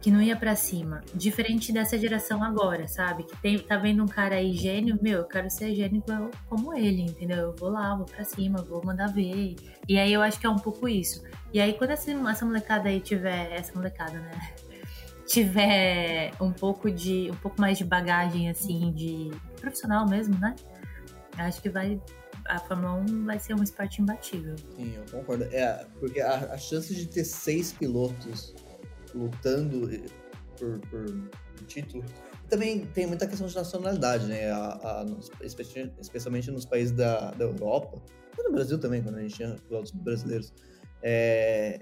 que 0.00 0.10
não 0.10 0.22
ia 0.22 0.36
para 0.36 0.54
cima. 0.54 1.02
Diferente 1.14 1.72
dessa 1.72 1.98
geração 1.98 2.42
agora, 2.42 2.86
sabe? 2.86 3.24
Que 3.24 3.36
tem, 3.38 3.58
tá 3.58 3.76
vendo 3.76 4.02
um 4.02 4.06
cara 4.06 4.36
aí 4.36 4.52
gênio, 4.52 4.98
meu, 5.02 5.18
eu 5.18 5.24
quero 5.24 5.50
ser 5.50 5.74
gênio 5.74 6.02
como 6.48 6.74
ele, 6.74 7.02
entendeu? 7.02 7.38
Eu 7.38 7.56
vou 7.56 7.68
lá, 7.68 7.94
vou 7.96 8.06
pra 8.06 8.24
cima, 8.24 8.62
vou 8.62 8.84
mandar 8.84 9.08
ver. 9.08 9.56
E 9.88 9.98
aí 9.98 10.12
eu 10.12 10.22
acho 10.22 10.38
que 10.38 10.46
é 10.46 10.50
um 10.50 10.58
pouco 10.58 10.88
isso. 10.88 11.22
E 11.52 11.60
aí 11.60 11.72
quando 11.72 11.90
essa, 11.90 12.10
essa 12.10 12.44
molecada 12.44 12.88
aí 12.88 13.00
tiver. 13.00 13.52
Essa 13.52 13.74
molecada, 13.74 14.18
né? 14.18 14.38
tiver 15.26 16.32
um 16.40 16.52
pouco 16.52 16.90
de. 16.90 17.30
um 17.30 17.36
pouco 17.36 17.60
mais 17.60 17.78
de 17.78 17.84
bagagem, 17.84 18.48
assim, 18.48 18.92
de 18.92 19.30
profissional 19.60 20.08
mesmo, 20.08 20.38
né? 20.38 20.54
Acho 21.36 21.60
que 21.60 21.68
vai 21.68 22.00
a 22.48 22.58
Fórmula 22.58 22.94
1 22.94 23.24
vai 23.24 23.38
ser 23.38 23.54
um 23.54 23.62
esporte 23.62 24.00
imbatível. 24.02 24.56
Sim, 24.76 24.94
eu 24.96 25.04
concordo. 25.10 25.44
É, 25.44 25.86
porque 26.00 26.20
a, 26.20 26.52
a 26.52 26.58
chance 26.58 26.94
de 26.94 27.06
ter 27.06 27.24
seis 27.24 27.72
pilotos 27.72 28.54
lutando 29.14 29.88
por, 30.58 30.80
por 30.88 31.30
título 31.66 32.04
também 32.48 32.86
tem 32.86 33.06
muita 33.06 33.26
questão 33.26 33.46
de 33.46 33.54
nacionalidade, 33.54 34.26
né? 34.26 34.50
A, 34.50 35.02
a, 35.02 35.06
especialmente 36.00 36.50
nos 36.50 36.64
países 36.64 36.92
da, 36.92 37.30
da 37.32 37.44
Europa, 37.44 38.00
e 38.38 38.42
no 38.42 38.52
Brasil 38.52 38.78
também, 38.78 39.02
quando 39.02 39.16
a 39.16 39.20
gente 39.20 39.34
tinha 39.34 39.56
pilotos 39.68 39.90
brasileiros. 39.92 40.52
É, 41.02 41.80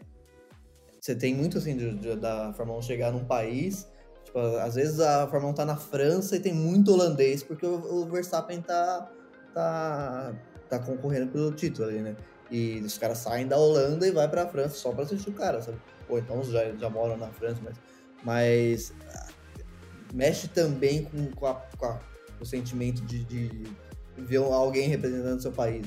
você 1.00 1.14
tem 1.14 1.34
muito 1.34 1.58
assim 1.58 1.76
de, 1.76 1.94
de, 1.94 2.16
da 2.16 2.52
Fórmula 2.54 2.78
1 2.80 2.82
chegar 2.82 3.12
num 3.12 3.24
país. 3.24 3.88
Tipo, 4.24 4.40
às 4.40 4.74
vezes 4.74 4.98
a 4.98 5.28
Fórmula 5.28 5.52
1 5.52 5.54
tá 5.54 5.64
na 5.64 5.76
França 5.76 6.36
e 6.36 6.40
tem 6.40 6.52
muito 6.52 6.92
holandês, 6.92 7.44
porque 7.44 7.64
o, 7.64 7.76
o 7.76 8.06
Verstappen 8.06 8.60
tá, 8.60 9.08
tá, 9.54 10.34
tá 10.68 10.78
concorrendo 10.78 11.30
pelo 11.30 11.52
título 11.52 11.88
ali, 11.88 12.00
né? 12.00 12.16
E 12.50 12.80
os 12.80 12.96
caras 12.96 13.18
saem 13.18 13.46
da 13.46 13.56
Holanda 13.56 14.06
e 14.06 14.10
vai 14.10 14.28
pra 14.28 14.46
França 14.46 14.76
só 14.76 14.92
pra 14.92 15.02
assistir 15.02 15.30
o 15.30 15.32
cara, 15.32 15.60
sabe? 15.60 15.78
Ou 16.08 16.18
então 16.18 16.42
já, 16.44 16.72
já 16.76 16.88
moram 16.88 17.16
na 17.16 17.28
França, 17.28 17.60
mas, 17.62 17.76
mas 18.22 18.92
ah, 19.12 19.28
mexe 20.14 20.48
também 20.48 21.04
com, 21.04 21.30
com, 21.32 21.46
a, 21.46 21.54
com 21.54 21.86
a, 21.86 22.00
o 22.40 22.44
sentimento 22.44 23.02
de, 23.02 23.24
de, 23.24 23.64
ver 24.16 24.36
alguém 24.36 24.88
representando 24.88 25.40
seu 25.40 25.52
país. 25.52 25.86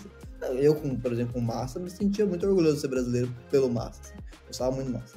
Eu, 0.58 0.76
com, 0.76 0.96
por 0.96 1.12
exemplo, 1.12 1.34
com 1.34 1.42
Massa, 1.42 1.80
me 1.80 1.90
sentia 1.90 2.26
muito 2.26 2.46
orgulhoso 2.46 2.76
de 2.76 2.82
ser 2.82 2.88
brasileiro 2.88 3.34
pelo 3.50 3.70
Massa. 3.70 4.02
Assim. 4.02 4.14
Gostava 4.48 4.72
muito 4.72 4.88
do 4.88 4.94
Massa. 4.94 5.16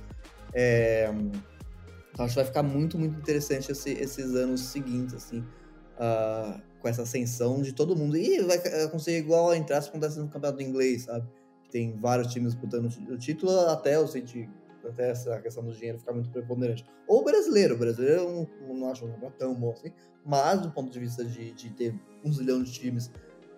É, 0.55 1.11
então 2.13 2.25
acho 2.25 2.35
que 2.35 2.41
vai 2.41 2.45
ficar 2.45 2.63
muito, 2.63 2.99
muito 2.99 3.19
interessante 3.19 3.73
esse, 3.73 3.91
esses 3.93 4.35
anos 4.35 4.61
seguintes, 4.61 5.15
assim. 5.15 5.45
Uh, 5.93 6.61
com 6.81 6.89
essa 6.89 7.03
ascensão 7.03 7.63
de 7.63 7.73
todo 7.73 7.95
mundo. 7.95 8.17
E 8.17 8.41
vai 8.43 8.57
acontecer 8.85 9.17
igual 9.17 9.55
entrar 9.55 9.81
se 9.81 9.89
acontece 9.89 10.19
no 10.19 10.29
campeonato 10.29 10.63
inglês, 10.63 11.03
sabe? 11.03 11.27
Tem 11.71 11.97
vários 11.99 12.33
times 12.33 12.53
disputando 12.53 12.89
o 13.09 13.17
título 13.17 13.53
até 13.69 13.99
o 13.99 14.07
sentido 14.07 14.53
até 14.89 15.11
essa 15.11 15.41
questão 15.41 15.65
do 15.65 15.73
dinheiro 15.73 15.99
ficar 15.99 16.13
muito 16.13 16.31
preponderante. 16.31 16.85
Ou 17.07 17.25
brasileiro, 17.25 17.75
o 17.75 17.79
brasileiro 17.79 18.23
eu 18.23 18.49
não, 18.67 18.75
não 18.75 18.91
acho 18.91 19.05
um 19.07 19.31
tão 19.31 19.55
bom 19.55 19.73
assim, 19.73 19.93
mas 20.25 20.61
do 20.61 20.71
ponto 20.71 20.91
de 20.91 20.99
vista 20.99 21.25
de, 21.25 21.53
de 21.53 21.71
ter 21.71 21.95
um 22.25 22.33
zilhão 22.33 22.63
de 22.63 22.73
times 22.73 23.11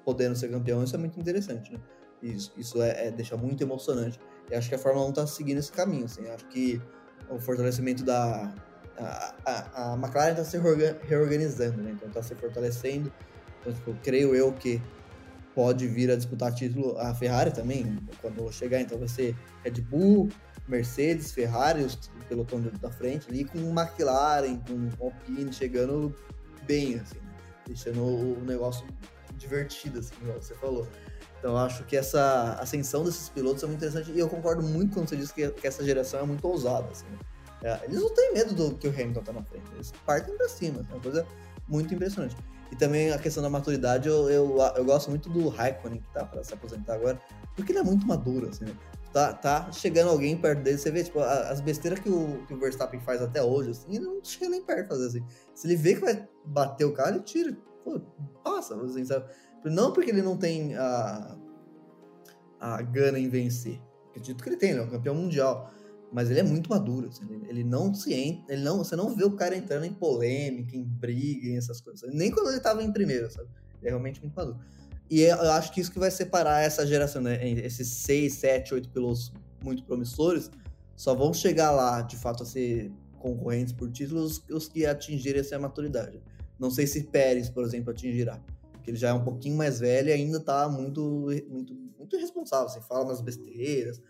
podendo 0.05 0.37
ser 0.37 0.51
campeão, 0.51 0.85
isso 0.85 0.95
é 0.95 0.99
muito 0.99 1.19
interessante, 1.19 1.73
né? 1.73 1.81
Isso, 2.23 2.53
isso 2.57 2.83
é, 2.83 3.09
é 3.09 3.11
deixa 3.11 3.37
muito 3.37 3.63
emocionante. 3.63 4.19
E 4.51 4.55
acho 4.55 4.69
que 4.69 4.75
a 4.75 4.79
Fórmula 4.79 5.09
1 5.09 5.13
tá 5.13 5.27
seguindo 5.27 5.59
esse 5.59 5.73
caminho, 5.73 6.05
assim. 6.05 6.27
Acho 6.29 6.47
que 6.49 6.81
o 7.31 7.39
fortalecimento 7.39 8.05
da, 8.05 8.55
a, 8.99 9.93
a, 9.93 9.95
McLaren 9.95 10.31
está 10.31 10.45
se 10.45 10.59
reorganizando, 11.07 11.83
né? 11.83 11.93
Então 11.93 12.09
está 12.09 12.23
se 12.23 12.35
fortalecendo. 12.35 13.13
Então, 13.61 13.73
tipo, 13.73 13.95
creio 14.03 14.35
eu 14.35 14.53
que 14.53 14.81
pode 15.55 15.87
vir 15.87 16.11
a 16.11 16.17
disputar 16.17 16.53
título 16.53 16.99
a 16.99 17.15
Ferrari 17.15 17.53
também, 17.53 17.99
quando 18.21 18.51
chegar, 18.53 18.81
então 18.81 18.99
vai 18.99 19.09
ser 19.09 19.37
Red 19.63 19.81
Bull, 19.83 20.29
Mercedes, 20.67 21.33
Ferrari, 21.33 21.83
os 21.85 21.97
pelotão 22.29 22.61
da 22.61 22.91
frente 22.91 23.29
ali, 23.29 23.45
com 23.45 23.59
McLaren, 23.59 24.59
com 24.61 25.05
Alpine 25.05 25.53
chegando 25.53 26.15
bem, 26.67 26.97
assim, 26.97 27.19
né? 27.19 27.35
deixando 27.67 28.03
o 28.03 28.45
negócio 28.45 28.87
divertido, 29.37 30.01
assim, 30.01 30.15
como 30.19 30.33
você 30.33 30.55
falou. 30.55 30.89
Então 31.39 31.57
acho 31.59 31.85
que 31.85 31.97
essa 31.97 32.55
ascensão 32.55 33.05
desses 33.05 33.29
pilotos 33.29 33.63
é 33.63 33.67
muito 33.67 33.85
interessante 33.85 34.11
e 34.11 34.19
eu 34.19 34.29
concordo 34.29 34.63
muito 34.63 34.95
quando 34.95 35.09
você 35.09 35.17
diz 35.17 35.31
que, 35.31 35.49
que 35.51 35.67
essa 35.67 35.85
geração 35.85 36.21
é 36.21 36.23
muito 36.25 36.47
ousada, 36.49 36.89
assim. 36.91 37.05
Né? 37.07 37.19
É, 37.65 37.81
eles 37.85 37.99
não 37.99 38.11
têm 38.11 38.35
medo 38.35 38.55
do 38.55 38.77
que 38.77 38.87
o 38.87 38.91
Hamilton 38.91 39.23
tá 39.23 39.33
na 39.33 39.43
frente, 39.43 39.65
eles 39.73 39.91
partem 40.05 40.37
pra 40.37 40.47
cima, 40.51 40.87
é 40.91 40.93
uma 40.93 41.01
coisa 41.01 41.27
muito 41.67 41.95
impressionante. 41.95 42.37
E 42.71 42.77
também 42.77 43.11
a 43.11 43.19
questão 43.19 43.43
da 43.43 43.49
maturidade, 43.49 44.07
eu, 44.07 44.29
eu, 44.29 44.59
eu 44.77 44.85
gosto 44.85 45.09
muito 45.09 45.31
do 45.31 45.49
Raikkonen, 45.49 45.99
que 45.99 46.13
tá 46.13 46.27
para 46.27 46.45
se 46.45 46.53
aposentar 46.53 46.95
agora, 46.95 47.19
porque 47.57 47.73
ele 47.73 47.79
é 47.79 47.83
muito 47.83 48.07
maduro, 48.07 48.51
assim, 48.51 48.67
né? 48.67 48.77
Tá, 49.15 49.33
tá 49.33 49.73
chegando 49.73 50.11
alguém 50.11 50.37
perto 50.37 50.61
dele, 50.61 50.77
você 50.77 50.91
vê, 50.91 51.05
tipo, 51.05 51.21
as 51.21 51.61
besteiras 51.63 52.01
que 52.01 52.11
o, 52.11 52.45
que 52.47 52.53
o 52.53 52.59
Verstappen 52.59 53.01
faz 53.01 53.23
até 53.23 53.43
hoje, 53.43 53.71
assim, 53.71 53.97
ele 53.97 54.05
não 54.05 54.23
chega 54.23 54.51
nem 54.51 54.63
perto 54.63 54.89
fazer 54.89 55.07
assim. 55.07 55.25
Se 55.55 55.67
ele 55.67 55.77
vê 55.77 55.95
que 55.95 56.01
vai 56.01 56.29
bater 56.45 56.85
o 56.85 56.93
cara, 56.93 57.15
ele 57.15 57.21
tira, 57.21 57.57
pô, 57.83 57.99
passa, 58.43 58.75
assim, 58.83 59.07
sabe? 59.07 59.25
Não 59.65 59.91
porque 59.91 60.11
ele 60.11 60.21
não 60.21 60.37
tem 60.37 60.75
a, 60.75 61.39
a 62.61 62.83
gana 62.83 63.19
em 63.19 63.29
vencer. 63.29 63.81
Acredito 64.11 64.43
que 64.43 64.51
ele 64.51 64.57
tem, 64.57 64.71
ele 64.71 64.81
é 64.81 64.83
um 64.83 64.91
campeão 64.91 65.15
mundial 65.15 65.73
mas 66.15 66.31
ele 66.31 66.39
é 66.39 66.45
muito 66.45 66.71
maduro. 66.71 67.09
Assim, 67.09 67.25
ele, 67.49 67.65
não 67.65 67.93
se 67.93 68.15
ele 68.49 68.63
não, 68.63 68.79
você 68.79 68.95
não 68.95 69.13
vê 69.13 69.25
o 69.25 69.33
cara 69.33 69.57
entrando 69.57 69.85
em 69.85 69.93
polêmica, 69.93 70.77
em 70.77 70.85
briga, 70.85 71.49
em 71.49 71.57
essas 71.57 71.81
coisas. 71.81 72.09
Nem 72.15 72.31
quando 72.31 72.47
ele 72.47 72.59
estava 72.59 72.85
em 72.85 72.93
primeiro, 72.93 73.29
sabe? 73.29 73.49
Ele 73.81 73.89
é 73.89 73.91
realmente 73.91 74.21
muito 74.21 74.33
maduro. 74.33 74.61
E 75.11 75.23
eu 75.23 75.51
acho 75.51 75.73
que 75.73 75.81
isso 75.81 75.91
que 75.91 75.99
vai 75.99 76.13
separar 76.13 76.63
essa 76.63 76.87
geração, 76.87 77.21
né? 77.21 77.45
Esses 77.59 77.89
seis, 77.89 78.35
sete, 78.35 78.73
oito 78.73 78.89
pilotos 78.91 79.33
muito 79.63 79.83
promissores 79.83 80.51
só 80.95 81.17
vão 81.17 81.35
chegar 81.35 81.73
lá, 81.73 82.01
de 82.03 82.17
fato, 82.17 82.45
a 82.45 82.47
ser 82.47 82.93
concorrentes 83.19 83.73
por 83.73 83.91
títulos 83.91 84.41
os 84.49 84.69
que 84.69 84.87
atingirem 84.87 85.41
essa 85.41 85.59
maturidade. 85.59 86.23
Não 86.57 86.71
sei 86.71 86.87
se 86.87 87.03
Pérez, 87.03 87.51
por 87.51 87.65
exemplo, 87.65 87.91
atingirá. 87.91 88.41
Porque 88.71 88.93
ele 88.93 88.97
já 88.97 89.09
é 89.09 89.13
um 89.13 89.25
pouquinho 89.25 89.57
mais 89.57 89.81
velho 89.81 90.11
e 90.11 90.13
ainda 90.13 90.39
está 90.39 90.69
muito, 90.69 91.27
muito, 91.51 91.75
muito 91.99 92.17
irresponsável. 92.17 92.67
Assim, 92.67 92.81
fala 92.83 93.05
nas 93.05 93.21
besteiras, 93.21 94.01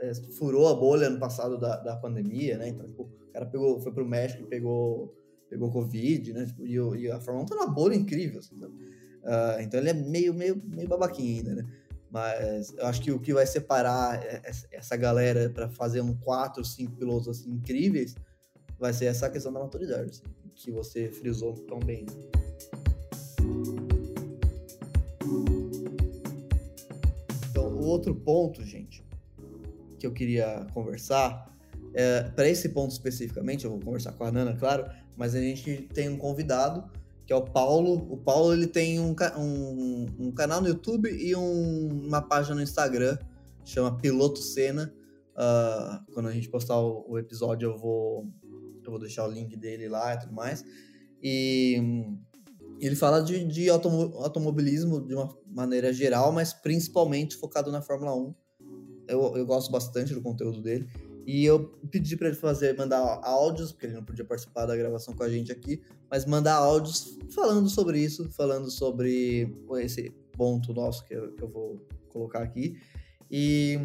é, 0.00 0.14
furou 0.32 0.68
a 0.68 0.74
bolha 0.74 1.06
ano 1.06 1.18
passado 1.18 1.58
da, 1.58 1.76
da 1.76 1.96
pandemia, 1.96 2.56
né? 2.56 2.68
Então, 2.68 2.86
tipo, 2.86 3.02
o 3.02 3.32
cara 3.32 3.46
pegou, 3.46 3.80
foi 3.80 3.92
pro 3.92 4.06
México 4.06 4.42
e 4.42 4.46
pegou, 4.46 5.14
pegou 5.48 5.70
Covid, 5.70 6.32
né? 6.32 6.46
Tipo, 6.46 6.66
e, 6.66 7.02
e, 7.02 7.10
a 7.10 7.20
Fórmula 7.20 7.44
1 7.44 7.46
tá 7.46 7.54
numa 7.54 7.70
bolha 7.70 7.94
incrível, 7.94 8.40
assim, 8.40 8.56
uh, 8.56 9.60
então 9.60 9.78
ele 9.78 9.90
é 9.90 9.94
meio, 9.94 10.32
meio, 10.32 10.60
meio 10.64 10.88
babaquinho 10.88 11.36
ainda, 11.36 11.62
né? 11.62 11.70
Mas 12.10 12.74
eu 12.76 12.86
acho 12.86 13.00
que 13.00 13.12
o 13.12 13.20
que 13.20 13.32
vai 13.32 13.46
separar 13.46 14.20
essa 14.72 14.96
galera 14.96 15.48
para 15.48 15.68
fazer 15.68 16.00
um 16.00 16.16
4, 16.16 16.64
5 16.64 16.96
pilotos 16.96 17.28
assim 17.28 17.52
incríveis 17.52 18.16
vai 18.80 18.92
ser 18.92 19.04
essa 19.04 19.30
questão 19.30 19.52
da 19.52 19.60
maturidade, 19.60 20.10
assim, 20.10 20.24
que 20.56 20.72
você 20.72 21.08
frisou 21.08 21.52
tão 21.52 21.78
bem. 21.78 22.06
Então, 27.50 27.68
o 27.76 27.84
outro 27.84 28.12
ponto, 28.14 28.64
gente, 28.64 29.04
que 30.00 30.06
eu 30.06 30.12
queria 30.12 30.66
conversar. 30.72 31.54
É, 31.92 32.22
para 32.22 32.48
esse 32.48 32.70
ponto 32.70 32.90
especificamente, 32.90 33.64
eu 33.64 33.70
vou 33.70 33.80
conversar 33.80 34.12
com 34.12 34.24
a 34.24 34.32
Nana, 34.32 34.56
claro, 34.56 34.90
mas 35.16 35.34
a 35.34 35.40
gente 35.40 35.88
tem 35.92 36.08
um 36.08 36.16
convidado 36.16 36.90
que 37.26 37.32
é 37.32 37.36
o 37.36 37.42
Paulo. 37.42 38.08
O 38.10 38.16
Paulo 38.16 38.52
ele 38.52 38.66
tem 38.66 38.98
um, 38.98 39.14
um, 39.38 40.06
um 40.18 40.32
canal 40.32 40.60
no 40.60 40.68
YouTube 40.68 41.08
e 41.08 41.36
um, 41.36 42.06
uma 42.06 42.20
página 42.20 42.56
no 42.56 42.62
Instagram, 42.62 43.16
chama 43.64 43.96
Piloto 43.98 44.40
Cena. 44.40 44.92
Uh, 45.36 46.12
quando 46.12 46.28
a 46.28 46.32
gente 46.32 46.48
postar 46.48 46.80
o, 46.80 47.04
o, 47.08 47.18
episódio, 47.18 47.70
eu 47.70 47.78
vou, 47.78 48.26
eu 48.84 48.90
vou 48.90 48.98
deixar 48.98 49.28
o 49.28 49.30
link 49.30 49.56
dele 49.56 49.88
lá 49.88 50.14
e 50.14 50.18
tudo 50.18 50.32
mais. 50.32 50.64
E 51.22 51.80
ele 52.80 52.96
fala 52.96 53.22
de, 53.22 53.44
de 53.44 53.70
automobilismo 53.70 55.00
de 55.00 55.14
uma 55.14 55.28
maneira 55.46 55.92
geral, 55.92 56.32
mas 56.32 56.52
principalmente 56.52 57.36
focado 57.36 57.70
na 57.70 57.80
Fórmula 57.80 58.14
1 58.14 58.34
eu, 59.10 59.36
eu 59.36 59.46
gosto 59.46 59.70
bastante 59.70 60.14
do 60.14 60.20
conteúdo 60.20 60.60
dele. 60.60 60.88
E 61.26 61.44
eu 61.44 61.68
pedi 61.90 62.16
para 62.16 62.28
ele 62.28 62.36
fazer, 62.36 62.76
mandar 62.76 63.20
áudios, 63.22 63.72
porque 63.72 63.86
ele 63.86 63.94
não 63.94 64.04
podia 64.04 64.24
participar 64.24 64.66
da 64.66 64.76
gravação 64.76 65.14
com 65.14 65.22
a 65.22 65.28
gente 65.28 65.52
aqui, 65.52 65.82
mas 66.10 66.24
mandar 66.24 66.54
áudios 66.54 67.18
falando 67.34 67.68
sobre 67.68 68.00
isso, 68.00 68.28
falando 68.30 68.70
sobre 68.70 69.54
esse 69.78 70.10
ponto 70.32 70.72
nosso 70.72 71.04
que 71.04 71.14
eu, 71.14 71.32
que 71.32 71.42
eu 71.42 71.48
vou 71.48 71.86
colocar 72.08 72.42
aqui. 72.42 72.78
E 73.30 73.78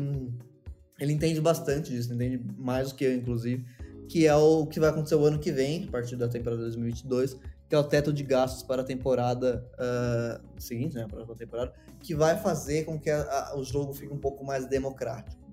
ele 0.99 1.13
entende 1.13 1.41
bastante 1.41 1.91
disso, 1.91 2.13
entende 2.13 2.41
mais 2.57 2.89
do 2.89 2.95
que 2.95 3.03
eu, 3.03 3.13
inclusive, 3.13 3.63
que 4.07 4.25
é 4.25 4.35
o 4.35 4.65
que 4.65 4.79
vai 4.79 4.89
acontecer 4.89 5.15
o 5.15 5.25
ano 5.25 5.39
que 5.39 5.51
vem, 5.51 5.85
a 5.87 5.91
partir 5.91 6.15
da 6.15 6.27
temporada 6.27 6.61
2022, 6.63 7.37
que 7.67 7.75
é 7.75 7.77
o 7.77 7.83
teto 7.83 8.13
de 8.13 8.23
gastos 8.23 8.63
para 8.63 8.81
a 8.81 8.85
temporada 8.85 9.65
uh, 9.73 10.61
seguinte, 10.61 10.95
né, 10.95 11.07
para 11.07 11.23
a 11.23 11.35
temporada, 11.35 11.73
que 11.99 12.13
vai 12.13 12.37
fazer 12.37 12.85
com 12.85 12.99
que 12.99 13.09
a, 13.09 13.21
a, 13.21 13.57
o 13.57 13.63
jogo 13.63 13.93
fique 13.93 14.13
um 14.13 14.19
pouco 14.19 14.45
mais 14.45 14.67
democrático. 14.67 15.43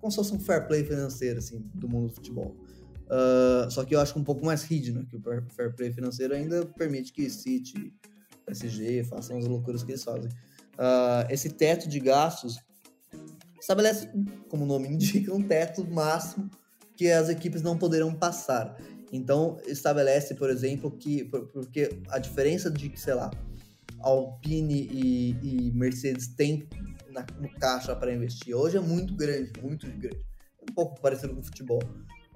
Como 0.00 0.10
se 0.10 0.16
fosse 0.16 0.34
um 0.34 0.40
fair 0.40 0.66
play 0.66 0.84
financeiro, 0.84 1.38
assim, 1.38 1.58
do 1.74 1.88
mundo 1.88 2.08
do 2.08 2.14
futebol. 2.14 2.56
Uh, 3.06 3.70
só 3.70 3.84
que 3.84 3.94
eu 3.94 4.00
acho 4.00 4.18
um 4.18 4.24
pouco 4.24 4.44
mais 4.44 4.62
rígido, 4.62 5.00
né, 5.00 5.06
que 5.08 5.16
o 5.16 5.20
fair 5.50 5.74
play 5.74 5.92
financeiro 5.92 6.34
ainda 6.34 6.64
permite 6.64 7.12
que 7.12 7.28
City, 7.28 7.92
PSG 8.46 9.04
façam 9.04 9.36
as 9.36 9.46
loucuras 9.46 9.82
que 9.82 9.92
eles 9.92 10.04
fazem. 10.04 10.30
Uh, 10.74 11.26
esse 11.28 11.50
teto 11.50 11.88
de 11.88 12.00
gastos 12.00 12.58
estabelece, 13.60 14.08
como 14.48 14.64
o 14.64 14.66
nome 14.66 14.88
indica, 14.88 15.34
um 15.34 15.42
teto 15.42 15.86
máximo 15.86 16.50
que 16.96 17.10
as 17.10 17.28
equipes 17.28 17.62
não 17.62 17.76
poderão 17.76 18.14
passar. 18.14 18.76
Então, 19.12 19.58
estabelece, 19.66 20.34
por 20.34 20.50
exemplo, 20.50 20.90
que. 20.90 21.24
Porque 21.24 21.90
a 22.08 22.18
diferença 22.18 22.70
de 22.70 22.88
que, 22.88 23.00
sei 23.00 23.14
lá, 23.14 23.30
Alpine 24.00 24.88
e, 24.90 25.30
e 25.42 25.72
Mercedes 25.72 26.28
têm 26.28 26.68
na, 27.10 27.26
no 27.40 27.48
caixa 27.58 27.94
para 27.96 28.12
investir 28.12 28.54
hoje 28.54 28.76
é 28.76 28.80
muito 28.80 29.14
grande, 29.14 29.52
muito 29.60 29.86
grande. 29.86 30.24
Um 30.62 30.72
pouco 30.74 31.00
parecido 31.00 31.34
com 31.34 31.40
o 31.40 31.44
futebol. 31.44 31.82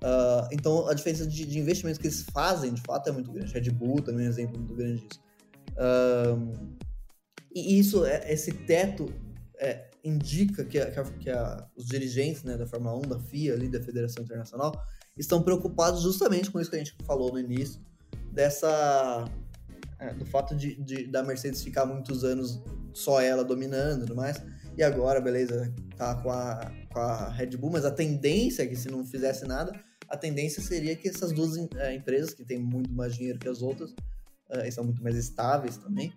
Uh, 0.03 0.49
então, 0.51 0.89
a 0.89 0.95
diferença 0.95 1.27
de, 1.27 1.45
de 1.45 1.59
investimentos 1.59 1.99
que 1.99 2.07
eles 2.07 2.25
fazem, 2.33 2.75
de 2.75 2.81
fato, 2.81 3.09
é 3.09 3.13
muito 3.13 3.31
grande. 3.31 3.53
Red 3.53 3.71
Bull 3.71 4.03
também 4.03 4.27
é 4.27 4.29
um 4.29 4.33
exemplo 4.33 4.59
muito 4.59 4.75
grande 4.75 5.07
disso. 5.07 5.21
Uh, 5.73 6.79
e 7.55 7.79
isso, 7.79 8.05
é, 8.05 8.33
esse 8.33 8.51
teto 8.53 9.13
é, 9.59 9.89
indica 10.03 10.65
que, 10.65 10.79
a, 10.79 10.91
que 10.91 11.31
a, 11.31 11.69
os 11.77 11.87
dirigentes 11.87 12.43
né, 12.43 12.57
da 12.57 12.67
Fórmula 12.67 12.97
1, 12.97 13.01
da 13.03 13.19
FIA, 13.21 13.55
ali, 13.55 13.69
da 13.69 13.81
Federação 13.81 14.25
Internacional, 14.25 14.73
estão 15.17 15.43
preocupados 15.43 16.03
justamente 16.03 16.51
com 16.51 16.61
isso 16.61 16.71
que 16.71 16.77
a 16.77 16.79
gente 16.79 16.95
falou 17.05 17.33
no 17.33 17.39
início, 17.39 17.81
dessa 18.33 19.25
é, 19.99 20.13
do 20.15 20.25
fato 20.25 20.55
de, 20.55 20.75
de, 20.83 21.07
da 21.07 21.23
Mercedes 21.23 21.63
ficar 21.63 21.87
muitos 21.87 22.25
anos 22.25 22.63
só 22.93 23.21
ela 23.21 23.45
dominando 23.45 23.99
e 23.99 24.07
tudo 24.07 24.17
mais, 24.17 24.43
e 24.77 24.83
agora, 24.83 25.21
beleza, 25.21 25.73
tá 25.97 26.15
com 26.17 26.31
a, 26.31 26.73
com 26.93 26.99
a 26.99 27.29
Red 27.29 27.57
Bull, 27.57 27.71
mas 27.71 27.85
a 27.85 27.91
tendência 27.91 28.63
é 28.63 28.67
que 28.67 28.77
se 28.77 28.91
não 28.91 29.05
fizesse 29.05 29.47
nada, 29.47 29.73
a 30.09 30.17
tendência 30.17 30.63
seria 30.63 30.97
que 30.97 31.09
essas 31.09 31.33
duas 31.33 31.57
é, 31.77 31.95
empresas, 31.95 32.35
que 32.35 32.45
têm 32.45 32.59
muito 32.59 32.91
mais 32.93 33.15
dinheiro 33.15 33.39
que 33.39 33.49
as 33.49 33.63
outras, 33.63 33.95
é, 34.51 34.69
e 34.69 34.73
são 34.73 34.85
muito 34.85 35.03
mais 35.03 35.17
estáveis 35.17 35.77
também, 35.77 36.13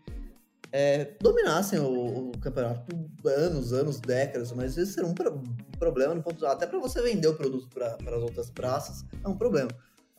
é, 0.78 1.15
dominassem 1.21 1.80
o, 1.80 2.32
o, 2.32 2.38
campeonato 2.38 2.93
por 3.21 3.32
anos, 3.32 3.71
anos, 3.71 3.97
décadas, 4.01 4.51
mas 4.51 4.76
isso 4.76 4.91
seria 4.91 5.09
um, 5.09 5.13
pro, 5.13 5.34
um 5.34 5.78
problema 5.80 6.13
no 6.13 6.21
ponto 6.21 6.45
até 6.45 6.67
para 6.67 6.78
você 6.80 7.01
vender 7.01 7.30
o 7.30 7.34
produto 7.34 7.69
para 7.69 7.95
as 7.95 8.21
outras 8.21 8.49
praças 8.49 9.05
é 9.23 9.28
um 9.30 9.38
problema. 9.38 9.69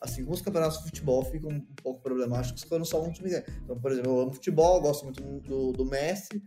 Assim 0.01 0.23
como 0.23 0.33
os 0.33 0.41
campeonatos 0.41 0.79
de 0.79 0.85
futebol 0.85 1.23
ficam 1.23 1.51
um 1.51 1.59
pouco 1.83 2.01
problemáticos 2.01 2.63
quando 2.63 2.85
só 2.87 3.03
um 3.03 3.11
time 3.11 3.29
ganha. 3.29 3.45
Então, 3.63 3.79
por 3.79 3.91
exemplo, 3.91 4.11
eu 4.11 4.19
amo 4.21 4.33
futebol, 4.33 4.81
gosto 4.81 5.03
muito 5.03 5.21
do, 5.41 5.73
do 5.73 5.85
Messi, 5.85 6.41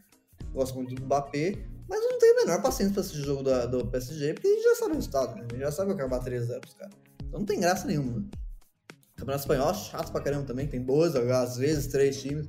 gosto 0.52 0.74
muito 0.74 0.92
do 0.92 1.04
Mbappé, 1.04 1.54
mas 1.88 2.02
eu 2.02 2.10
não 2.10 2.18
tenho 2.18 2.36
a 2.36 2.46
menor 2.46 2.62
paciência 2.62 2.94
para 2.94 3.02
esse 3.02 3.14
jogo 3.14 3.44
da, 3.44 3.66
do 3.66 3.86
PSG, 3.86 4.34
porque 4.34 4.48
a 4.48 4.50
gente 4.50 4.64
já 4.64 4.74
sabe 4.74 4.90
o 4.90 4.94
resultado, 4.96 5.36
né? 5.36 5.46
A 5.48 5.52
gente 5.52 5.60
já 5.60 5.70
sabe 5.70 5.94
que 5.94 6.00
acabar 6.00 6.24
3-0 6.24 6.58
pros 6.58 6.74
caras. 6.74 6.94
Então 7.28 7.38
não 7.38 7.46
tem 7.46 7.60
graça 7.60 7.86
nenhuma. 7.86 8.28
Campeonato 9.14 9.44
espanhol 9.44 9.70
é 9.70 9.74
chato 9.74 10.10
pra 10.10 10.20
caramba 10.20 10.46
também, 10.46 10.66
tem 10.66 10.82
dois, 10.82 11.14
às 11.14 11.58
vezes 11.58 11.86
três 11.86 12.20
times. 12.20 12.48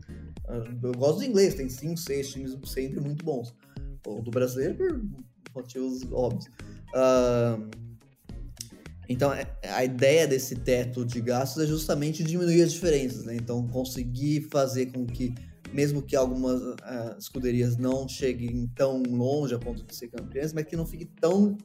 Eu 0.83 0.91
gosto 0.93 1.19
do 1.19 1.25
inglês, 1.25 1.55
tem 1.55 1.69
cinco, 1.69 1.97
seis 1.97 2.29
times 2.31 2.57
sempre 2.65 2.99
muito 2.99 3.23
bons. 3.23 3.55
O 4.05 4.21
do 4.21 4.31
brasileiro, 4.31 4.75
por 4.75 5.61
motivos 5.63 6.03
óbvios. 6.11 6.45
Uh, 6.93 7.69
então, 9.07 9.33
é, 9.33 9.45
a 9.63 9.83
ideia 9.83 10.27
desse 10.27 10.55
teto 10.55 11.05
de 11.05 11.19
gastos 11.21 11.63
é 11.63 11.67
justamente 11.67 12.23
diminuir 12.23 12.61
as 12.61 12.71
diferenças, 12.71 13.25
né? 13.25 13.35
Então, 13.35 13.67
conseguir 13.67 14.47
fazer 14.49 14.87
com 14.87 15.05
que, 15.05 15.33
mesmo 15.73 16.01
que 16.01 16.15
algumas 16.15 16.61
uh, 16.61 17.17
escuderias 17.19 17.77
não 17.77 18.07
cheguem 18.07 18.67
tão 18.75 19.03
longe 19.03 19.53
a 19.53 19.59
ponto 19.59 19.83
de 19.83 19.95
ser 19.95 20.07
campeãs, 20.07 20.53
mas 20.53 20.65
que 20.65 20.75
não 20.75 20.85
fique 20.85 21.05
tão 21.19 21.57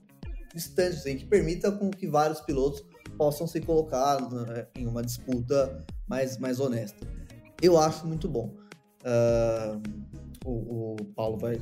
distante, 0.55 0.97
assim, 0.97 1.17
que 1.19 1.27
permita 1.27 1.71
com 1.71 1.91
que 1.91 2.09
vários 2.09 2.41
pilotos 2.41 2.83
possam 3.17 3.47
se 3.47 3.61
colocar 3.61 4.21
né, 4.29 4.67
em 4.77 4.87
uma 4.87 5.03
disputa 5.03 5.85
mais, 6.09 6.39
mais 6.39 6.59
honesta. 6.59 7.07
Eu 7.63 7.79
acho 7.79 8.07
muito 8.07 8.29
bom. 8.29 8.66
Uh, 9.07 9.81
o, 10.45 10.95
o 10.95 11.05
Paulo 11.15 11.39
vai, 11.39 11.61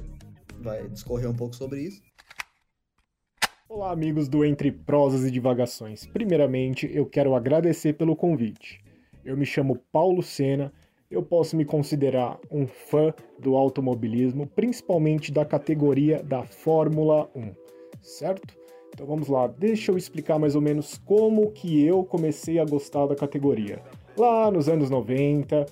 vai 0.60 0.88
discorrer 0.88 1.28
um 1.28 1.36
pouco 1.36 1.54
sobre 1.54 1.82
isso. 1.82 2.00
Olá, 3.68 3.90
amigos 3.90 4.28
do 4.28 4.44
Entre 4.44 4.72
Prosas 4.72 5.26
e 5.26 5.30
Divagações. 5.30 6.06
Primeiramente, 6.06 6.90
eu 6.90 7.04
quero 7.04 7.34
agradecer 7.34 7.92
pelo 7.92 8.16
convite. 8.16 8.82
Eu 9.22 9.36
me 9.36 9.44
chamo 9.44 9.78
Paulo 9.92 10.22
Sena, 10.22 10.72
eu 11.10 11.22
posso 11.22 11.54
me 11.54 11.66
considerar 11.66 12.38
um 12.50 12.66
fã 12.66 13.12
do 13.38 13.56
automobilismo, 13.56 14.46
principalmente 14.46 15.30
da 15.30 15.44
categoria 15.44 16.22
da 16.22 16.44
Fórmula 16.44 17.28
1, 17.34 17.52
certo? 18.00 18.56
Então 18.94 19.06
vamos 19.06 19.28
lá, 19.28 19.48
deixa 19.48 19.92
eu 19.92 19.98
explicar 19.98 20.38
mais 20.38 20.54
ou 20.54 20.62
menos 20.62 20.96
como 20.98 21.50
que 21.50 21.84
eu 21.84 22.04
comecei 22.04 22.58
a 22.58 22.64
gostar 22.64 23.06
da 23.06 23.14
categoria. 23.14 23.82
Lá 24.16 24.50
nos 24.50 24.68
anos 24.68 24.88
90, 24.88 25.66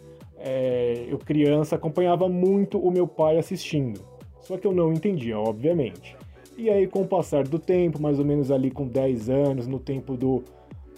é, 0.45 1.07
eu 1.09 1.19
criança 1.19 1.77
acompanhava 1.77 2.29
muito 2.29 2.79
o 2.79 2.91
meu 2.91 3.07
pai 3.07 3.39
assistindo, 3.39 4.01
só 4.41 4.57
que 4.57 4.67
eu 4.67 4.73
não 4.73 4.93
entendia, 4.93 5.39
obviamente. 5.39 6.17
E 6.57 6.69
aí, 6.69 6.87
com 6.87 7.03
o 7.03 7.07
passar 7.07 7.45
do 7.45 7.59
tempo, 7.59 8.01
mais 8.03 8.19
ou 8.19 8.25
menos 8.25 8.51
ali 8.51 8.71
com 8.71 8.87
10 8.87 9.31
anos, 9.31 9.67
no 9.67 9.79
tempo 9.79 10.17
do 10.17 10.43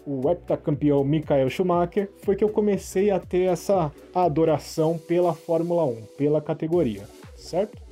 o 0.07 0.29
heptacampeão 0.31 1.03
Michael 1.03 1.49
Schumacher, 1.49 2.11
foi 2.23 2.37
que 2.37 2.45
eu 2.45 2.49
comecei 2.49 3.11
a 3.11 3.19
ter 3.19 3.45
essa 3.45 3.91
adoração 4.15 4.99
pela 4.99 5.33
Fórmula 5.33 5.85
1, 5.85 6.03
pela 6.17 6.43
categoria, 6.43 7.05
certo? 7.37 7.83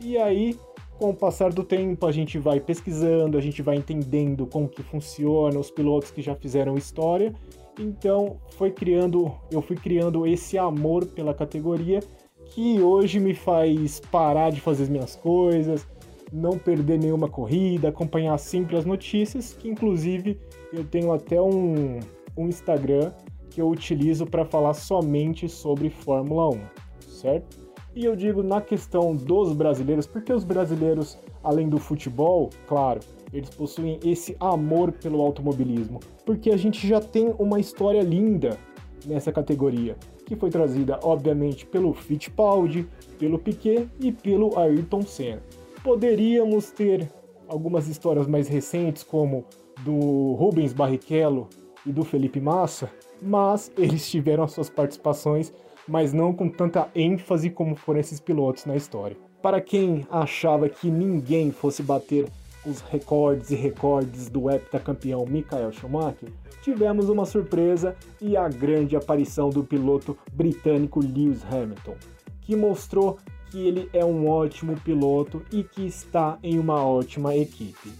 E 0.00 0.16
aí, 0.16 0.56
com 0.98 1.10
o 1.10 1.14
passar 1.14 1.52
do 1.52 1.64
tempo, 1.64 2.06
a 2.06 2.12
gente 2.12 2.38
vai 2.38 2.60
pesquisando, 2.60 3.36
a 3.36 3.40
gente 3.40 3.62
vai 3.62 3.76
entendendo 3.76 4.46
como 4.46 4.68
que 4.68 4.82
funciona, 4.82 5.58
os 5.58 5.70
pilotos 5.70 6.10
que 6.10 6.22
já 6.22 6.34
fizeram 6.34 6.76
história. 6.76 7.34
Então, 7.78 8.38
foi 8.50 8.70
criando, 8.70 9.32
eu 9.52 9.62
fui 9.62 9.76
criando 9.76 10.26
esse 10.26 10.58
amor 10.58 11.06
pela 11.06 11.32
categoria 11.32 12.00
que 12.46 12.80
hoje 12.80 13.20
me 13.20 13.34
faz 13.34 14.00
parar 14.00 14.50
de 14.50 14.60
fazer 14.60 14.84
as 14.84 14.88
minhas 14.88 15.14
coisas, 15.14 15.86
não 16.32 16.58
perder 16.58 16.98
nenhuma 16.98 17.28
corrida, 17.28 17.88
acompanhar 17.88 18.36
sempre 18.38 18.76
as 18.76 18.84
notícias, 18.84 19.52
que 19.52 19.68
inclusive 19.68 20.38
eu 20.72 20.84
tenho 20.84 21.12
até 21.12 21.40
um, 21.40 22.00
um 22.36 22.48
Instagram 22.48 23.12
que 23.50 23.60
eu 23.60 23.68
utilizo 23.68 24.26
para 24.26 24.44
falar 24.44 24.74
somente 24.74 25.48
sobre 25.48 25.88
Fórmula 25.88 26.48
1, 26.48 26.60
certo? 27.08 27.68
E 27.94 28.04
eu 28.04 28.14
digo 28.14 28.42
na 28.42 28.60
questão 28.60 29.14
dos 29.14 29.52
brasileiros, 29.52 30.06
porque 30.06 30.32
os 30.32 30.44
brasileiros, 30.44 31.18
além 31.42 31.68
do 31.68 31.78
futebol, 31.78 32.50
claro, 32.66 33.00
eles 33.32 33.50
possuem 33.50 33.98
esse 34.04 34.36
amor 34.40 34.92
pelo 34.92 35.20
automobilismo, 35.20 36.00
porque 36.24 36.50
a 36.50 36.56
gente 36.56 36.86
já 36.86 37.00
tem 37.00 37.34
uma 37.38 37.60
história 37.60 38.02
linda 38.02 38.58
nessa 39.06 39.32
categoria, 39.32 39.96
que 40.24 40.36
foi 40.36 40.50
trazida, 40.50 40.98
obviamente, 41.02 41.66
pelo 41.66 41.92
Fittipaldi, 41.92 42.86
pelo 43.18 43.38
Piquet 43.38 43.88
e 44.00 44.12
pelo 44.12 44.58
Ayrton 44.58 45.02
Senna. 45.02 45.42
Poderíamos 45.82 46.70
ter 46.70 47.08
algumas 47.46 47.88
histórias 47.88 48.26
mais 48.26 48.48
recentes, 48.48 49.02
como 49.02 49.44
do 49.84 50.34
Rubens 50.34 50.72
Barrichello 50.72 51.48
e 51.86 51.92
do 51.92 52.04
Felipe 52.04 52.40
Massa, 52.40 52.90
mas 53.22 53.72
eles 53.76 54.08
tiveram 54.10 54.44
as 54.44 54.52
suas 54.52 54.68
participações, 54.68 55.52
mas 55.86 56.12
não 56.12 56.32
com 56.32 56.48
tanta 56.48 56.88
ênfase 56.94 57.48
como 57.48 57.74
foram 57.74 58.00
esses 58.00 58.20
pilotos 58.20 58.66
na 58.66 58.76
história. 58.76 59.16
Para 59.40 59.60
quem 59.60 60.06
achava 60.10 60.68
que 60.68 60.90
ninguém 60.90 61.50
fosse 61.50 61.82
bater 61.82 62.28
os 62.66 62.80
recordes 62.80 63.50
e 63.50 63.54
recordes 63.54 64.28
do 64.28 64.50
heptacampeão 64.50 65.24
Michael 65.26 65.72
Schumacher, 65.72 66.30
tivemos 66.62 67.08
uma 67.08 67.24
surpresa 67.24 67.96
e 68.20 68.36
a 68.36 68.48
grande 68.48 68.96
aparição 68.96 69.50
do 69.50 69.64
piloto 69.64 70.16
britânico 70.32 71.00
Lewis 71.00 71.44
Hamilton, 71.44 71.94
que 72.40 72.56
mostrou 72.56 73.18
que 73.50 73.66
ele 73.66 73.88
é 73.92 74.04
um 74.04 74.28
ótimo 74.28 74.78
piloto 74.80 75.42
e 75.50 75.62
que 75.62 75.86
está 75.86 76.38
em 76.42 76.58
uma 76.58 76.84
ótima 76.84 77.34
equipe. 77.34 77.92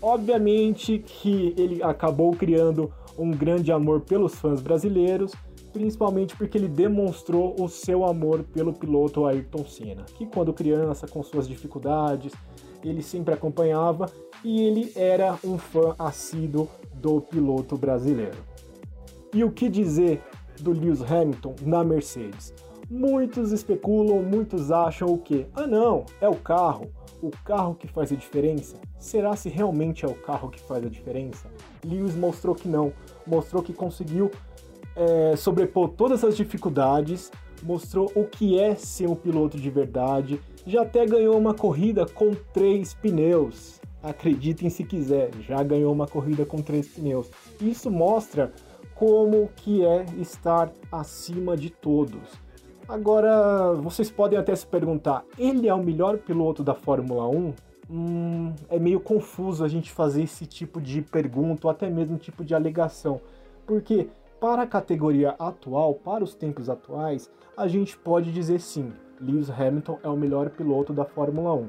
Obviamente 0.00 0.98
que 0.98 1.54
ele 1.56 1.82
acabou 1.82 2.32
criando 2.32 2.92
um 3.18 3.30
grande 3.30 3.72
amor 3.72 4.00
pelos 4.00 4.34
fãs 4.34 4.60
brasileiros, 4.60 5.32
principalmente 5.72 6.36
porque 6.36 6.56
ele 6.56 6.68
demonstrou 6.68 7.56
o 7.58 7.68
seu 7.68 8.04
amor 8.04 8.44
pelo 8.44 8.72
piloto 8.72 9.26
Ayrton 9.26 9.64
Senna, 9.64 10.04
que 10.04 10.26
quando 10.26 10.52
criança, 10.52 11.08
com 11.08 11.22
suas 11.22 11.48
dificuldades, 11.48 12.32
ele 12.88 13.02
sempre 13.02 13.34
acompanhava 13.34 14.10
e 14.44 14.62
ele 14.62 14.92
era 14.94 15.38
um 15.44 15.58
fã 15.58 15.94
assíduo 15.98 16.68
do 16.94 17.20
piloto 17.20 17.76
brasileiro. 17.76 18.38
E 19.32 19.42
o 19.42 19.50
que 19.50 19.68
dizer 19.68 20.22
do 20.60 20.72
Lewis 20.72 21.02
Hamilton 21.02 21.56
na 21.62 21.82
Mercedes? 21.82 22.54
Muitos 22.90 23.50
especulam, 23.50 24.22
muitos 24.22 24.70
acham 24.70 25.08
o 25.08 25.18
que? 25.18 25.46
Ah, 25.54 25.66
não, 25.66 26.04
é 26.20 26.28
o 26.28 26.36
carro. 26.36 26.90
O 27.22 27.30
carro 27.44 27.74
que 27.74 27.88
faz 27.88 28.12
a 28.12 28.16
diferença? 28.16 28.76
Será 28.98 29.34
se 29.34 29.48
realmente 29.48 30.04
é 30.04 30.08
o 30.08 30.14
carro 30.14 30.50
que 30.50 30.60
faz 30.60 30.84
a 30.84 30.88
diferença? 30.88 31.48
Lewis 31.84 32.14
mostrou 32.14 32.54
que 32.54 32.68
não. 32.68 32.92
Mostrou 33.26 33.62
que 33.62 33.72
conseguiu 33.72 34.30
é, 34.94 35.34
sobrepor 35.36 35.88
todas 35.90 36.22
as 36.22 36.36
dificuldades, 36.36 37.32
mostrou 37.62 38.12
o 38.14 38.24
que 38.24 38.58
é 38.58 38.74
ser 38.74 39.08
um 39.08 39.14
piloto 39.14 39.58
de 39.58 39.70
verdade. 39.70 40.40
Já 40.66 40.82
até 40.82 41.04
ganhou 41.04 41.36
uma 41.36 41.52
corrida 41.52 42.06
com 42.06 42.32
três 42.52 42.94
pneus. 42.94 43.80
Acreditem 44.02 44.70
se 44.70 44.84
quiser, 44.84 45.30
já 45.40 45.62
ganhou 45.62 45.92
uma 45.92 46.06
corrida 46.06 46.44
com 46.44 46.62
três 46.62 46.88
pneus. 46.88 47.30
Isso 47.60 47.90
mostra 47.90 48.52
como 48.94 49.48
que 49.56 49.84
é 49.84 50.04
estar 50.18 50.72
acima 50.90 51.56
de 51.56 51.70
todos. 51.70 52.44
Agora, 52.88 53.72
vocês 53.74 54.10
podem 54.10 54.38
até 54.38 54.54
se 54.54 54.66
perguntar, 54.66 55.24
ele 55.38 55.68
é 55.68 55.74
o 55.74 55.82
melhor 55.82 56.18
piloto 56.18 56.62
da 56.62 56.74
Fórmula 56.74 57.26
1? 57.28 57.54
Hum, 57.90 58.52
é 58.68 58.78
meio 58.78 59.00
confuso 59.00 59.64
a 59.64 59.68
gente 59.68 59.90
fazer 59.90 60.22
esse 60.22 60.46
tipo 60.46 60.80
de 60.80 61.02
pergunta 61.02 61.66
ou 61.66 61.70
até 61.70 61.88
mesmo 61.88 62.16
tipo 62.16 62.44
de 62.44 62.54
alegação, 62.54 63.20
porque 63.66 64.08
para 64.40 64.62
a 64.62 64.66
categoria 64.66 65.30
atual, 65.38 65.94
para 65.94 66.24
os 66.24 66.34
tempos 66.34 66.68
atuais, 66.68 67.30
a 67.56 67.66
gente 67.66 67.96
pode 67.96 68.32
dizer 68.32 68.60
sim, 68.60 68.92
Lewis 69.20 69.50
Hamilton 69.50 69.98
é 70.02 70.08
o 70.08 70.16
melhor 70.16 70.50
piloto 70.50 70.92
da 70.92 71.04
Fórmula 71.04 71.54
1. 71.54 71.68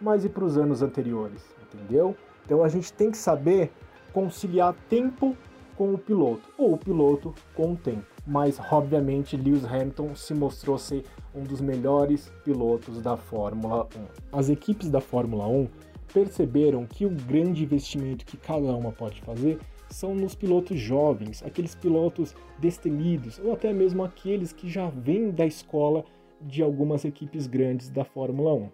Mas 0.00 0.24
e 0.24 0.28
para 0.28 0.44
os 0.44 0.56
anos 0.56 0.82
anteriores, 0.82 1.42
entendeu? 1.62 2.16
Então 2.44 2.62
a 2.62 2.68
gente 2.68 2.92
tem 2.92 3.10
que 3.10 3.18
saber 3.18 3.72
conciliar 4.12 4.74
tempo 4.88 5.36
com 5.76 5.92
o 5.92 5.98
piloto, 5.98 6.48
ou 6.56 6.74
o 6.74 6.78
piloto 6.78 7.34
com 7.54 7.72
o 7.72 7.76
tempo 7.76 8.16
mas 8.26 8.60
obviamente 8.72 9.36
Lewis 9.36 9.64
Hamilton 9.64 10.14
se 10.16 10.34
mostrou 10.34 10.76
ser 10.78 11.04
um 11.34 11.44
dos 11.44 11.60
melhores 11.60 12.32
pilotos 12.44 13.00
da 13.00 13.16
Fórmula 13.16 13.86
1. 14.32 14.36
As 14.36 14.48
equipes 14.48 14.90
da 14.90 15.00
Fórmula 15.00 15.46
1 15.46 15.68
perceberam 16.12 16.84
que 16.86 17.06
o 17.06 17.10
grande 17.10 17.62
investimento 17.62 18.24
que 18.24 18.36
cada 18.36 18.74
uma 18.74 18.90
pode 18.90 19.20
fazer 19.20 19.58
são 19.88 20.14
nos 20.14 20.34
pilotos 20.34 20.80
jovens, 20.80 21.42
aqueles 21.44 21.74
pilotos 21.74 22.34
destemidos 22.58 23.38
ou 23.38 23.52
até 23.52 23.72
mesmo 23.72 24.02
aqueles 24.02 24.52
que 24.52 24.68
já 24.68 24.88
vêm 24.88 25.30
da 25.30 25.46
escola 25.46 26.04
de 26.40 26.62
algumas 26.62 27.04
equipes 27.04 27.46
grandes 27.46 27.90
da 27.90 28.04
Fórmula 28.04 28.54
1. 28.54 28.70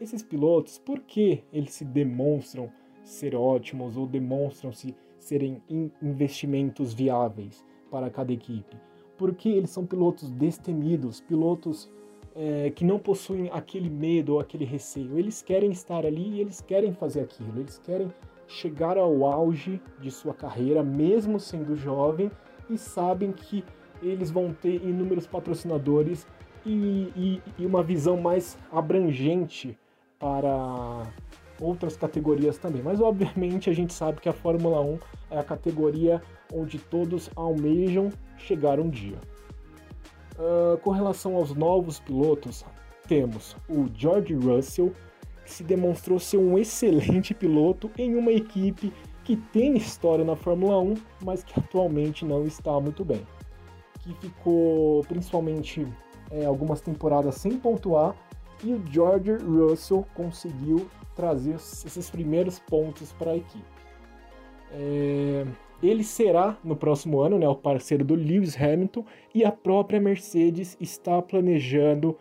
Esses 0.00 0.22
pilotos, 0.22 0.78
por 0.78 1.00
que 1.00 1.42
eles 1.52 1.72
se 1.72 1.84
demonstram 1.84 2.70
ser 3.02 3.34
ótimos 3.34 3.96
ou 3.96 4.06
demonstram-se 4.06 4.94
serem 5.18 5.62
investimentos 6.02 6.92
viáveis? 6.92 7.64
para 7.90 8.10
cada 8.10 8.32
equipe, 8.32 8.76
porque 9.16 9.48
eles 9.48 9.70
são 9.70 9.86
pilotos 9.86 10.30
destemidos, 10.30 11.20
pilotos 11.20 11.90
é, 12.34 12.70
que 12.70 12.84
não 12.84 12.98
possuem 12.98 13.48
aquele 13.52 13.88
medo 13.88 14.34
ou 14.34 14.40
aquele 14.40 14.64
receio. 14.64 15.18
Eles 15.18 15.42
querem 15.42 15.70
estar 15.70 16.04
ali 16.04 16.34
e 16.34 16.40
eles 16.40 16.60
querem 16.60 16.92
fazer 16.92 17.20
aquilo, 17.20 17.58
eles 17.58 17.78
querem 17.78 18.12
chegar 18.46 18.96
ao 18.98 19.24
auge 19.24 19.80
de 20.00 20.10
sua 20.10 20.34
carreira, 20.34 20.82
mesmo 20.82 21.40
sendo 21.40 21.74
jovem, 21.74 22.30
e 22.68 22.76
sabem 22.76 23.32
que 23.32 23.64
eles 24.02 24.30
vão 24.30 24.52
ter 24.52 24.74
inúmeros 24.84 25.26
patrocinadores 25.26 26.26
e, 26.66 27.12
e, 27.16 27.42
e 27.58 27.66
uma 27.66 27.82
visão 27.82 28.16
mais 28.20 28.58
abrangente 28.72 29.78
para 30.18 31.06
outras 31.60 31.96
categorias 31.96 32.58
também. 32.58 32.82
Mas 32.82 33.00
obviamente 33.00 33.70
a 33.70 33.72
gente 33.72 33.94
sabe 33.94 34.20
que 34.20 34.28
a 34.28 34.32
Fórmula 34.32 34.80
1 34.80 34.98
é 35.30 35.38
a 35.38 35.44
categoria 35.44 36.20
onde 36.52 36.78
todos 36.78 37.30
almejam 37.36 38.10
chegar 38.36 38.80
um 38.80 38.90
dia. 38.90 39.18
Uh, 40.38 40.76
com 40.78 40.90
relação 40.90 41.36
aos 41.36 41.54
novos 41.54 41.98
pilotos, 41.98 42.64
temos 43.08 43.56
o 43.68 43.86
George 43.94 44.34
Russell, 44.34 44.92
que 45.44 45.50
se 45.50 45.64
demonstrou 45.64 46.18
ser 46.18 46.36
um 46.36 46.58
excelente 46.58 47.32
piloto 47.32 47.90
em 47.96 48.14
uma 48.16 48.32
equipe 48.32 48.92
que 49.24 49.36
tem 49.36 49.76
história 49.76 50.24
na 50.24 50.36
Fórmula 50.36 50.78
1, 50.78 50.94
mas 51.24 51.42
que 51.42 51.58
atualmente 51.58 52.24
não 52.24 52.44
está 52.44 52.78
muito 52.80 53.04
bem. 53.04 53.26
Que 54.00 54.12
ficou 54.14 55.02
principalmente 55.04 55.86
é, 56.30 56.44
algumas 56.44 56.80
temporadas 56.80 57.36
sem 57.36 57.58
pontuar 57.58 58.14
e 58.64 58.72
o 58.72 58.82
George 58.90 59.32
Russell 59.32 60.04
conseguiu 60.14 60.88
trazer 61.14 61.54
esses 61.54 62.10
primeiros 62.10 62.58
pontos 62.58 63.12
para 63.12 63.32
a 63.32 63.36
equipe. 63.36 63.64
É, 64.72 65.46
ele 65.82 66.02
será 66.02 66.56
no 66.64 66.76
próximo 66.76 67.20
ano, 67.20 67.38
né, 67.38 67.48
o 67.48 67.54
parceiro 67.54 68.04
do 68.04 68.14
Lewis 68.14 68.60
Hamilton, 68.60 69.04
e 69.34 69.44
a 69.44 69.52
própria 69.52 70.00
Mercedes 70.00 70.76
está 70.80 71.20
planejando 71.20 72.16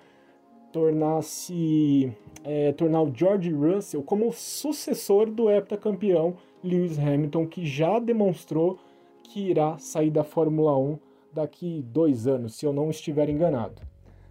tornar-se 0.72 2.12
é, 2.44 2.74
tornar 2.74 3.02
o 3.02 3.12
George 3.14 3.52
Russell 3.52 4.04
como 4.04 4.32
sucessor 4.34 5.30
do 5.30 5.50
heptacampeão 5.50 6.36
Lewis 6.64 7.00
Hamilton, 7.00 7.48
que 7.48 7.66
já 7.66 7.98
demonstrou 7.98 8.78
que 9.24 9.50
irá 9.50 9.78
sair 9.78 10.12
da 10.12 10.24
Fórmula 10.24 10.78
1 10.78 11.00
daqui 11.34 11.84
dois 11.88 12.28
anos, 12.28 12.56
se 12.56 12.66
eu 12.66 12.74
não 12.74 12.90
estiver 12.90 13.30
enganado. 13.30 13.82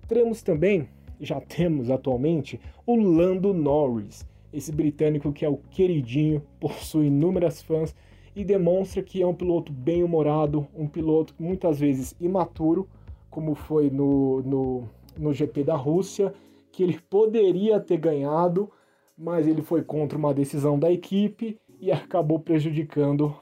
Teremos 0.06 0.42
também, 0.42 0.88
já 1.20 1.40
temos 1.40 1.90
atualmente, 1.90 2.60
o 2.86 2.96
Lando 2.96 3.54
Norris, 3.54 4.26
esse 4.52 4.70
britânico 4.70 5.32
que 5.32 5.44
é 5.44 5.48
o 5.48 5.56
queridinho, 5.56 6.42
possui 6.60 7.06
inúmeras 7.06 7.62
fãs 7.62 7.94
e 8.36 8.44
demonstra 8.44 9.02
que 9.02 9.22
é 9.22 9.26
um 9.26 9.34
piloto 9.34 9.72
bem 9.72 10.02
humorado, 10.02 10.66
um 10.74 10.86
piloto 10.86 11.34
muitas 11.38 11.78
vezes 11.80 12.14
imaturo, 12.20 12.88
como 13.30 13.54
foi 13.54 13.90
no, 13.90 14.42
no, 14.42 14.88
no 15.16 15.32
GP 15.32 15.64
da 15.64 15.76
Rússia, 15.76 16.34
que 16.70 16.82
ele 16.82 17.00
poderia 17.08 17.80
ter 17.80 17.96
ganhado, 17.96 18.70
mas 19.16 19.46
ele 19.46 19.62
foi 19.62 19.82
contra 19.82 20.18
uma 20.18 20.34
decisão 20.34 20.78
da 20.78 20.90
equipe 20.92 21.58
e 21.80 21.90
acabou 21.90 22.40
prejudicando 22.40 23.34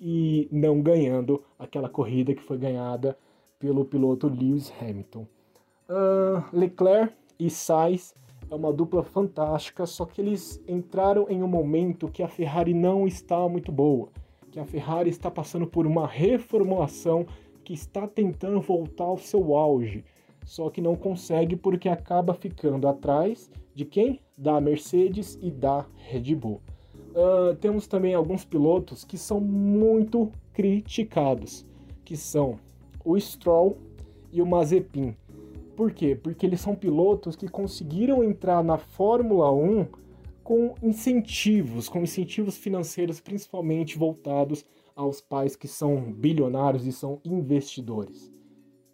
e 0.00 0.48
não 0.52 0.80
ganhando 0.80 1.42
aquela 1.58 1.88
corrida 1.88 2.34
que 2.34 2.42
foi 2.42 2.56
ganhada 2.56 3.18
pelo 3.58 3.84
piloto 3.84 4.28
Lewis 4.28 4.72
Hamilton. 4.80 5.26
Uh, 5.88 6.44
Leclerc 6.52 7.14
e 7.38 7.48
Sainz 7.48 8.14
é 8.50 8.54
uma 8.54 8.70
dupla 8.70 9.02
fantástica, 9.02 9.86
só 9.86 10.04
que 10.04 10.20
eles 10.20 10.62
entraram 10.68 11.26
em 11.30 11.42
um 11.42 11.48
momento 11.48 12.08
que 12.08 12.22
a 12.22 12.28
Ferrari 12.28 12.74
não 12.74 13.06
está 13.06 13.48
muito 13.48 13.72
boa, 13.72 14.10
que 14.50 14.60
a 14.60 14.66
Ferrari 14.66 15.08
está 15.08 15.30
passando 15.30 15.66
por 15.66 15.86
uma 15.86 16.06
reformulação 16.06 17.26
que 17.64 17.72
está 17.72 18.06
tentando 18.06 18.60
voltar 18.60 19.04
ao 19.04 19.16
seu 19.16 19.56
auge, 19.56 20.04
só 20.44 20.68
que 20.68 20.82
não 20.82 20.94
consegue 20.94 21.56
porque 21.56 21.88
acaba 21.88 22.34
ficando 22.34 22.86
atrás 22.86 23.50
de 23.74 23.86
quem? 23.86 24.20
Da 24.36 24.60
Mercedes 24.60 25.38
e 25.40 25.50
da 25.50 25.86
Red 25.94 26.34
Bull. 26.34 26.60
Uh, 27.14 27.54
temos 27.56 27.86
também 27.86 28.14
alguns 28.14 28.44
pilotos 28.44 29.04
que 29.04 29.16
são 29.16 29.40
muito 29.40 30.30
criticados, 30.52 31.66
que 32.04 32.14
são 32.14 32.58
o 33.02 33.18
Stroll 33.18 33.78
e 34.30 34.42
o 34.42 34.46
Mazepin. 34.46 35.16
Por 35.78 35.92
quê? 35.92 36.16
Porque 36.16 36.44
eles 36.44 36.60
são 36.60 36.74
pilotos 36.74 37.36
que 37.36 37.46
conseguiram 37.46 38.24
entrar 38.24 38.64
na 38.64 38.78
Fórmula 38.78 39.52
1 39.52 39.86
com 40.42 40.74
incentivos, 40.82 41.88
com 41.88 42.00
incentivos 42.00 42.56
financeiros 42.56 43.20
principalmente 43.20 43.96
voltados 43.96 44.66
aos 44.96 45.20
pais 45.20 45.54
que 45.54 45.68
são 45.68 46.12
bilionários 46.12 46.84
e 46.84 46.90
são 46.90 47.20
investidores. 47.24 48.28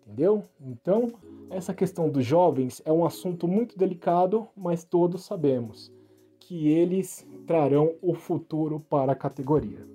Entendeu? 0.02 0.42
Então, 0.60 1.10
essa 1.48 1.72
questão 1.72 2.10
dos 2.10 2.26
jovens 2.26 2.82
é 2.84 2.92
um 2.92 3.06
assunto 3.06 3.48
muito 3.48 3.78
delicado, 3.78 4.46
mas 4.54 4.84
todos 4.84 5.24
sabemos 5.24 5.90
que 6.38 6.68
eles 6.68 7.26
trarão 7.46 7.94
o 8.02 8.12
futuro 8.12 8.78
para 8.90 9.12
a 9.12 9.16
categoria. 9.16 9.88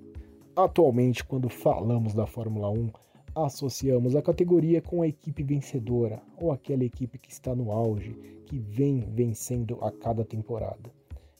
Atualmente, 0.56 1.24
quando 1.24 1.48
falamos 1.48 2.14
da 2.14 2.26
Fórmula 2.26 2.68
1, 2.68 2.90
associamos 3.34 4.16
a 4.16 4.22
categoria 4.22 4.82
com 4.82 5.02
a 5.02 5.06
equipe 5.06 5.42
vencedora 5.42 6.20
ou 6.36 6.50
aquela 6.50 6.84
equipe 6.84 7.18
que 7.18 7.30
está 7.30 7.54
no 7.54 7.70
auge, 7.70 8.16
que 8.46 8.58
vem 8.58 9.00
vencendo 9.00 9.78
a 9.82 9.90
cada 9.90 10.24
temporada. 10.24 10.90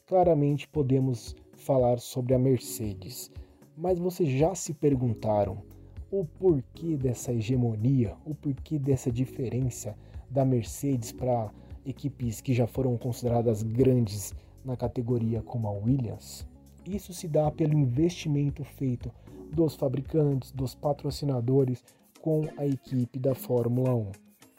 Claramente 0.07 0.69
podemos 0.69 1.35
falar 1.55 1.99
sobre 1.99 2.35
a 2.35 2.39
Mercedes, 2.39 3.31
mas 3.77 3.99
vocês 3.99 4.29
já 4.29 4.55
se 4.55 4.73
perguntaram 4.73 5.63
o 6.11 6.25
porquê 6.25 6.97
dessa 6.97 7.33
hegemonia, 7.33 8.17
o 8.25 8.35
porquê 8.35 8.79
dessa 8.79 9.11
diferença 9.11 9.97
da 10.29 10.45
Mercedes 10.45 11.13
para 11.13 11.51
equipes 11.85 12.41
que 12.41 12.53
já 12.53 12.67
foram 12.67 12.97
consideradas 12.97 13.63
grandes 13.63 14.35
na 14.65 14.77
categoria 14.77 15.43
como 15.43 15.69
a 15.69 15.73
Williams? 15.73 16.47
Isso 16.87 17.13
se 17.13 17.29
dá 17.29 17.51
pelo 17.51 17.79
investimento 17.79 18.65
feito 18.65 19.13
dos 19.51 19.75
fabricantes, 19.75 20.51
dos 20.53 20.75
patrocinadores 20.75 21.85
com 22.21 22.49
a 22.57 22.67
equipe 22.67 23.19
da 23.19 23.35
Fórmula 23.35 23.95
1. 23.95 24.13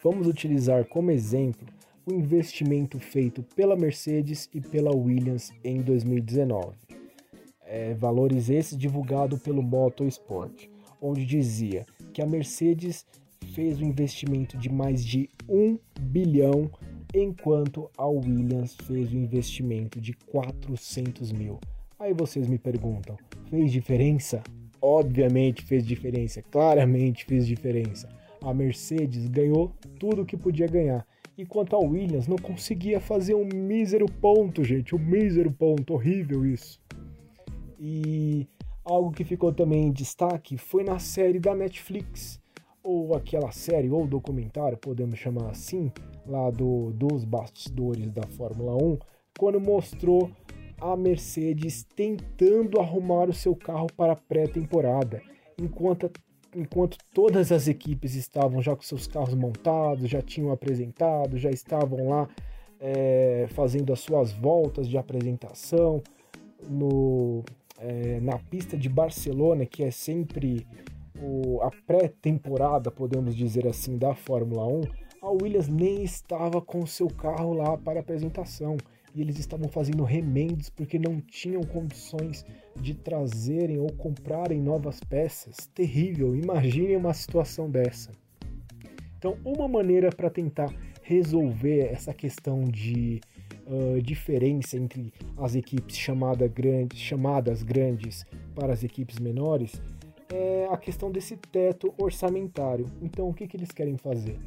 Vamos 0.04 0.28
utilizar 0.28 0.86
como 0.86 1.12
exemplo 1.12 1.68
o 2.06 2.14
investimento 2.14 3.00
feito 3.00 3.44
pela 3.56 3.76
Mercedes 3.76 4.50
e 4.54 4.60
pela 4.60 4.96
Williams 4.96 5.52
em 5.64 5.82
2019. 5.82 6.76
É, 7.66 7.94
valores 7.94 8.50
esses 8.50 8.78
divulgados 8.78 9.39
pelo 9.42 9.62
Motorsport, 9.62 10.68
onde 11.02 11.26
dizia 11.26 11.86
que 12.12 12.22
a 12.22 12.26
Mercedes 12.26 13.06
fez 13.54 13.80
um 13.82 13.86
investimento 13.86 14.58
de 14.58 14.70
mais 14.70 15.06
de 15.06 15.30
1 15.48 15.78
bilhão, 16.00 16.70
enquanto 17.14 17.89
a 17.98 18.08
Williams 18.08 18.76
fez 18.84 19.14
um 19.14 19.18
investimento 19.18 20.02
de 20.02 20.14
400 20.14 21.32
mil. 21.32 21.60
Aí 22.00 22.14
vocês 22.14 22.48
me 22.48 22.58
perguntam, 22.58 23.18
fez 23.50 23.72
diferença? 23.72 24.42
Obviamente 24.82 25.64
fez 25.64 25.86
diferença, 25.86 26.42
claramente 26.42 27.26
fez 27.26 27.46
diferença. 27.46 28.10
A 28.42 28.54
Mercedes 28.54 29.28
ganhou 29.28 29.72
tudo 30.00 30.26
que 30.26 30.36
podia 30.36 30.68
ganhar. 30.68 31.06
Enquanto 31.38 31.76
a 31.76 31.80
Williams 31.80 32.28
não 32.28 32.38
conseguia 32.38 33.00
fazer 33.00 33.36
um 33.36 33.46
mísero 33.46 34.06
ponto, 34.06 34.64
gente. 34.64 34.96
Um 34.96 35.00
mísero 35.00 35.52
ponto. 35.52 35.94
Horrível 35.94 36.46
isso. 36.46 36.80
E 37.80 38.48
algo 38.84 39.12
que 39.12 39.24
ficou 39.24 39.54
também 39.54 39.88
em 39.88 39.92
destaque 39.92 40.58
foi 40.58 40.84
na 40.84 41.00
série 41.00 41.40
da 41.40 41.56
Netflix. 41.56 42.40
Ou 42.84 43.16
aquela 43.16 43.52
série, 43.52 43.90
ou 43.90 44.08
documentário, 44.08 44.78
podemos 44.78 45.20
chamar 45.20 45.52
assim, 45.52 45.92
lá 46.26 46.50
do, 46.50 46.92
dos 46.92 47.24
bastidores 47.24 48.12
da 48.12 48.24
Fórmula 48.24 48.76
1, 48.76 48.98
quando 49.38 49.62
mostrou 49.62 50.32
a 50.82 50.98
Mercedes 50.98 51.86
tentando 51.96 52.80
arrumar 52.82 53.30
o 53.30 53.34
seu 53.34 53.56
carro 53.56 53.88
para 53.96 54.16
pré-temporada, 54.16 55.22
enquanto, 55.62 56.12
enquanto 56.56 56.98
todas 57.14 57.52
as 57.52 57.68
equipes 57.68 58.16
estavam 58.16 58.62
já 58.64 58.76
com 58.76 58.82
seus 58.82 59.06
carros 59.06 59.36
montados, 59.36 60.10
já 60.10 60.24
tinham 60.24 60.52
apresentado, 60.52 61.38
já 61.38 61.52
estavam 61.52 62.10
lá 62.10 62.28
é, 62.80 63.46
fazendo 63.52 63.94
as 63.94 64.00
suas 64.00 64.34
voltas 64.34 64.90
de 64.90 64.98
apresentação 64.98 66.02
no, 66.68 67.44
é, 67.78 68.20
na 68.20 68.40
pista 68.40 68.76
de 68.76 68.90
Barcelona, 68.90 69.68
que 69.68 69.84
é 69.84 69.92
sempre 69.92 70.66
o, 71.22 71.62
a 71.62 71.70
pré-temporada, 71.86 72.90
podemos 72.90 73.36
dizer 73.36 73.68
assim, 73.68 74.00
da 74.00 74.16
Fórmula 74.16 74.66
1, 74.66 74.82
a 75.22 75.30
Williams 75.30 75.68
nem 75.68 76.04
estava 76.04 76.60
com 76.60 76.84
seu 76.88 77.08
carro 77.08 77.54
lá 77.54 77.78
para 77.78 78.00
apresentação 78.00 78.76
e 79.14 79.22
eles 79.22 79.38
estavam 79.39 79.68
fazendo 79.68 80.03
remendos 80.03 80.70
porque 80.70 80.97
não 80.97 81.20
tinham 81.20 81.62
condições 81.64 82.45
de 82.80 82.93
trazerem 82.93 83.80
ou 83.80 83.91
comprarem 83.93 84.62
novas 84.62 84.99
peças. 84.99 85.68
Terrível, 85.74 86.36
imaginem 86.36 86.95
uma 86.95 87.14
situação 87.14 87.70
dessa. 87.70 88.12
Então, 89.18 89.38
uma 89.45 89.68
maneira 89.68 90.09
para 90.09 90.30
tentar 90.30 90.74
resolver 91.03 91.89
essa 91.91 92.14
questão 92.14 92.64
de 92.64 93.20
uh, 93.68 94.01
diferença 94.01 94.78
entre 94.78 95.14
as 95.38 95.55
equipes 95.55 95.97
chamada 95.97 96.47
grande, 96.47 96.97
chamadas 96.97 97.62
grandes 97.62 98.26
para 98.55 98.74
as 98.74 98.84
equipes 98.84 99.20
menores 99.20 99.82
é 100.34 100.68
a 100.72 100.78
questão 100.78 101.12
desse 101.12 101.36
teto 101.36 101.93
orçamentário. 101.97 102.86
Então, 103.01 103.28
o 103.28 103.34
que, 103.34 103.47
que 103.47 103.57
eles 103.57 103.72
querem 103.72 103.97
fazer? 103.97 104.39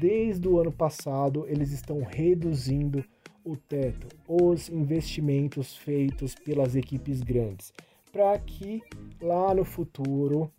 Desde 0.00 0.48
o 0.48 0.58
ano 0.58 0.72
passado, 0.72 1.44
eles 1.48 1.72
estão 1.72 2.00
reduzindo 2.02 3.04
o 3.44 3.56
teto, 3.56 4.08
os 4.26 4.68
investimentos 4.68 5.76
feitos 5.76 6.34
pelas 6.34 6.74
equipes 6.74 7.20
grandes, 7.22 7.72
para 8.10 8.38
que 8.38 8.82
lá 9.20 9.54
no 9.54 9.64
futuro, 9.64 10.50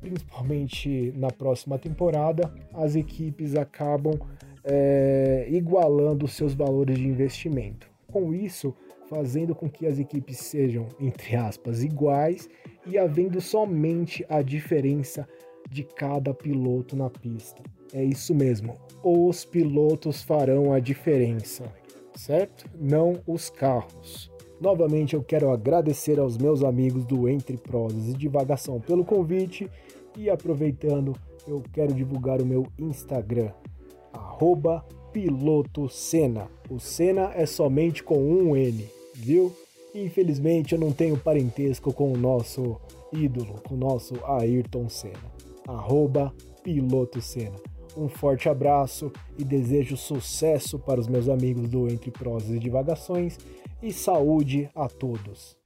principalmente 0.00 1.12
na 1.16 1.30
próxima 1.30 1.78
temporada, 1.78 2.52
as 2.74 2.96
equipes 2.96 3.54
acabam 3.54 4.18
é, 4.64 5.46
igualando 5.50 6.26
seus 6.26 6.54
valores 6.54 6.98
de 6.98 7.06
investimento. 7.06 7.90
Com 8.10 8.34
isso, 8.34 8.74
fazendo 9.08 9.54
com 9.54 9.68
que 9.68 9.86
as 9.86 9.98
equipes 9.98 10.38
sejam, 10.38 10.88
entre 10.98 11.36
aspas, 11.36 11.84
iguais 11.84 12.48
e 12.86 12.98
havendo 12.98 13.40
somente 13.40 14.24
a 14.28 14.42
diferença 14.42 15.28
de 15.70 15.84
cada 15.84 16.34
piloto 16.34 16.96
na 16.96 17.08
pista. 17.08 17.62
É 17.92 18.02
isso 18.02 18.34
mesmo, 18.34 18.74
os 19.02 19.44
pilotos 19.44 20.22
farão 20.22 20.72
a 20.72 20.80
diferença 20.80 21.70
certo? 22.22 22.70
Não 22.78 23.20
os 23.26 23.50
carros. 23.50 24.30
Novamente 24.60 25.14
eu 25.14 25.22
quero 25.22 25.50
agradecer 25.50 26.20
aos 26.20 26.38
meus 26.38 26.62
amigos 26.62 27.04
do 27.04 27.28
Entre 27.28 27.56
Prosas 27.56 28.08
e 28.08 28.16
Divagação 28.16 28.80
pelo 28.80 29.04
convite 29.04 29.68
e 30.16 30.30
aproveitando 30.30 31.16
eu 31.48 31.60
quero 31.72 31.92
divulgar 31.92 32.40
o 32.40 32.46
meu 32.46 32.66
Instagram, 32.78 33.50
arroba 34.12 34.84
piloto 35.12 35.88
Senna. 35.88 36.48
O 36.70 36.78
Senna 36.78 37.32
é 37.34 37.44
somente 37.44 38.04
com 38.04 38.18
um 38.22 38.56
N, 38.56 38.88
viu? 39.14 39.52
Infelizmente 39.92 40.74
eu 40.74 40.78
não 40.78 40.92
tenho 40.92 41.18
parentesco 41.18 41.92
com 41.92 42.12
o 42.12 42.16
nosso 42.16 42.80
ídolo, 43.12 43.60
com 43.66 43.74
o 43.74 43.78
nosso 43.78 44.14
Ayrton 44.24 44.88
Senna. 44.88 45.32
Arroba 45.66 46.32
Piloto 46.62 47.20
Senna. 47.20 47.71
Um 47.96 48.08
forte 48.08 48.48
abraço 48.48 49.12
e 49.38 49.44
desejo 49.44 49.96
sucesso 49.96 50.78
para 50.78 51.00
os 51.00 51.06
meus 51.06 51.28
amigos 51.28 51.68
do 51.68 51.88
Entre 51.88 52.10
Prosas 52.10 52.50
e 52.50 52.58
Divagações 52.58 53.38
e 53.82 53.92
saúde 53.92 54.70
a 54.74 54.88
todos. 54.88 55.56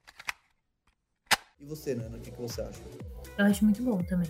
E 1.59 1.65
você, 1.65 1.95
Nana, 1.95 2.17
o 2.17 2.19
que, 2.19 2.31
que 2.31 2.41
você 2.41 2.61
acha? 2.61 2.81
Eu 3.37 3.45
acho 3.45 3.63
muito 3.63 3.81
bom 3.81 4.03
também. 4.03 4.29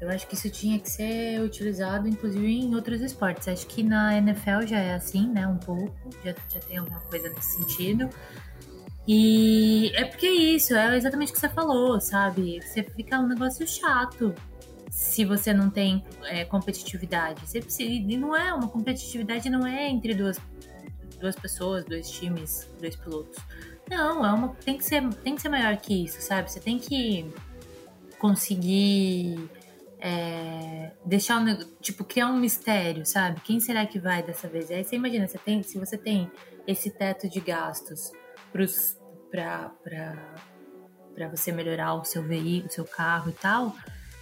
Eu 0.00 0.10
acho 0.10 0.26
que 0.26 0.34
isso 0.34 0.50
tinha 0.50 0.78
que 0.78 0.90
ser 0.90 1.40
utilizado, 1.40 2.08
inclusive, 2.08 2.46
em 2.46 2.74
outros 2.74 3.00
esportes. 3.00 3.48
Acho 3.48 3.66
que 3.66 3.82
na 3.82 4.18
NFL 4.18 4.66
já 4.66 4.78
é 4.78 4.94
assim, 4.94 5.28
né? 5.28 5.46
Um 5.46 5.56
pouco, 5.56 5.94
já, 6.24 6.34
já 6.52 6.60
tem 6.60 6.78
alguma 6.78 7.00
coisa 7.00 7.28
nesse 7.28 7.56
sentido. 7.56 8.08
E 9.06 9.92
é 9.94 10.04
porque 10.04 10.26
é 10.26 10.32
isso, 10.32 10.74
é 10.74 10.96
exatamente 10.96 11.30
o 11.30 11.34
que 11.34 11.40
você 11.40 11.48
falou, 11.48 12.00
sabe? 12.00 12.60
Você 12.62 12.82
fica 12.82 13.20
um 13.20 13.28
negócio 13.28 13.66
chato 13.66 14.34
se 14.94 15.24
você 15.24 15.52
não 15.52 15.68
tem 15.68 16.04
é, 16.22 16.44
competitividade. 16.44 17.40
Você 17.44 17.60
precisa, 17.60 17.90
e 17.90 18.16
não 18.16 18.34
é 18.34 18.54
uma 18.54 18.68
competitividade, 18.68 19.50
não 19.50 19.66
é 19.66 19.88
entre 19.88 20.14
duas, 20.14 20.40
duas 21.20 21.34
pessoas, 21.34 21.84
dois 21.84 22.08
times, 22.08 22.70
dois 22.80 22.94
pilotos. 22.94 23.36
Não, 23.90 24.24
é 24.24 24.32
uma, 24.32 24.54
tem, 24.64 24.78
que 24.78 24.84
ser, 24.84 25.02
tem 25.14 25.34
que 25.34 25.42
ser 25.42 25.48
maior 25.48 25.76
que 25.78 26.04
isso, 26.04 26.22
sabe? 26.22 26.48
Você 26.48 26.60
tem 26.60 26.78
que 26.78 27.28
conseguir 28.20 29.50
é, 29.98 30.92
deixar 31.04 31.40
um, 31.40 31.58
tipo 31.80 32.04
criar 32.04 32.28
um 32.28 32.38
mistério, 32.38 33.04
sabe? 33.04 33.40
Quem 33.40 33.58
será 33.58 33.84
que 33.84 33.98
vai 33.98 34.22
dessa 34.22 34.46
vez? 34.46 34.70
Aí 34.70 34.84
você 34.84 34.94
imagina, 34.94 35.26
você 35.26 35.38
tem, 35.38 35.60
se 35.64 35.76
você 35.76 35.98
tem 35.98 36.30
esse 36.68 36.88
teto 36.88 37.28
de 37.28 37.40
gastos 37.40 38.12
para 38.52 39.72
para 41.14 41.28
você 41.28 41.52
melhorar 41.52 41.94
o 41.94 42.04
seu 42.04 42.22
veículo, 42.22 42.68
o 42.68 42.72
seu 42.72 42.84
carro 42.84 43.30
e 43.30 43.34
tal, 43.34 43.74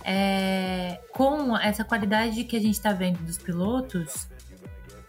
é, 0.05 1.01
com 1.13 1.57
essa 1.57 1.85
qualidade 1.85 2.45
que 2.45 2.57
a 2.57 2.61
gente 2.61 2.75
está 2.75 2.93
vendo 2.93 3.19
dos 3.25 3.39
pilotos 3.39 4.29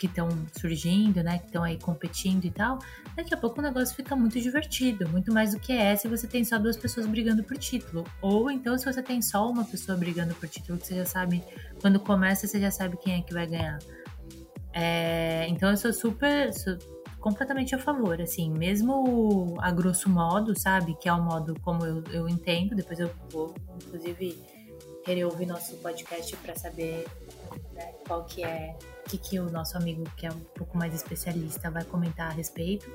que 0.04 0.08
estão 0.08 0.28
surgindo, 0.52 1.24
né, 1.24 1.38
que 1.38 1.46
estão 1.46 1.64
aí 1.64 1.80
competindo 1.80 2.44
e 2.44 2.52
tal, 2.52 2.78
daqui 3.16 3.34
a 3.34 3.38
pouco 3.38 3.60
o 3.60 3.64
negócio 3.64 3.96
fica 3.96 4.16
muito 4.18 4.38
divertido, 4.40 5.08
muito 5.08 5.34
mais 5.34 5.54
do 5.54 5.60
que 5.60 5.72
é 5.72 5.96
se 5.96 6.10
você 6.10 6.28
tem 6.28 6.44
só 6.44 6.58
duas 6.58 6.76
pessoas 6.76 7.06
brigando 7.06 7.42
por 7.42 7.58
título, 7.58 8.04
ou 8.22 8.52
então 8.52 8.78
se 8.78 8.84
você 8.84 9.02
tem 9.02 9.22
só 9.22 9.50
uma 9.50 9.64
pessoa 9.64 9.98
brigando 9.98 10.36
por 10.36 10.50
título, 10.50 10.78
que 10.78 10.88
você 10.88 10.96
já 10.96 11.06
sabe, 11.06 11.42
quando 11.80 12.02
começa 12.02 12.46
você 12.46 12.60
já 12.60 12.70
sabe 12.70 12.98
quem 12.98 13.20
é 13.20 13.22
que 13.22 13.34
vai 13.34 13.48
ganhar. 13.48 13.80
É, 14.74 15.48
então 15.48 15.70
eu 15.70 15.78
sou 15.78 15.94
super, 15.94 16.52
sou 16.52 16.78
completamente 17.22 17.74
a 17.74 17.80
favor, 17.80 18.22
assim, 18.22 18.52
mesmo 18.52 19.56
a 19.62 19.72
grosso 19.72 20.10
modo, 20.10 20.54
sabe, 20.60 20.98
que 21.00 21.08
é 21.08 21.14
o 21.14 21.24
modo 21.24 21.58
como 21.62 21.86
eu, 21.86 22.04
eu 22.12 22.28
entendo, 22.28 22.76
depois 22.76 23.00
eu 23.00 23.10
vou, 23.32 23.56
inclusive 23.82 24.38
querer 25.04 25.26
ouvir 25.26 25.46
nosso 25.46 25.76
podcast 25.78 26.36
para 26.38 26.56
saber 26.56 27.06
né, 27.74 27.94
qual 28.08 28.24
que 28.26 28.44
é, 28.44 28.76
o 29.06 29.10
que, 29.10 29.18
que 29.18 29.40
o 29.40 29.50
nosso 29.50 29.78
amigo 29.78 30.04
que 30.16 30.26
é 30.26 30.32
um 30.32 30.40
pouco 30.40 30.78
mais 30.78 30.94
especialista 30.94 31.70
vai 31.70 31.84
comentar 31.84 32.32
a 32.32 32.34
respeito. 32.34 32.90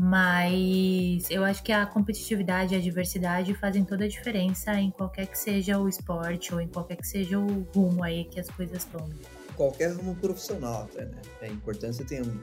Mas 0.00 1.30
eu 1.30 1.42
acho 1.42 1.62
que 1.62 1.72
a 1.72 1.86
competitividade 1.86 2.74
e 2.74 2.76
a 2.76 2.80
diversidade 2.80 3.54
fazem 3.54 3.82
toda 3.82 4.04
a 4.04 4.08
diferença 4.08 4.74
em 4.74 4.90
qualquer 4.90 5.26
que 5.26 5.38
seja 5.38 5.78
o 5.78 5.88
esporte 5.88 6.52
ou 6.52 6.60
em 6.60 6.68
qualquer 6.68 6.96
que 6.96 7.06
seja 7.06 7.38
o 7.38 7.62
rumo 7.74 8.02
aí 8.02 8.24
que 8.24 8.38
as 8.38 8.50
coisas 8.50 8.84
tomem. 8.84 9.18
Qualquer 9.56 9.92
rumo 9.94 10.14
profissional 10.16 10.82
até, 10.82 11.06
né? 11.06 11.22
É 11.40 11.48
importante 11.48 11.96
você 11.96 12.04
ter 12.04 12.22
um 12.22 12.38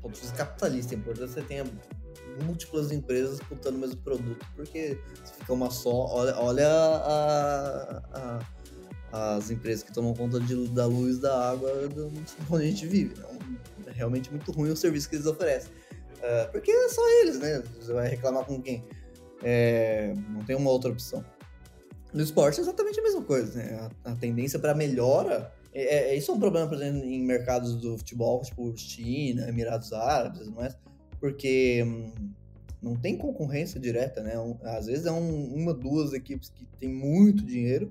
ponto 0.00 0.14
de 0.14 0.20
vista 0.20 0.34
capitalista, 0.34 0.94
importante 0.94 1.30
você 1.30 1.42
tenha 1.42 1.66
múltiplas 2.44 2.92
empresas 2.92 3.38
disputando 3.38 3.76
o 3.76 3.78
mesmo 3.78 3.96
produto, 3.98 4.46
porque 4.54 4.98
se 5.24 5.32
fica 5.34 5.52
uma 5.52 5.70
só, 5.70 5.90
olha, 5.90 6.38
olha 6.38 6.68
a, 6.68 8.02
a, 9.12 9.36
as 9.36 9.50
empresas 9.50 9.82
que 9.82 9.92
tomam 9.92 10.14
conta 10.14 10.40
de, 10.40 10.68
da 10.68 10.86
luz, 10.86 11.18
da 11.18 11.50
água, 11.50 11.70
do, 11.88 12.12
onde 12.50 12.64
a 12.64 12.66
gente 12.66 12.86
vive. 12.86 13.14
é 13.86 13.90
realmente 13.90 14.30
muito 14.30 14.52
ruim 14.52 14.70
o 14.70 14.76
serviço 14.76 15.08
que 15.08 15.16
eles 15.16 15.26
oferecem. 15.26 15.70
Uh, 16.18 16.50
porque 16.50 16.70
é 16.70 16.88
só 16.88 17.20
eles, 17.20 17.38
né? 17.38 17.62
Você 17.80 17.92
vai 17.92 18.08
reclamar 18.08 18.44
com 18.44 18.60
quem? 18.60 18.84
É, 19.42 20.14
não 20.30 20.44
tem 20.44 20.56
uma 20.56 20.70
outra 20.70 20.90
opção. 20.90 21.24
No 22.12 22.22
esporte 22.22 22.58
é 22.58 22.62
exatamente 22.62 22.98
a 22.98 23.02
mesma 23.02 23.22
coisa, 23.22 23.56
né? 23.56 23.90
A, 24.04 24.12
a 24.12 24.16
tendência 24.16 24.58
para 24.58 24.74
melhora. 24.74 25.52
É, 25.72 26.12
é, 26.12 26.14
isso 26.16 26.30
é 26.30 26.34
um 26.34 26.40
problema, 26.40 26.66
por 26.66 26.76
exemplo, 26.76 27.04
em 27.04 27.22
mercados 27.22 27.76
do 27.76 27.96
futebol, 27.98 28.42
tipo 28.42 28.76
China, 28.76 29.48
Emirados 29.48 29.92
Árabes, 29.92 30.48
não 30.48 30.64
é? 30.64 30.74
Porque 31.20 31.82
hum, 31.84 32.12
não 32.80 32.96
tem 32.96 33.16
concorrência 33.16 33.80
direta, 33.80 34.22
né? 34.22 34.34
Às 34.62 34.86
vezes 34.86 35.06
é 35.06 35.12
um, 35.12 35.54
uma, 35.54 35.74
duas 35.74 36.12
equipes 36.12 36.48
que 36.48 36.64
tem 36.78 36.88
muito 36.88 37.44
dinheiro 37.44 37.88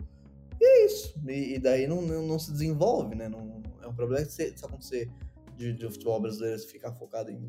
e 0.59 0.65
é 0.65 0.86
isso. 0.86 1.13
E, 1.28 1.55
e 1.55 1.59
daí 1.59 1.88
não, 1.88 2.01
não, 2.01 2.25
não, 2.25 2.39
se 2.39 2.51
desenvolve, 2.51 3.15
né? 3.15 3.30
Não, 3.30 3.61
é 3.82 3.88
um 3.88 3.93
problema 3.93 4.25
que 4.25 4.32
se, 4.32 4.57
se 4.57 4.65
acontecer 4.65 5.09
de, 5.55 5.73
de, 5.73 5.89
futebol 5.89 6.19
brasileiro 6.21 6.59
ficar 6.61 6.93
focado 6.93 7.32
em 7.32 7.39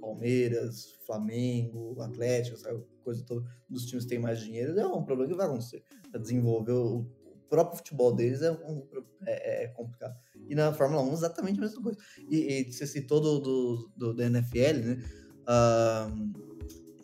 Palmeiras, 0.00 0.94
Flamengo, 1.04 2.00
Atlético, 2.00 2.56
sabe? 2.56 2.82
coisa 3.02 3.22
toda 3.24 3.46
dos 3.68 3.86
times 3.86 4.04
que 4.04 4.10
têm 4.10 4.18
mais 4.18 4.40
dinheiro, 4.40 4.78
é 4.78 4.86
um 4.86 5.04
problema 5.04 5.30
que 5.30 5.36
vai 5.36 5.46
acontecer. 5.46 5.82
Pra 6.10 6.20
desenvolver 6.20 6.72
o, 6.72 6.98
o 7.24 7.36
próprio 7.48 7.78
futebol 7.78 8.12
deles 8.12 8.42
é, 8.42 8.50
um, 8.50 8.86
é, 9.24 9.64
é, 9.64 9.68
complicado. 9.68 10.16
E 10.48 10.54
na 10.54 10.72
Fórmula 10.72 11.02
1 11.02 11.12
exatamente 11.12 11.58
a 11.58 11.62
mesma 11.62 11.82
coisa. 11.82 11.98
E, 12.28 12.60
e 12.68 12.72
você 12.72 12.86
citou 12.86 13.20
do, 13.20 13.38
do, 13.38 13.90
do, 13.96 14.14
do 14.14 14.22
NFL, 14.22 14.78
né? 14.84 15.25
Uh, 15.46 16.42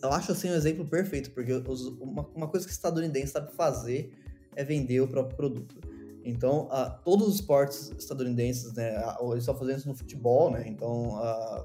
eu 0.02 0.12
acho 0.12 0.32
assim 0.32 0.50
um 0.50 0.54
exemplo 0.54 0.84
perfeito, 0.84 1.30
porque 1.30 1.52
os, 1.52 1.86
uma, 2.00 2.26
uma, 2.34 2.48
coisa 2.48 2.66
que 2.66 2.72
o 2.72 2.74
estadunidense 2.74 3.32
sabe 3.32 3.52
fazer 3.52 4.12
é 4.56 4.64
vender 4.64 5.00
o 5.00 5.08
próprio 5.08 5.36
produto. 5.36 5.80
Então, 6.24 6.66
uh, 6.66 7.02
todos 7.04 7.28
os 7.28 7.34
esportes 7.36 7.92
estadunidenses, 7.98 8.72
né, 8.74 8.96
uh, 9.20 9.32
eles 9.32 9.42
estão 9.42 9.56
fazendo 9.56 9.78
isso 9.78 9.88
no 9.88 9.94
futebol, 9.94 10.50
né? 10.50 10.64
Então, 10.66 11.20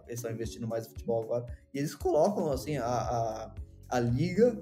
eles 0.07 0.19
estão 0.19 0.31
investindo 0.31 0.67
mais 0.67 0.85
no 0.85 0.93
futebol 0.93 1.23
agora. 1.23 1.45
E 1.73 1.77
eles 1.77 1.93
colocam, 1.93 2.51
assim, 2.51 2.77
a, 2.77 2.85
a, 2.85 3.55
a 3.89 3.99
liga 3.99 4.57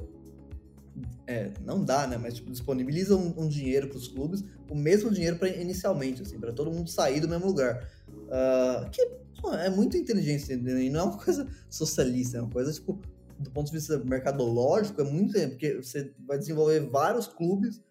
é, 1.27 1.51
não 1.63 1.83
dá, 1.83 2.07
né? 2.07 2.17
Mas 2.17 2.35
tipo, 2.35 2.51
disponibiliza 2.51 3.15
um, 3.15 3.33
um 3.37 3.47
dinheiro 3.47 3.87
para 3.87 3.97
os 3.97 4.07
clubes, 4.07 4.43
o 4.69 4.75
mesmo 4.75 5.11
dinheiro 5.11 5.37
para 5.37 5.49
inicialmente, 5.49 6.21
assim, 6.21 6.39
para 6.39 6.53
todo 6.53 6.71
mundo 6.71 6.89
sair 6.89 7.19
do 7.19 7.27
mesmo 7.27 7.47
lugar. 7.47 7.87
Uh, 8.07 8.89
que 8.89 9.24
é 9.53 9.69
muito 9.69 9.97
inteligente, 9.97 10.43
entendeu? 10.45 10.79
E 10.79 10.89
não 10.89 10.99
é 10.99 11.03
uma 11.03 11.17
coisa 11.23 11.47
socialista, 11.69 12.37
é 12.37 12.41
uma 12.41 12.51
coisa, 12.51 12.71
tipo, 12.71 12.99
do 13.39 13.51
ponto 13.51 13.67
de 13.67 13.77
vista 13.77 13.97
mercadológico, 13.97 15.01
é 15.01 15.03
muito 15.03 15.33
porque 15.49 15.75
você 15.75 16.13
vai 16.25 16.37
desenvolver 16.37 16.79
vários 16.89 17.27
clubes 17.27 17.81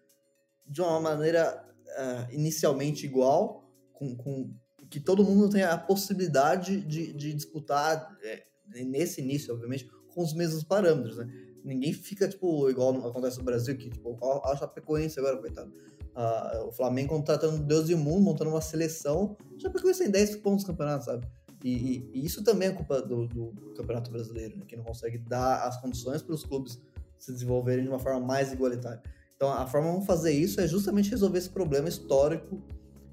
de 0.67 0.81
uma 0.81 0.99
maneira 0.99 1.63
uh, 1.85 2.33
inicialmente 2.33 3.05
igual, 3.05 3.69
com, 3.93 4.15
com, 4.15 4.51
que 4.89 4.99
todo 4.99 5.23
mundo 5.23 5.49
tenha 5.49 5.71
a 5.71 5.77
possibilidade 5.77 6.81
de, 6.81 7.13
de 7.13 7.33
disputar, 7.33 8.17
é, 8.23 8.43
nesse 8.83 9.21
início, 9.21 9.53
obviamente, 9.53 9.87
com 10.13 10.23
os 10.23 10.33
mesmos 10.33 10.63
parâmetros, 10.63 11.17
né? 11.17 11.27
Ninguém 11.63 11.93
fica, 11.93 12.27
tipo, 12.27 12.69
igual 12.69 12.95
acontece 13.07 13.37
no 13.39 13.43
Brasil, 13.43 13.75
que, 13.75 13.89
tipo, 13.89 14.17
a 14.43 14.55
Chapecoense 14.55 15.19
agora, 15.19 15.37
coitado. 15.37 15.73
Uh, 16.15 16.67
o 16.67 16.71
Flamengo 16.71 17.09
contratando 17.09 17.61
Deus 17.61 17.89
e 17.89 17.95
Mundo, 17.95 18.21
montando 18.21 18.49
uma 18.49 18.61
seleção, 18.61 19.35
já 19.57 19.67
Chapecoense 19.67 19.99
tem 19.99 20.09
10 20.09 20.37
pontos 20.37 20.63
no 20.63 20.71
campeonato, 20.71 21.05
sabe? 21.05 21.27
E, 21.61 21.69
e, 21.69 22.11
e, 22.13 22.25
isso 22.25 22.43
também 22.43 22.69
é 22.69 22.71
culpa 22.71 23.01
do, 23.01 23.27
do 23.27 23.73
Campeonato 23.75 24.11
Brasileiro, 24.11 24.55
né? 24.57 24.65
que 24.67 24.77
não 24.77 24.83
consegue 24.83 25.17
dar 25.17 25.63
as 25.63 25.81
condições 25.81 26.21
para 26.21 26.35
os 26.35 26.45
clubes 26.45 26.79
se 27.17 27.31
desenvolverem 27.31 27.83
de 27.83 27.89
uma 27.89 27.99
forma 27.99 28.19
mais 28.19 28.53
igualitária. 28.53 29.01
Então, 29.35 29.51
a 29.51 29.65
forma 29.65 29.99
de 29.99 30.05
fazer 30.05 30.31
isso 30.31 30.61
é 30.61 30.67
justamente 30.67 31.09
resolver 31.09 31.39
esse 31.39 31.49
problema 31.49 31.89
histórico 31.89 32.61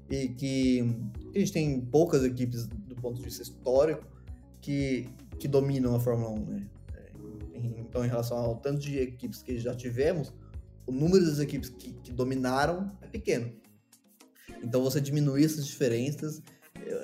e 0.09 0.29
que, 0.29 0.83
que 1.31 1.37
a 1.37 1.39
gente 1.39 1.51
tem 1.51 1.81
poucas 1.81 2.23
equipes 2.23 2.67
do 2.67 2.95
ponto 2.95 3.17
de 3.17 3.23
vista 3.23 3.41
histórico 3.41 4.05
que, 4.61 5.09
que 5.39 5.47
dominam 5.47 5.95
a 5.95 5.99
Fórmula 5.99 6.31
1, 6.31 6.45
né? 6.45 6.67
É, 6.93 7.11
então, 7.79 8.05
em 8.05 8.07
relação 8.07 8.37
ao 8.37 8.55
tanto 8.57 8.79
de 8.79 8.99
equipes 8.99 9.41
que 9.41 9.57
já 9.57 9.75
tivemos, 9.75 10.31
o 10.85 10.91
número 10.91 11.25
das 11.25 11.39
equipes 11.39 11.69
que, 11.69 11.93
que 11.93 12.11
dominaram 12.11 12.91
é 13.01 13.07
pequeno. 13.07 13.53
Então, 14.61 14.83
você 14.83 15.01
diminuir 15.01 15.45
essas 15.45 15.65
diferenças 15.65 16.41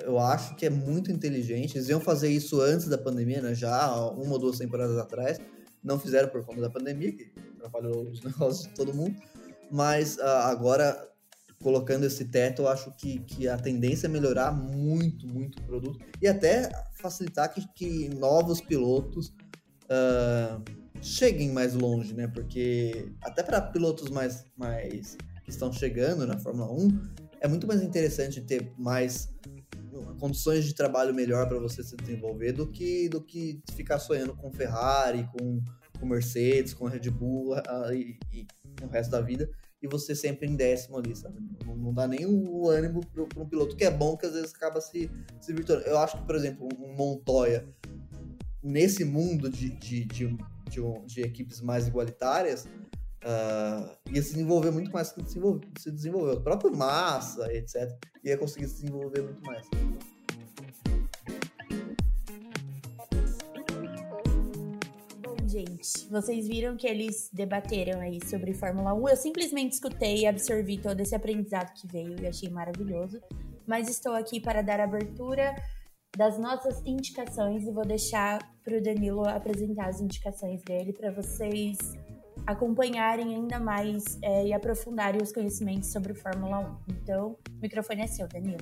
eu 0.04 0.18
acho 0.18 0.54
que 0.56 0.66
é 0.66 0.70
muito 0.70 1.10
inteligente. 1.10 1.76
Eles 1.76 1.88
iam 1.88 2.00
fazer 2.00 2.28
isso 2.28 2.60
antes 2.60 2.88
da 2.88 2.98
pandemia, 2.98 3.40
né? 3.40 3.54
Já 3.54 3.94
uma 4.10 4.32
ou 4.32 4.38
duas 4.38 4.58
temporadas 4.58 4.96
atrás. 4.98 5.38
Não 5.82 5.98
fizeram 5.98 6.28
por 6.28 6.44
conta 6.44 6.60
da 6.60 6.70
pandemia, 6.70 7.12
que 7.12 7.32
atrapalhou 7.56 8.08
os 8.10 8.20
negócios 8.22 8.68
de 8.68 8.74
todo 8.74 8.94
mundo. 8.94 9.16
Mas 9.70 10.16
uh, 10.16 10.24
agora, 10.44 11.08
colocando 11.62 12.04
esse 12.04 12.24
teto, 12.26 12.62
eu 12.62 12.68
acho 12.68 12.92
que, 12.96 13.20
que 13.20 13.48
a 13.48 13.56
tendência 13.56 14.06
é 14.06 14.10
melhorar 14.10 14.52
muito, 14.52 15.26
muito 15.26 15.58
o 15.58 15.62
produto. 15.62 15.98
E 16.20 16.28
até 16.28 16.70
facilitar 16.94 17.52
que, 17.52 17.66
que 17.74 18.08
novos 18.10 18.60
pilotos 18.60 19.28
uh, 19.84 20.62
cheguem 21.02 21.50
mais 21.50 21.74
longe, 21.74 22.14
né? 22.14 22.26
Porque 22.28 23.12
até 23.22 23.42
para 23.42 23.60
pilotos 23.60 24.10
mais, 24.10 24.44
mais 24.56 25.16
que 25.44 25.50
estão 25.50 25.72
chegando 25.72 26.26
na 26.26 26.38
Fórmula 26.38 26.70
1, 26.72 26.88
é 27.40 27.48
muito 27.48 27.66
mais 27.66 27.82
interessante 27.82 28.40
ter 28.40 28.72
mais 28.78 29.28
condições 30.18 30.64
de 30.64 30.74
trabalho 30.74 31.14
melhor 31.14 31.48
para 31.48 31.58
você 31.58 31.82
se 31.82 31.96
desenvolver 31.96 32.52
do 32.52 32.70
que, 32.70 33.08
do 33.08 33.22
que 33.22 33.60
ficar 33.72 33.98
sonhando 33.98 34.34
com 34.34 34.52
Ferrari, 34.52 35.28
com, 35.32 35.62
com 35.98 36.06
Mercedes, 36.06 36.74
com 36.74 36.86
Red 36.86 37.10
Bull 37.10 37.56
e, 37.92 38.18
e 38.32 38.46
o 38.82 38.86
resto 38.86 39.10
da 39.10 39.20
vida, 39.20 39.50
e 39.82 39.88
você 39.88 40.14
sempre 40.14 40.46
em 40.46 40.54
décimo 40.54 40.98
ali, 40.98 41.16
sabe? 41.16 41.38
Não, 41.64 41.74
não 41.74 41.94
dá 41.94 42.06
nem 42.06 42.26
o 42.26 42.68
ânimo 42.68 43.00
para 43.06 43.42
um 43.42 43.48
piloto, 43.48 43.76
que 43.76 43.84
é 43.84 43.90
bom 43.90 44.16
que 44.16 44.26
às 44.26 44.32
vezes 44.32 44.54
acaba 44.54 44.80
se, 44.80 45.10
se 45.40 45.52
virtuando. 45.52 45.82
Eu 45.84 45.98
acho 45.98 46.18
que, 46.18 46.26
por 46.26 46.36
exemplo, 46.36 46.68
um 46.78 46.94
Montoya, 46.94 47.66
nesse 48.62 49.04
mundo 49.04 49.48
de, 49.48 49.70
de, 49.70 50.04
de, 50.04 50.36
de, 50.70 50.80
de 51.06 51.22
equipes 51.22 51.60
mais 51.60 51.86
igualitárias, 51.86 52.64
uh, 52.64 53.90
ia 54.10 54.22
se 54.22 54.32
desenvolver 54.32 54.70
muito 54.70 54.90
mais 54.90 55.12
que 55.12 55.22
se 55.78 55.90
desenvolveu. 55.90 56.34
O 56.34 56.40
próprio 56.40 56.74
Massa, 56.74 57.52
etc., 57.52 57.90
ia 58.24 58.38
conseguir 58.38 58.68
se 58.68 58.82
desenvolver 58.82 59.22
muito 59.22 59.42
mais. 59.42 59.66
gente, 65.50 66.06
vocês 66.08 66.46
viram 66.46 66.76
que 66.76 66.86
eles 66.86 67.28
debateram 67.32 68.00
aí 68.00 68.20
sobre 68.24 68.54
Fórmula 68.54 68.94
1. 68.94 69.08
Eu 69.08 69.16
simplesmente 69.16 69.72
escutei 69.72 70.18
e 70.18 70.26
absorvi 70.26 70.78
todo 70.78 71.00
esse 71.00 71.14
aprendizado 71.14 71.72
que 71.74 71.88
veio 71.88 72.16
e 72.20 72.26
achei 72.26 72.48
maravilhoso. 72.48 73.20
Mas 73.66 73.88
estou 73.88 74.14
aqui 74.14 74.40
para 74.40 74.62
dar 74.62 74.80
abertura 74.80 75.54
das 76.16 76.38
nossas 76.38 76.82
indicações 76.84 77.64
e 77.64 77.70
vou 77.70 77.84
deixar 77.84 78.38
para 78.64 78.76
o 78.76 78.82
Danilo 78.82 79.26
apresentar 79.28 79.88
as 79.88 80.00
indicações 80.00 80.62
dele 80.62 80.92
para 80.92 81.10
vocês 81.10 81.78
acompanharem 82.46 83.34
ainda 83.34 83.60
mais 83.60 84.18
é, 84.22 84.46
e 84.46 84.52
aprofundarem 84.52 85.22
os 85.22 85.32
conhecimentos 85.32 85.92
sobre 85.92 86.14
Fórmula 86.14 86.80
1. 86.88 86.94
Então, 87.02 87.36
o 87.50 87.60
microfone 87.62 88.02
é 88.02 88.06
seu, 88.06 88.26
Danilo. 88.26 88.58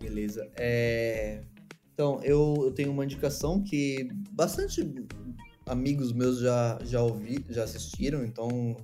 Beleza. 0.00 0.50
É... 0.56 1.42
Então, 1.94 2.20
eu, 2.22 2.54
eu 2.62 2.72
tenho 2.72 2.90
uma 2.90 3.04
indicação 3.04 3.62
que 3.62 4.08
bastante 4.30 4.82
amigos 5.66 6.12
meus 6.12 6.40
já, 6.40 6.78
já 6.82 7.02
ouvi, 7.02 7.44
já 7.48 7.64
assistiram, 7.64 8.24
então 8.24 8.76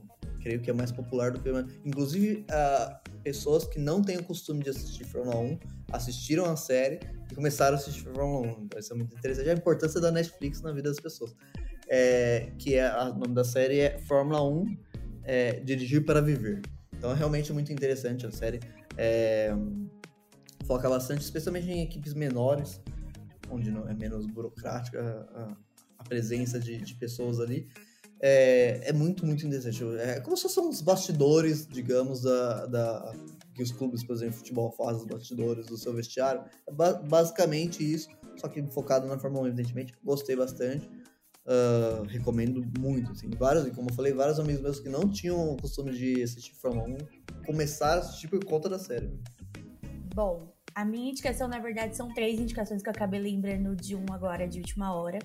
creio 0.43 0.61
que 0.61 0.71
é 0.71 0.73
mais 0.73 0.93
popular 0.93 1.33
do 1.33 1.41
que. 1.41 1.49
Inclusive, 1.85 2.45
uh, 2.51 3.11
pessoas 3.29 3.67
que 3.67 3.79
não 3.79 4.01
têm 4.01 4.17
o 4.17 4.25
costume 4.25 4.65
de 4.65 4.71
assistir 4.71 5.05
Fórmula 5.05 5.39
1 5.39 5.59
assistiram 5.93 6.47
a 6.47 6.57
série 6.57 6.99
e 7.31 7.35
começaram 7.35 7.77
a 7.77 7.79
assistir 7.79 8.05
Fórmula 8.05 8.41
1. 8.41 8.63
Então, 8.63 8.81
isso 8.81 8.91
é 8.91 8.97
muito 8.97 9.15
interessante. 9.15 9.51
A 9.51 9.53
importância 9.53 10.01
da 10.01 10.11
Netflix 10.11 10.63
na 10.63 10.73
vida 10.73 10.89
das 10.89 10.99
pessoas. 10.99 11.37
É, 11.91 12.53
que 12.59 12.75
é, 12.75 12.91
o 12.91 13.19
nome 13.19 13.35
da 13.35 13.45
série 13.45 13.81
é 13.81 13.99
Fórmula 13.99 14.43
1 14.43 14.79
é, 15.25 15.61
Dirigir 15.61 16.07
para 16.07 16.23
Viver. 16.23 16.63
Então, 16.97 17.13
é 17.13 17.15
realmente 17.15 17.53
muito 17.53 17.71
interessante 17.71 18.25
a 18.25 18.31
série. 18.31 18.61
É, 18.97 19.55
foca 20.65 20.89
bastante, 20.89 21.21
especialmente 21.21 21.71
em 21.71 21.83
equipes 21.83 22.15
menores 22.15 22.81
onde 23.51 23.71
não 23.71 23.87
é 23.87 23.95
menos 23.95 24.27
burocrática 24.27 25.29
a, 25.35 25.57
a 25.99 26.05
presença 26.05 26.59
de, 26.59 26.79
de, 26.79 26.95
pessoas 26.95 27.41
ali, 27.41 27.69
é, 28.21 28.81
é, 28.85 28.93
muito, 28.93 29.25
muito 29.25 29.47
interessante. 29.47 29.83
É 29.99 30.21
como 30.21 30.37
se 30.37 30.43
fossem 30.45 30.69
os 30.69 30.81
bastidores, 30.81 31.67
digamos, 31.67 32.23
da, 32.23 32.67
da, 32.67 33.15
que 33.55 33.63
os 33.63 33.71
clubes, 33.71 34.05
por 34.05 34.15
exemplo, 34.15 34.35
futebol 34.35 34.71
fazem, 34.73 35.03
os 35.03 35.07
bastidores 35.07 35.67
do 35.67 35.77
seu 35.77 35.93
vestiário. 35.95 36.43
É 36.67 36.73
ba 36.73 36.95
basicamente 36.95 37.83
isso, 37.83 38.09
só 38.37 38.49
que 38.49 38.63
focado 38.71 39.07
na 39.07 39.19
Fórmula 39.19 39.45
1, 39.45 39.47
evidentemente. 39.49 39.95
Gostei 40.03 40.37
bastante. 40.37 40.89
Uh, 41.47 42.03
recomendo 42.09 42.63
muito, 42.79 43.11
assim, 43.13 43.31
vários, 43.31 43.67
e 43.67 43.71
como 43.71 43.89
eu 43.89 43.95
falei, 43.95 44.13
vários 44.13 44.39
amigos 44.39 44.61
meus 44.61 44.81
que 44.81 44.89
não 44.91 45.09
tinham 45.09 45.55
o 45.55 45.57
costume 45.57 45.93
de 45.93 46.23
assistir 46.23 46.55
Fórmula 46.55 46.87
1 46.87 47.47
começaram 47.47 48.03
a 48.03 48.05
assistir 48.05 48.29
por 48.29 48.45
conta 48.45 48.69
da 48.69 48.79
série. 48.79 49.11
Bom, 50.15 50.53
a 50.75 50.85
minha 50.85 51.11
indicação, 51.11 51.49
na 51.49 51.59
verdade, 51.59 51.97
são 51.97 52.13
três 52.13 52.39
indicações 52.39 52.83
que 52.83 52.89
eu 52.89 52.93
acabei 52.93 53.19
lembrando 53.19 53.75
de 53.75 53.97
um 53.97 54.05
agora, 54.13 54.47
de 54.47 54.59
última 54.59 54.95
hora. 54.95 55.19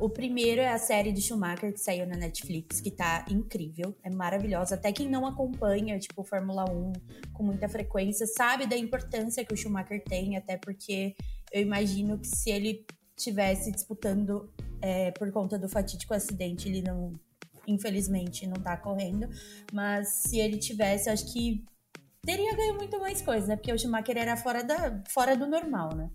O 0.00 0.08
primeiro 0.08 0.60
é 0.60 0.68
a 0.68 0.78
série 0.78 1.12
de 1.12 1.20
Schumacher 1.20 1.72
que 1.72 1.80
saiu 1.80 2.06
na 2.06 2.16
Netflix, 2.16 2.80
que 2.80 2.90
tá 2.90 3.24
incrível, 3.30 3.96
é 4.02 4.10
maravilhosa. 4.10 4.76
Até 4.76 4.92
quem 4.92 5.08
não 5.08 5.26
acompanha, 5.26 5.98
tipo, 5.98 6.22
Fórmula 6.22 6.64
1 6.70 6.92
com 7.32 7.42
muita 7.42 7.68
frequência, 7.68 8.26
sabe 8.26 8.66
da 8.66 8.76
importância 8.76 9.44
que 9.44 9.52
o 9.52 9.56
Schumacher 9.56 10.02
tem, 10.04 10.36
até 10.36 10.56
porque 10.56 11.16
eu 11.52 11.62
imagino 11.62 12.18
que 12.18 12.28
se 12.28 12.50
ele 12.50 12.86
tivesse 13.16 13.72
disputando 13.72 14.52
é, 14.80 15.10
por 15.10 15.30
conta 15.32 15.58
do 15.58 15.68
fatídico 15.68 16.14
acidente, 16.14 16.68
ele 16.68 16.82
não, 16.82 17.18
infelizmente, 17.66 18.46
não 18.46 18.60
tá 18.62 18.76
correndo. 18.76 19.28
Mas 19.72 20.08
se 20.08 20.38
ele 20.38 20.58
tivesse, 20.58 21.10
acho 21.10 21.32
que 21.32 21.64
teria 22.22 22.54
ganho 22.54 22.76
muito 22.76 22.98
mais 23.00 23.20
coisas, 23.20 23.48
né? 23.48 23.56
Porque 23.56 23.72
o 23.72 23.78
Schumacher 23.78 24.16
era 24.16 24.36
fora, 24.36 24.62
da, 24.62 25.02
fora 25.08 25.36
do 25.36 25.46
normal, 25.46 25.94
né? 25.94 26.10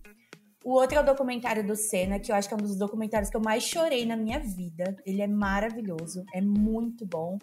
O 0.64 0.76
outro 0.80 0.98
é 0.98 1.02
o 1.02 1.06
documentário 1.06 1.66
do 1.66 1.76
Senna, 1.76 2.20
que 2.20 2.32
eu 2.32 2.36
acho 2.36 2.48
que 2.48 2.54
é 2.54 2.58
um 2.58 2.62
dos 2.62 2.78
documentários 2.78 3.30
que 3.30 3.36
eu 3.36 3.42
mais 3.42 3.64
chorei 3.64 4.06
na 4.06 4.16
minha 4.16 4.40
vida. 4.40 4.96
Ele 5.06 5.22
é 5.22 5.28
maravilhoso, 5.28 6.24
é 6.34 6.40
muito 6.40 7.06
bom. 7.06 7.38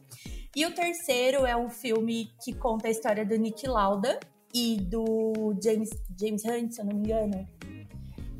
E 0.56 0.64
o 0.64 0.74
terceiro 0.74 1.44
é 1.44 1.54
um 1.54 1.68
filme 1.68 2.30
que 2.42 2.54
conta 2.54 2.88
a 2.88 2.90
história 2.90 3.24
do 3.26 3.36
Nick 3.36 3.68
Lauda 3.68 4.18
e 4.54 4.78
do 4.80 5.54
James, 5.62 5.90
James 6.18 6.44
Hunt, 6.44 6.72
se 6.72 6.80
eu 6.80 6.86
não 6.86 6.94
me 6.96 7.02
engano. 7.02 7.46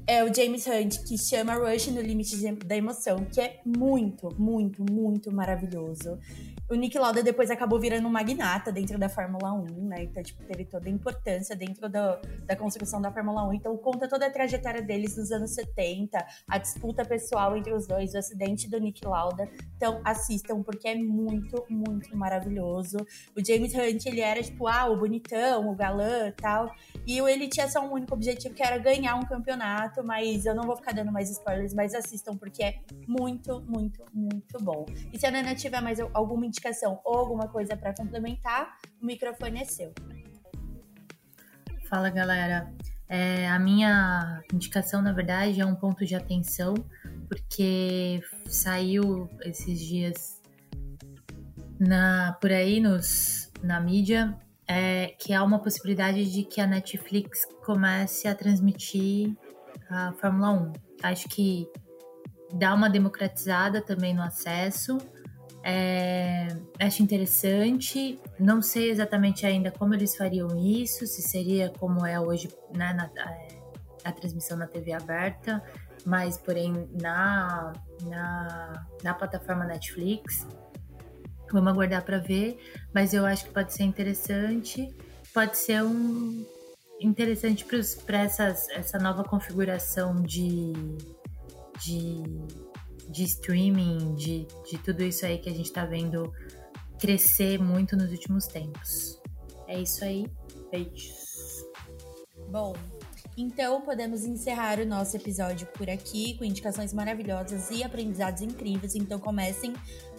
É 0.07 0.25
o 0.25 0.35
James 0.35 0.67
Hunt, 0.67 1.07
que 1.07 1.17
chama 1.17 1.55
Rush 1.55 1.89
no 1.89 2.01
Limite 2.01 2.37
da 2.65 2.77
Emoção, 2.77 3.25
que 3.27 3.41
é 3.41 3.61
muito, 3.65 4.29
muito, 4.37 4.83
muito 4.91 5.31
maravilhoso. 5.31 6.19
O 6.71 6.77
Nick 6.77 6.97
Lauda 6.97 7.21
depois 7.21 7.51
acabou 7.51 7.81
virando 7.81 8.07
um 8.07 8.11
magnata 8.13 8.71
dentro 8.71 8.97
da 8.97 9.09
Fórmula 9.09 9.53
1, 9.53 9.89
né? 9.89 10.05
Então, 10.05 10.23
tipo, 10.23 10.41
teve 10.45 10.65
toda 10.65 10.89
a 10.89 10.93
importância 10.93 11.57
dentro 11.57 11.89
do, 11.89 12.45
da 12.47 12.55
construção 12.55 13.03
da 13.03 13.11
Fórmula 13.11 13.43
1. 13.49 13.55
Então, 13.55 13.77
conta 13.77 14.09
toda 14.09 14.29
a 14.29 14.31
trajetória 14.31 14.81
deles 14.81 15.17
nos 15.17 15.33
anos 15.33 15.51
70, 15.53 16.25
a 16.49 16.59
disputa 16.59 17.05
pessoal 17.05 17.57
entre 17.57 17.75
os 17.75 17.89
dois, 17.89 18.15
o 18.15 18.19
acidente 18.19 18.71
do 18.71 18.79
Nick 18.79 19.05
Lauda. 19.05 19.51
Então, 19.77 20.01
assistam, 20.05 20.63
porque 20.63 20.87
é 20.87 20.95
muito, 20.95 21.65
muito 21.69 22.17
maravilhoso. 22.17 22.99
O 23.37 23.45
James 23.45 23.75
Hunt, 23.75 24.07
ele 24.07 24.21
era, 24.21 24.41
tipo, 24.41 24.69
ah, 24.69 24.87
o 24.87 24.97
bonitão, 24.97 25.69
o 25.69 25.75
galã 25.75 26.29
e 26.29 26.33
tal. 26.33 26.73
E 27.05 27.19
ele 27.19 27.49
tinha 27.49 27.69
só 27.69 27.85
um 27.85 27.95
único 27.95 28.15
objetivo, 28.15 28.55
que 28.55 28.63
era 28.63 28.79
ganhar 28.79 29.17
um 29.17 29.25
campeonato, 29.25 30.05
mas 30.05 30.47
eu 30.47 30.55
não 30.55 30.63
vou 30.63 30.77
ficar 30.77 30.93
dando 30.93 31.11
mais 31.11 31.31
spoilers, 31.31 31.75
mas 31.75 31.97
assistam, 31.97 32.37
porque 32.37 32.63
é 32.63 32.79
muito, 33.09 33.61
muito, 33.63 34.05
muito 34.15 34.57
bom. 34.63 34.87
E 35.13 35.19
se 35.19 35.27
a 35.27 35.33
Nana 35.33 35.53
tiver 35.57 35.81
mais 35.81 35.99
alguma 35.99 36.47
indicação 36.61 37.01
ou 37.05 37.17
alguma 37.17 37.49
coisa 37.49 37.77
para 37.77 37.95
complementar, 37.95 38.77
o 39.01 39.07
microfone 39.07 39.63
é 39.63 39.65
seu. 39.65 39.93
Fala 41.89 42.11
galera, 42.11 42.73
é, 43.09 43.49
a 43.49 43.59
minha 43.59 44.43
indicação 44.53 45.01
na 45.03 45.13
verdade 45.13 45.61
é 45.61 45.67
um 45.67 45.75
ponto 45.75 46.05
de 46.05 46.15
atenção 46.15 46.75
porque 47.27 48.23
saiu 48.47 49.29
esses 49.43 49.81
dias 49.81 50.41
na 51.79 52.37
por 52.41 52.53
aí 52.53 52.79
nos 52.79 53.51
na 53.63 53.81
mídia 53.81 54.39
é, 54.69 55.15
que 55.19 55.33
há 55.33 55.43
uma 55.43 55.59
possibilidade 55.59 56.31
de 56.31 56.45
que 56.45 56.61
a 56.61 56.67
Netflix 56.67 57.45
comece 57.65 58.29
a 58.29 58.35
transmitir 58.35 59.35
a 59.89 60.13
Fórmula 60.13 60.53
1. 60.53 60.73
Acho 61.03 61.29
que 61.29 61.67
dá 62.53 62.73
uma 62.75 62.89
democratizada 62.89 63.81
também 63.81 64.15
no 64.15 64.23
acesso 64.23 64.99
é, 65.63 66.49
acho 66.79 67.03
interessante. 67.03 68.19
Não 68.39 68.63
sei 68.63 68.91
exatamente 68.91 69.47
ainda 69.47 69.71
como 69.71 69.95
eles 69.95 70.17
fariam 70.17 70.49
isso, 70.57 71.07
se 71.07 71.23
seria 71.23 71.71
como 71.79 72.07
é 72.07 72.19
hoje 72.19 72.49
né, 72.75 72.93
na, 72.93 73.11
a, 73.23 73.31
é, 73.31 73.49
a 74.05 74.13
transmissão 74.13 74.57
na 74.57 74.67
TV 74.67 74.93
aberta, 74.93 75.63
mas 76.05 76.39
porém 76.39 76.89
na, 77.01 77.73
na, 78.03 78.87
na 79.03 79.15
plataforma 79.15 79.65
Netflix. 79.65 80.47
Vamos 81.53 81.73
aguardar 81.73 82.05
para 82.05 82.19
ver, 82.19 82.59
mas 82.95 83.13
eu 83.13 83.27
acho 83.27 83.47
que 83.47 83.53
pode 83.53 83.73
ser 83.73 83.83
interessante. 83.83 84.95
Pode 85.35 85.57
ser 85.57 85.83
um 85.83 86.47
interessante 87.01 87.67
para 88.05 88.23
essa 88.23 88.99
nova 89.01 89.25
configuração 89.25 90.23
de, 90.23 90.73
de 91.81 92.23
de 93.11 93.25
streaming, 93.25 94.15
de, 94.15 94.47
de 94.71 94.79
tudo 94.79 95.03
isso 95.03 95.27
aí 95.27 95.39
que 95.39 95.49
a 95.49 95.53
gente 95.53 95.67
está 95.67 95.85
vendo 95.85 96.33
crescer 96.99 97.59
muito 97.59 97.97
nos 97.97 98.11
últimos 98.11 98.47
tempos. 98.47 99.21
É 99.67 99.81
isso 99.81 100.05
aí. 100.05 100.27
Beijos. 100.71 101.65
Bom, 102.51 102.75
então 103.37 103.81
podemos 103.83 104.25
encerrar 104.25 104.79
o 104.79 104.87
nosso 104.87 105.17
episódio 105.17 105.67
por 105.69 105.89
aqui 105.89 106.37
com 106.37 106.45
indicações 106.45 106.93
maravilhosas 106.93 107.71
e 107.71 107.83
aprendizados 107.83 108.43
incríveis. 108.43 108.95
Então 108.95 109.19
comecem 109.19 109.73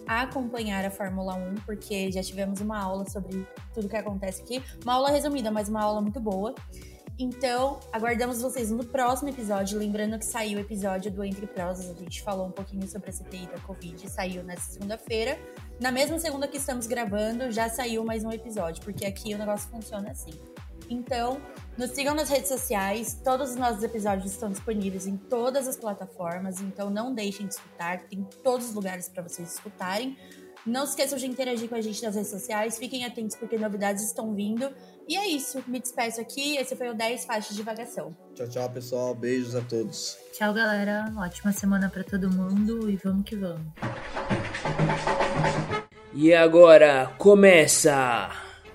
a 0.06 0.22
acompanhar 0.22 0.84
a 0.84 0.90
Fórmula 0.90 1.34
1, 1.34 1.54
porque 1.66 2.10
já 2.10 2.22
tivemos 2.22 2.60
uma 2.60 2.78
aula 2.82 3.08
sobre 3.08 3.46
tudo 3.74 3.88
que 3.88 3.96
acontece 3.96 4.42
aqui. 4.42 4.62
Uma 4.82 4.94
aula 4.94 5.10
resumida, 5.10 5.50
mas 5.50 5.68
uma 5.68 5.82
aula 5.82 6.00
muito 6.00 6.18
boa. 6.18 6.54
Então, 7.22 7.78
aguardamos 7.92 8.42
vocês 8.42 8.72
no 8.72 8.84
próximo 8.84 9.28
episódio. 9.28 9.78
Lembrando 9.78 10.18
que 10.18 10.24
saiu 10.24 10.58
o 10.58 10.60
episódio 10.60 11.08
do 11.08 11.22
Entre 11.22 11.46
Prosas, 11.46 11.88
a 11.88 11.94
gente 11.94 12.20
falou 12.20 12.48
um 12.48 12.50
pouquinho 12.50 12.84
sobre 12.88 13.10
a 13.10 13.12
CPI 13.12 13.46
da 13.46 13.60
Covid, 13.60 14.10
saiu 14.10 14.42
nessa 14.42 14.72
segunda-feira. 14.72 15.38
Na 15.80 15.92
mesma 15.92 16.18
segunda 16.18 16.48
que 16.48 16.56
estamos 16.56 16.88
gravando, 16.88 17.52
já 17.52 17.68
saiu 17.68 18.04
mais 18.04 18.24
um 18.24 18.32
episódio, 18.32 18.82
porque 18.82 19.06
aqui 19.06 19.32
o 19.34 19.38
negócio 19.38 19.70
funciona 19.70 20.10
assim. 20.10 20.32
Então, 20.90 21.40
nos 21.78 21.90
sigam 21.90 22.12
nas 22.12 22.28
redes 22.28 22.48
sociais, 22.48 23.16
todos 23.22 23.50
os 23.50 23.56
nossos 23.56 23.84
episódios 23.84 24.32
estão 24.32 24.50
disponíveis 24.50 25.06
em 25.06 25.16
todas 25.16 25.68
as 25.68 25.76
plataformas, 25.76 26.60
então 26.60 26.90
não 26.90 27.14
deixem 27.14 27.46
de 27.46 27.54
escutar, 27.54 28.00
tem 28.00 28.26
todos 28.42 28.70
os 28.70 28.74
lugares 28.74 29.08
para 29.08 29.22
vocês 29.22 29.54
escutarem. 29.54 30.16
Não 30.64 30.86
se 30.86 30.92
esqueçam 30.92 31.18
de 31.18 31.26
interagir 31.26 31.68
com 31.68 31.74
a 31.74 31.80
gente 31.80 32.00
nas 32.02 32.14
redes 32.14 32.30
sociais. 32.30 32.78
Fiquem 32.78 33.04
atentos 33.04 33.36
porque 33.36 33.58
novidades 33.58 34.04
estão 34.04 34.32
vindo. 34.32 34.72
E 35.08 35.16
é 35.16 35.26
isso. 35.28 35.62
Me 35.66 35.80
despeço 35.80 36.20
aqui. 36.20 36.56
Esse 36.56 36.74
foi 36.76 36.88
o 36.88 36.94
10 36.94 37.24
Faixas 37.24 37.50
de 37.50 37.56
Divagação. 37.56 38.16
Tchau, 38.34 38.48
tchau, 38.48 38.70
pessoal. 38.70 39.14
Beijos 39.14 39.54
a 39.54 39.60
todos. 39.60 40.16
Tchau, 40.32 40.54
galera. 40.54 41.12
Ótima 41.18 41.52
semana 41.52 41.88
para 41.90 42.02
todo 42.04 42.30
mundo 42.30 42.88
e 42.90 42.96
vamos 42.96 43.24
que 43.24 43.36
vamos. 43.36 43.60
E 46.14 46.32
agora 46.34 47.10
começa 47.18 48.30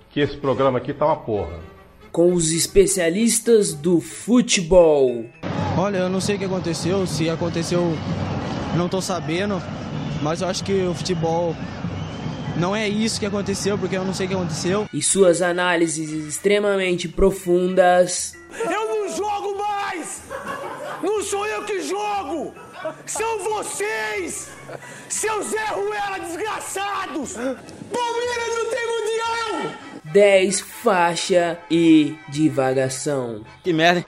Que 0.09 0.19
esse 0.21 0.37
programa 0.37 0.79
aqui 0.79 0.93
tá 0.93 1.05
uma 1.05 1.17
porra. 1.17 1.59
com 2.11 2.33
os 2.33 2.51
especialistas 2.51 3.73
do 3.73 4.01
futebol. 4.01 5.25
Olha, 5.77 5.97
eu 5.97 6.09
não 6.09 6.19
sei 6.19 6.35
o 6.35 6.39
que 6.39 6.45
aconteceu, 6.45 7.05
se 7.05 7.29
aconteceu, 7.29 7.93
não 8.75 8.89
tô 8.89 8.99
sabendo, 8.99 9.61
mas 10.23 10.41
eu 10.41 10.47
acho 10.47 10.63
que 10.63 10.73
o 10.87 10.95
futebol 10.95 11.55
não 12.57 12.75
é 12.75 12.87
isso 12.87 13.19
que 13.19 13.25
aconteceu, 13.25 13.77
porque 13.77 13.95
eu 13.95 14.03
não 14.03 14.13
sei 14.13 14.25
o 14.25 14.29
que 14.29 14.35
aconteceu. 14.35 14.89
E 14.93 15.01
suas 15.01 15.41
análises 15.41 16.09
extremamente 16.09 17.07
profundas. 17.07 18.35
Eu 18.51 18.87
não 18.87 19.15
jogo 19.15 19.57
mais! 19.57 20.21
Não 21.01 21.21
sou 21.23 21.45
eu 21.45 21.63
que 21.63 21.81
jogo! 21.81 22.53
São 23.05 23.39
vocês! 23.39 24.49
Seus 25.09 25.47
Zé 25.47 25.65
Ruela 25.67 26.19
desgraçados! 26.19 27.33
Palmeiras 27.33 28.55
não 28.55 28.69
tem 28.69 28.87
mundial! 28.87 29.71
10 30.05 30.61
faixa 30.61 31.59
e 31.69 32.15
divagação. 32.29 33.41
Que 33.63 33.73
merda, 33.73 33.99
hein? 33.99 34.05